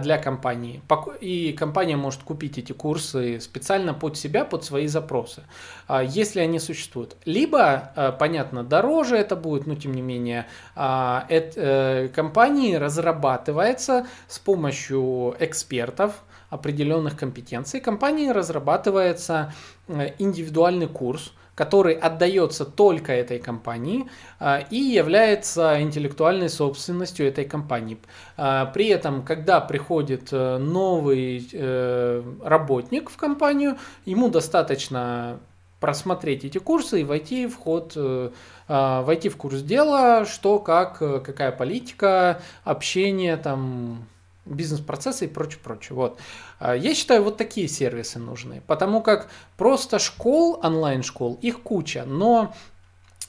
для 0.00 0.18
компании. 0.18 0.82
И 1.20 1.52
компания 1.52 1.96
может 1.96 2.22
купить 2.22 2.58
эти 2.58 2.72
курсы 2.72 3.40
специально 3.40 3.94
под 3.94 4.16
себя, 4.16 4.44
под 4.44 4.64
свои 4.64 4.86
запросы, 4.86 5.42
а, 5.86 6.02
если 6.02 6.40
они 6.40 6.58
существуют. 6.58 7.16
Либо, 7.24 7.92
а, 7.94 8.12
понятно, 8.12 8.64
дороже 8.64 9.16
это 9.16 9.36
будет, 9.36 9.66
но 9.66 9.74
тем 9.74 9.92
не 9.92 10.02
менее, 10.02 10.46
это, 10.74 11.52
э, 11.56 12.08
компании 12.08 12.74
разрабатывается 12.74 14.06
с 14.28 14.38
помощью 14.38 15.36
экспертов, 15.38 16.24
определенных 16.50 17.16
компетенций. 17.16 17.80
Компании 17.80 18.28
разрабатывается 18.28 19.52
э, 19.88 20.12
индивидуальный 20.18 20.88
курс, 20.88 21.32
который 21.56 21.94
отдается 21.94 22.64
только 22.64 23.12
этой 23.12 23.38
компании 23.40 24.08
а, 24.38 24.58
и 24.70 24.76
является 24.76 25.80
интеллектуальной 25.80 26.50
собственностью 26.50 27.26
этой 27.26 27.46
компании. 27.46 27.98
А, 28.36 28.66
при 28.66 28.88
этом, 28.88 29.22
когда 29.24 29.60
приходит 29.60 30.28
э, 30.32 30.58
новый 30.58 31.48
э, 31.50 32.22
работник 32.44 33.08
в 33.10 33.16
компанию, 33.16 33.78
ему 34.04 34.28
достаточно 34.28 35.40
просмотреть 35.80 36.44
эти 36.44 36.58
курсы 36.58 37.00
и 37.00 37.04
войти 37.04 37.46
в 37.46 37.56
ход, 37.56 37.94
э, 37.96 38.30
а, 38.68 39.02
войти 39.02 39.30
в 39.30 39.38
курс 39.38 39.62
дела, 39.62 40.26
что, 40.26 40.58
как, 40.58 40.98
какая 40.98 41.52
политика, 41.52 42.42
общение, 42.64 43.38
там, 43.38 44.06
бизнес-процессы 44.46 45.26
и 45.26 45.28
прочее, 45.28 45.60
прочее. 45.62 45.96
Вот. 45.96 46.18
А, 46.58 46.74
я 46.74 46.94
считаю, 46.94 47.22
вот 47.22 47.36
такие 47.36 47.68
сервисы 47.68 48.18
нужны, 48.18 48.62
потому 48.66 49.02
как 49.02 49.28
просто 49.56 49.98
школ, 49.98 50.58
онлайн-школ, 50.62 51.38
их 51.42 51.62
куча, 51.62 52.04
но 52.06 52.54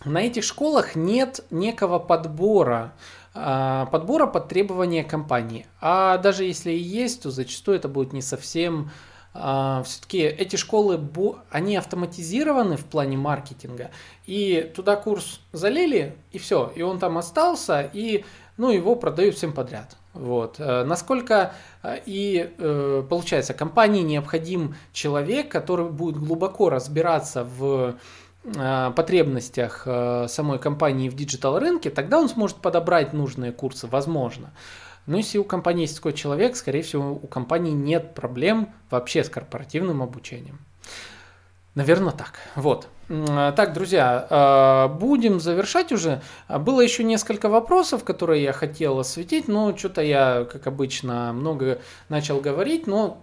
на 0.06 0.22
этих 0.22 0.44
школах 0.44 0.96
нет 0.96 1.44
некого 1.50 2.00
подбора, 2.00 2.94
а, 3.34 3.88
подбора 3.88 4.28
под 4.28 4.48
требования 4.48 5.04
компании. 5.04 5.66
А 5.82 6.18
даже 6.18 6.44
если 6.44 6.72
и 6.72 6.80
есть, 6.80 7.24
то 7.24 7.32
зачастую 7.32 7.78
это 7.78 7.88
будет 7.88 8.14
не 8.14 8.22
совсем 8.22 8.92
а, 9.34 9.84
все-таки 9.84 10.20
эти 10.20 10.56
школы, 10.56 11.00
они 11.52 11.76
автоматизированы 11.76 12.78
в 12.78 12.86
плане 12.86 13.18
маркетинга, 13.18 13.92
и 14.26 14.72
туда 14.76 14.96
курс 14.96 15.42
залили, 15.52 16.16
и 16.32 16.40
все, 16.40 16.72
и 16.76 16.82
он 16.82 16.98
там 16.98 17.18
остался, 17.18 17.82
и 17.82 18.26
ну, 18.58 18.72
его 18.72 18.96
продают 18.96 19.36
всем 19.36 19.54
подряд. 19.54 19.96
Вот. 20.18 20.56
Э, 20.60 20.84
насколько 20.84 21.54
э, 21.84 22.00
и 22.06 22.54
э, 22.58 23.04
получается, 23.08 23.54
компании 23.54 24.02
необходим 24.02 24.76
человек, 24.92 25.50
который 25.50 25.90
будет 25.90 26.18
глубоко 26.18 26.70
разбираться 26.70 27.44
в 27.44 27.96
потребностях 28.96 29.82
самой 30.30 30.58
компании 30.58 31.10
в 31.10 31.16
digital 31.16 31.60
рынке, 31.60 31.90
тогда 31.90 32.18
он 32.18 32.30
сможет 32.30 32.58
подобрать 32.58 33.12
нужные 33.12 33.52
курсы, 33.52 33.88
возможно. 33.88 34.54
Но 35.06 35.18
если 35.18 35.38
у 35.38 35.44
компании 35.44 35.82
есть 35.82 35.98
такой 35.98 36.14
человек, 36.14 36.56
скорее 36.56 36.82
всего, 36.82 37.12
у 37.12 37.28
компании 37.28 37.74
нет 37.74 38.14
проблем 38.14 38.70
вообще 38.90 39.26
с 39.26 39.30
корпоративным 39.30 40.02
обучением. 40.02 40.60
Наверное, 41.76 42.14
так. 42.14 42.36
Вот. 42.56 42.88
Так, 43.08 43.72
друзья, 43.72 44.28
а, 44.30 44.88
будем 44.90 45.40
завершать 45.40 45.94
уже. 45.94 46.22
Было 46.50 46.82
еще 46.82 47.06
несколько 47.06 47.48
вопросов, 47.48 48.04
которые 48.04 48.44
я 48.44 48.52
хотел 48.52 49.00
осветить, 49.00 49.48
но 49.48 49.76
что-то 49.78 50.02
я, 50.02 50.46
как 50.52 50.68
обычно, 50.68 51.32
много 51.32 51.80
начал 52.10 52.42
говорить, 52.42 52.86
но 52.86 53.20